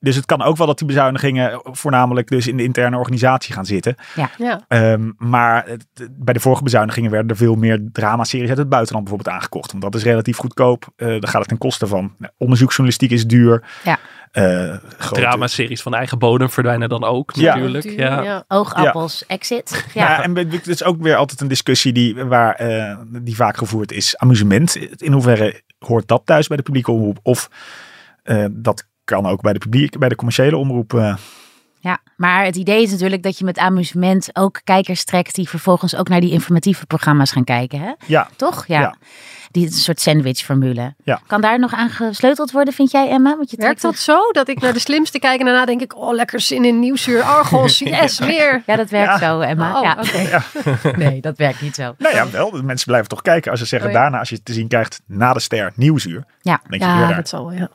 dus 0.00 0.16
het 0.16 0.26
kan 0.26 0.42
ook 0.42 0.56
wel 0.56 0.66
dat 0.66 0.78
die 0.78 0.86
bezuinigingen 0.86 1.60
voornamelijk 1.62 2.28
dus 2.28 2.46
in 2.46 2.56
de 2.56 2.62
interne 2.62 2.96
organisatie 2.96 3.54
gaan 3.54 3.66
zitten. 3.66 3.94
Ja. 4.38 4.60
Ehm, 4.68 5.10
maar 5.18 5.66
het- 5.66 5.86
bij 6.10 6.34
de 6.34 6.40
vorige 6.40 6.62
bezuinigingen 6.62 7.10
werden 7.10 7.30
er 7.30 7.36
veel 7.36 7.54
meer 7.54 7.88
dramaseries 7.92 8.48
uit 8.48 8.58
het 8.58 8.68
buitenland 8.68 9.04
bijvoorbeeld 9.08 9.36
aangekocht. 9.36 9.70
Want 9.70 9.82
dat 9.82 9.94
is 9.94 10.02
relatief 10.02 10.36
goedkoop. 10.36 10.86
Eh 10.96 11.06
dan 11.08 11.26
gaat 11.28 11.40
het 11.40 11.48
ten 11.48 11.58
koste 11.58 11.86
van 11.86 12.14
nou, 12.18 12.32
onderzoeksjournalistiek 12.38 13.10
is 13.10 13.26
duur. 13.26 13.62
Ja. 13.84 13.98
Eh, 14.32 14.74
grote- 14.98 15.20
Dramaseries 15.20 15.82
van 15.82 15.94
eigen 15.94 16.18
bodem 16.18 16.50
verdwijnen 16.50 16.88
dan 16.88 17.04
ook 17.04 17.32
Ja. 17.34 17.54
natuurlijk. 17.54 17.84
Ja. 17.84 18.22
Ja. 18.22 18.44
Oogappels, 18.48 19.26
exit. 19.26 19.86
Ja, 19.94 20.08
Ja. 20.08 20.22
en 20.22 20.36
het 20.36 20.66
is 20.66 20.84
ook 20.84 21.02
weer 21.02 21.16
altijd 21.16 21.40
een 21.40 21.48
discussie 21.48 21.92
die, 21.92 22.14
waar, 22.24 22.54
eh, 22.54 22.96
die 23.22 23.36
vaak 23.36 23.56
gevoerd 23.56 23.92
is. 23.92 24.16
Amusement. 24.16 24.76
In 25.02 25.12
hoeverre 25.12 25.62
hoort 25.78 26.08
dat 26.08 26.22
thuis 26.24 26.46
bij 26.46 26.56
de 26.56 26.62
publieke 26.62 26.90
omroep? 26.90 27.18
Of 27.22 27.48
dat 28.50 28.86
kan 29.04 29.26
ook 29.26 29.40
bij 29.42 29.52
de, 29.52 29.58
publiek, 29.58 29.98
bij 29.98 30.08
de 30.08 30.16
commerciële 30.16 30.56
omroep. 30.56 30.94
eh, 30.94 31.16
ja, 31.80 31.98
maar 32.16 32.44
het 32.44 32.56
idee 32.56 32.82
is 32.82 32.90
natuurlijk 32.90 33.22
dat 33.22 33.38
je 33.38 33.44
met 33.44 33.58
amusement 33.58 34.28
ook 34.32 34.60
kijkers 34.64 35.04
trekt 35.04 35.34
die 35.34 35.48
vervolgens 35.48 35.96
ook 35.96 36.08
naar 36.08 36.20
die 36.20 36.30
informatieve 36.32 36.86
programma's 36.86 37.32
gaan 37.32 37.44
kijken. 37.44 37.80
Hè? 37.80 37.92
ja, 38.06 38.28
Toch? 38.36 38.66
Ja. 38.66 38.80
Ja. 38.80 38.94
Die 39.50 39.66
een 39.66 39.72
soort 39.72 40.00
sandwich-formule. 40.00 40.94
Ja. 41.04 41.20
Kan 41.26 41.40
daar 41.40 41.58
nog 41.58 41.72
aan 41.72 41.90
gesleuteld 41.90 42.50
worden, 42.50 42.74
vind 42.74 42.90
jij, 42.90 43.08
Emma? 43.08 43.36
Want 43.36 43.50
je 43.50 43.56
Werkt 43.56 43.80
trekt 43.80 43.94
dat 43.94 44.02
zo? 44.04 44.30
Dat 44.32 44.48
ik 44.48 44.60
naar 44.60 44.72
de 44.72 44.78
slimste 44.78 45.18
kijk 45.18 45.38
en 45.40 45.46
daarna 45.46 45.64
denk 45.64 45.80
ik, 45.80 45.96
oh 45.96 46.14
lekker 46.14 46.40
zin 46.40 46.64
in 46.64 46.78
nieuwsuur, 46.78 47.22
Argos, 47.22 47.78
yes, 47.98 48.20
meer. 48.20 48.62
Ja, 48.66 48.76
dat 48.76 48.90
werkt 48.90 49.20
Ja. 49.20 49.28
zo, 49.28 49.40
Emma. 49.40 49.76
Oh, 49.78 49.82
ja. 49.82 49.96
oké. 50.00 50.98
Nee, 51.04 51.20
dat 51.20 51.36
werkt 51.38 51.60
niet 51.60 51.74
zo. 51.74 51.94
nou 51.98 52.14
ja, 52.14 52.30
wel. 52.30 52.50
de 52.50 52.62
Mensen 52.62 52.86
blijven 52.86 53.08
toch 53.08 53.22
kijken. 53.22 53.50
Als 53.50 53.60
ze 53.60 53.66
zeggen 53.66 53.88
Oh 53.88 53.94
ja. 53.94 54.00
daarna, 54.00 54.18
als 54.18 54.28
je 54.28 54.34
het 54.34 54.44
te 54.44 54.52
zien 54.52 54.68
krijgt 54.68 55.00
na 55.06 55.32
de 55.32 55.40
ster 55.40 55.72
nieuwsuur. 55.74 56.24
Ja. 56.40 56.60
Dan 56.62 56.78
denk 56.78 56.82
je 56.82 56.88
Ja, 56.88 57.12
dat 57.12 57.28
zal 57.28 57.46
wel, 57.48 57.58
ja. 57.58 57.68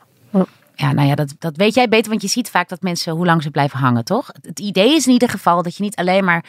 Ja, 0.74 0.92
nou 0.92 1.08
ja, 1.08 1.14
dat, 1.14 1.34
dat 1.38 1.56
weet 1.56 1.74
jij 1.74 1.88
beter, 1.88 2.10
want 2.10 2.22
je 2.22 2.28
ziet 2.28 2.50
vaak 2.50 2.68
dat 2.68 2.82
mensen 2.82 3.12
hoe 3.12 3.26
lang 3.26 3.42
ze 3.42 3.50
blijven 3.50 3.78
hangen, 3.78 4.04
toch? 4.04 4.30
Het, 4.42 4.60
idee 4.60 4.94
is 4.94 5.06
in 5.06 5.12
ieder 5.12 5.28
geval 5.28 5.62
dat 5.62 5.76
je 5.76 5.82
niet 5.82 5.96
alleen 5.96 6.24
maar 6.24 6.44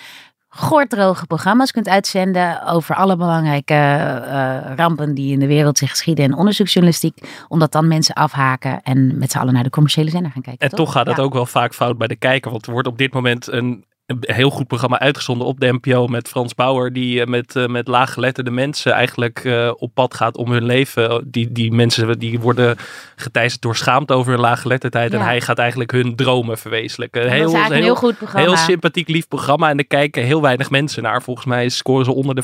goordroge 0.49 1.25
programma's 1.25 1.71
kunt 1.71 1.87
uitzenden 1.89 2.65
over 2.65 2.95
alle 2.95 3.15
belangrijke 3.15 3.73
eh, 3.73 4.75
rampen 4.75 5.13
die 5.13 5.31
in 5.33 5.39
de 5.39 5.47
wereld 5.47 5.77
zich 5.77 5.89
geschieden 5.89 6.25
en 6.25 6.33
onderzoeksjournalistiek, 6.35 7.17
omdat 7.47 7.71
dan 7.71 7.87
mensen 7.87 8.15
afhaken 8.15 8.81
en 8.83 9.17
met 9.17 9.31
z'n 9.31 9.37
allen 9.37 9.53
naar 9.53 9.63
de 9.63 9.69
commerciële 9.69 10.09
zender 10.09 10.31
gaan 10.31 10.41
kijken. 10.41 10.69
En 10.69 10.75
toch 10.75 10.91
gaat 10.91 11.07
het 11.07 11.17
Ja. 11.17 11.23
ook 11.23 11.33
wel 11.33 11.45
vaak 11.45 11.73
fout 11.73 11.97
bij 11.97 12.07
de 12.07 12.15
kijker. 12.15 12.51
Want 12.51 12.65
er 12.65 12.71
wordt 12.71 12.87
op 12.87 12.97
dit 12.97 13.13
moment 13.13 13.47
een 13.47 13.85
een 14.21 14.35
heel 14.35 14.49
goed 14.49 14.67
programma 14.67 14.99
uitgezonden 14.99 15.47
op 15.47 15.59
de 15.59 15.73
NPO 15.81 16.07
met 16.07 16.27
Frans 16.27 16.55
Bauer. 16.55 16.93
Die 16.93 17.21
eh, 17.21 17.27
met, 17.27 17.55
eh, 17.55 17.65
met 17.65 17.87
laaggeletterde 17.87 18.51
mensen 18.51 18.91
eigenlijk 18.91 19.39
eh, 19.45 19.71
op 19.77 19.93
pad 19.93 20.13
gaat 20.13 20.37
om 20.37 20.51
hun 20.51 20.63
leven. 20.63 21.23
Die, 21.31 21.51
die 21.51 21.71
mensen 21.71 22.19
die 22.19 22.39
worden 22.39 22.75
geteisterd 23.15 23.61
door 23.61 23.75
schaamte 23.75 24.13
over 24.13 24.31
hun 24.31 24.41
laaggeletterdheid. 24.41 25.11
Ja. 25.11 25.17
En 25.17 25.23
hij 25.23 25.41
gaat 25.41 25.57
eigenlijk 25.57 25.91
hun 25.91 26.15
dromen 26.15 26.57
verwezenlijken. 26.57 27.21
dat 27.21 27.31
is 27.31 27.39
eigenlijk 27.39 27.69
een 27.69 27.81
heel 27.81 27.95
goed 27.95 28.17
programma. 28.17 28.47
Heel 28.47 28.57
sympathiek, 28.57 29.07
lief 29.07 29.27
programma. 29.27 29.69
En 29.69 29.77
er 29.77 29.87
kijken 29.87 30.23
heel 30.23 30.41
weinig 30.41 30.69
mensen 30.69 31.03
naar. 31.03 31.21
Volgens 31.21 31.45
mij 31.45 31.69
scoren 31.69 32.05
ze 32.05 32.13
onder 32.13 32.35
de 32.35 32.43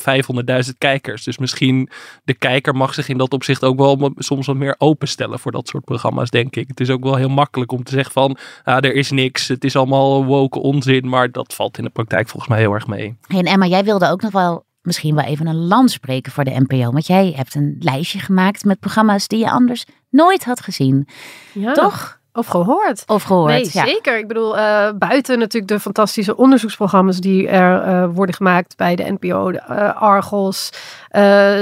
500.000 0.66 0.78
kijkers. 0.78 1.24
Dus 1.24 1.38
misschien 1.38 1.90
de 2.24 2.34
kijker 2.34 2.76
mag 2.76 2.94
zich 2.94 3.10
in 3.10 3.18
dat 3.18 3.34
opzicht 3.34 3.64
ook 3.64 3.78
wel 3.78 4.12
soms 4.18 4.48
wat 4.48 4.56
meer 4.56 4.76
openstellen 4.78 5.40
voor 5.40 5.52
dat 5.52 5.68
soort 5.68 5.86
programma's, 5.86 6.30
denk 6.30 6.56
ik. 6.56 6.68
Het 6.68 6.80
is 6.80 6.90
ook 6.90 7.04
wel 7.04 7.16
heel 7.16 7.30
makkelijk 7.30 7.72
om 7.72 7.84
te 7.84 7.92
zeggen 7.92 8.12
van, 8.12 8.38
ah, 8.64 8.76
er 8.76 8.94
is 8.94 9.12
niks. 9.12 9.48
Het 9.48 9.64
is 9.64 9.76
allemaal 9.76 10.26
woke 10.26 10.60
onzin. 10.60 11.10
Maar 11.10 11.32
dat 11.32 11.54
valt 11.60 11.78
in 11.78 11.84
de 11.84 11.90
praktijk 11.90 12.28
volgens 12.28 12.52
mij 12.52 12.60
heel 12.60 12.74
erg 12.74 12.88
mee. 12.88 13.18
Hey, 13.28 13.40
en 13.40 13.46
Emma, 13.46 13.66
jij 13.66 13.84
wilde 13.84 14.10
ook 14.10 14.22
nog 14.22 14.32
wel 14.32 14.66
misschien 14.82 15.16
wel 15.16 15.26
even 15.26 15.48
een 15.48 15.68
land 15.68 15.92
spreken 15.92 16.32
voor 16.32 16.44
de 16.44 16.66
NPO. 16.68 16.92
Want 16.92 17.08
jij 17.08 17.34
hebt 17.36 17.56
een 17.56 17.76
lijstje 17.80 18.20
gemaakt 18.20 18.64
met 18.66 18.80
programma's 18.80 19.28
die 19.28 19.40
je 19.40 19.50
anders 19.50 19.86
nooit 20.10 20.46
had 20.46 20.62
gezien. 20.62 21.08
Ja. 21.54 21.74
Toch? 21.74 22.19
Of 22.40 22.48
gehoord. 22.48 23.04
Of 23.08 23.24
gehoord. 23.24 23.52
Nee, 23.52 23.70
ja. 23.72 23.86
zeker. 23.86 24.18
Ik 24.18 24.28
bedoel, 24.28 24.58
eh, 24.58 24.90
buiten 24.96 25.40
natuurlijk 25.40 25.72
de 25.72 25.80
fantastische 25.80 26.36
onderzoeksprogramma's 26.36 27.20
die 27.20 27.48
er 27.48 27.82
eh, 27.82 28.06
worden 28.14 28.36
gemaakt 28.36 28.78
bij 28.78 28.96
de 28.96 29.18
NPO, 29.20 29.52
de, 29.52 29.58
eh, 29.58 30.02
Argos, 30.02 30.70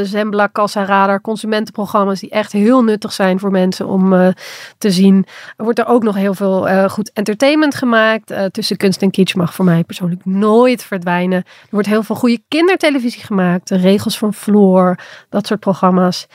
Zembla, 0.04 0.48
Kassa 0.48 0.86
Radar, 0.86 1.22
consumentenprogramma's 1.22 2.20
die 2.20 2.30
echt 2.30 2.52
heel 2.52 2.84
nuttig 2.84 3.14
zijn 3.14 3.40
voor 3.40 3.52
mensen 3.52 3.88
om 3.88 4.34
te 4.78 4.92
zien. 4.92 5.26
Er 5.58 5.64
wordt 5.64 5.80
er 5.80 5.88
ook 5.88 6.04
nog 6.04 6.16
heel 6.16 6.34
veel 6.34 6.90
goed 6.90 7.12
entertainment 7.14 7.76
gemaakt. 7.76 8.34
Tussen 8.52 8.78
kunst 8.78 9.02
en 9.02 9.12
kitsch 9.12 9.36
mag 9.36 9.54
voor 9.54 9.66
mij 9.66 9.84
persoonlijk 9.84 10.26
nooit 10.26 10.84
verdwijnen. 10.84 11.38
Er 11.38 11.68
wordt 11.70 11.88
heel 11.88 12.04
veel 12.04 12.16
goede 12.16 12.42
kindertelevisie 12.48 13.24
gemaakt. 13.24 13.68
De 13.68 13.78
regels 13.78 14.18
van 14.18 14.34
Floor, 14.34 14.98
dat 15.30 15.48
soort 15.48 15.60
programma's. 15.60 16.28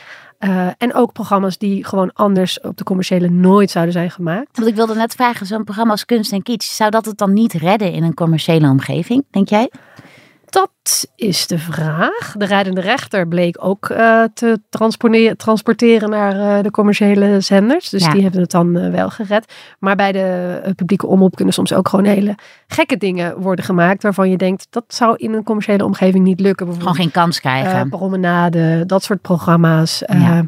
Eh, 0.43 0.69
en 0.79 0.95
ook 0.95 1.13
programma's 1.13 1.59
die 1.59 1.85
gewoon 1.85 2.13
anders 2.13 2.61
op 2.61 2.77
de 2.77 2.85
commerciële 2.85 3.29
nooit 3.29 3.71
zouden 3.71 3.93
zijn 3.93 4.11
gemaakt. 4.11 4.57
Want 4.57 4.69
ik 4.69 4.75
wilde 4.75 4.95
net 4.95 5.15
vragen, 5.15 5.47
zo'n 5.47 5.65
programma 5.65 5.91
als 5.91 6.05
Kunst 6.05 6.33
en 6.33 6.43
Kitsch, 6.43 6.75
zou 6.75 6.91
dat 6.91 7.05
het 7.05 7.19
dan 7.19 7.33
niet 7.33 7.53
redden 7.53 7.93
in 7.93 8.03
een 8.03 8.15
commerciële 8.15 8.69
omgeving, 8.69 9.25
denk 9.31 9.49
jij? 9.49 9.71
Dat 10.53 11.09
is 11.17 11.47
de 11.47 11.59
vraag. 11.59 12.35
De 12.37 12.45
rijdende 12.45 12.81
rechter 12.81 13.29
bleek 13.29 13.57
ook 13.61 13.89
eh, 13.89 14.23
te 14.35 14.61
transporteren 15.39 16.11
naar 16.11 16.57
eh, 16.57 16.63
de 16.63 16.71
commerciële 16.71 17.41
zenders. 17.41 17.89
Dus 17.89 18.05
Ja. 18.05 18.13
die 18.13 18.23
hebben 18.23 18.41
het 18.41 18.51
dan 18.51 18.77
eh, 18.77 18.91
wel 18.91 19.11
gered. 19.11 19.53
Maar 19.79 19.97
bij 19.97 20.13
de 20.13 20.73
publieke 20.77 21.07
omroep 21.07 21.35
kunnen 21.37 21.55
soms 21.55 21.73
ook 21.73 21.89
gewoon 21.89 22.05
hele 22.05 22.35
gekke 22.67 22.97
dingen 22.97 23.41
worden 23.41 23.65
gemaakt. 23.65 24.03
Waarvan 24.03 24.31
je 24.31 24.37
denkt, 24.37 24.67
dat 24.71 24.85
zou 24.89 25.17
in 25.17 25.33
een 25.33 25.43
commerciële 25.43 25.85
omgeving 25.85 26.25
niet 26.25 26.41
lukken. 26.41 26.75
Gewoon 26.75 26.95
geen 26.95 27.11
kans 27.11 27.41
krijgen. 27.41 27.89
promenade, 27.89 28.87
dat 28.87 29.03
soort 29.03 29.21
programma's. 29.21 30.03
Ja. 30.07 30.45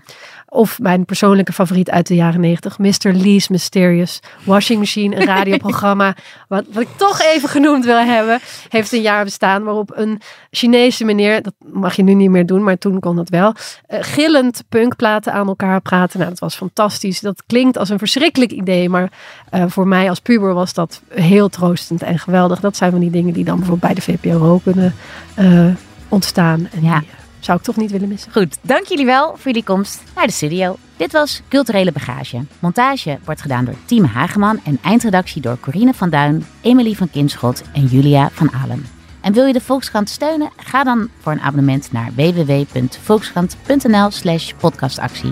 Of 0.54 0.78
mijn 0.78 1.04
persoonlijke 1.04 1.52
favoriet 1.52 1.90
uit 1.90 2.06
de 2.06 2.14
jaren 2.14 2.40
negentig, 2.40 2.78
Mr. 2.78 3.12
Lee's 3.12 3.48
Mysterious 3.48 4.20
Washing 4.44 4.78
Machine, 4.78 5.16
een 5.16 5.26
radioprogramma. 5.26 6.16
wat, 6.48 6.64
wat 6.72 6.82
ik 6.82 6.88
toch 6.96 7.20
even 7.20 7.48
genoemd 7.48 7.84
wil 7.84 7.98
hebben, 7.98 8.40
heeft 8.68 8.92
een 8.92 9.00
jaar 9.00 9.24
bestaan 9.24 9.62
waarop 9.64 9.92
een 9.94 10.20
Chinese 10.50 11.04
meneer, 11.04 11.42
dat 11.42 11.52
mag 11.72 11.96
je 11.96 12.02
nu 12.02 12.14
niet 12.14 12.30
meer 12.30 12.46
doen, 12.46 12.62
maar 12.62 12.78
toen 12.78 13.00
kon 13.00 13.16
dat 13.16 13.28
wel, 13.28 13.54
eh, 13.86 13.98
gillend 14.02 14.62
punkplaten 14.68 15.32
aan 15.32 15.46
elkaar 15.46 15.80
praten. 15.80 16.18
Nou, 16.18 16.30
dat 16.30 16.40
was 16.40 16.54
fantastisch. 16.54 17.20
Dat 17.20 17.42
klinkt 17.46 17.78
als 17.78 17.88
een 17.88 17.98
verschrikkelijk 17.98 18.52
idee, 18.52 18.88
maar 18.88 19.10
eh, 19.50 19.64
voor 19.68 19.88
mij 19.88 20.08
als 20.08 20.20
puber 20.20 20.54
was 20.54 20.74
dat 20.74 21.02
heel 21.08 21.48
troostend 21.48 22.02
en 22.02 22.18
geweldig. 22.18 22.60
Dat 22.60 22.76
zijn 22.76 22.90
van 22.90 23.00
die 23.00 23.10
dingen 23.10 23.32
die 23.32 23.44
dan 23.44 23.58
bijvoorbeeld 23.58 23.94
bij 23.94 24.04
de 24.04 24.12
VPRO 24.18 24.60
kunnen 24.64 24.94
eh, 25.34 25.66
ontstaan. 26.08 26.68
En 26.72 26.82
Ja. 26.82 26.98
die 26.98 27.08
zou 27.44 27.58
ik 27.58 27.64
toch 27.64 27.76
niet 27.76 27.90
willen 27.90 28.08
missen. 28.08 28.32
Goed, 28.32 28.58
dank 28.62 28.86
jullie 28.86 29.06
wel 29.06 29.28
voor 29.28 29.44
jullie 29.44 29.64
komst 29.64 30.02
naar 30.14 30.26
de 30.26 30.32
studio. 30.32 30.76
Dit 30.96 31.12
was 31.12 31.42
Culturele 31.48 31.92
Bagage. 31.92 32.44
Montage 32.58 33.18
wordt 33.24 33.40
gedaan 33.40 33.64
door 33.64 33.74
Team 33.84 34.04
Hageman 34.04 34.60
en 34.64 34.78
eindredactie 34.82 35.42
door 35.42 35.60
Corine 35.60 35.94
van 35.94 36.10
Duin, 36.10 36.46
Emily 36.60 36.94
van 36.94 37.10
Kinschot 37.10 37.62
en 37.72 37.86
Julia 37.86 38.30
van 38.32 38.52
Alem. 38.52 38.86
En 39.20 39.32
wil 39.32 39.46
je 39.46 39.52
de 39.52 39.60
Volkskrant 39.60 40.10
steunen? 40.10 40.50
Ga 40.56 40.84
dan 40.84 41.08
voor 41.20 41.32
een 41.32 41.40
abonnement 41.40 41.92
naar 41.92 42.10
www.volkskrant.nl 42.14 44.10
slash 44.10 44.52
podcastactie. 44.58 45.30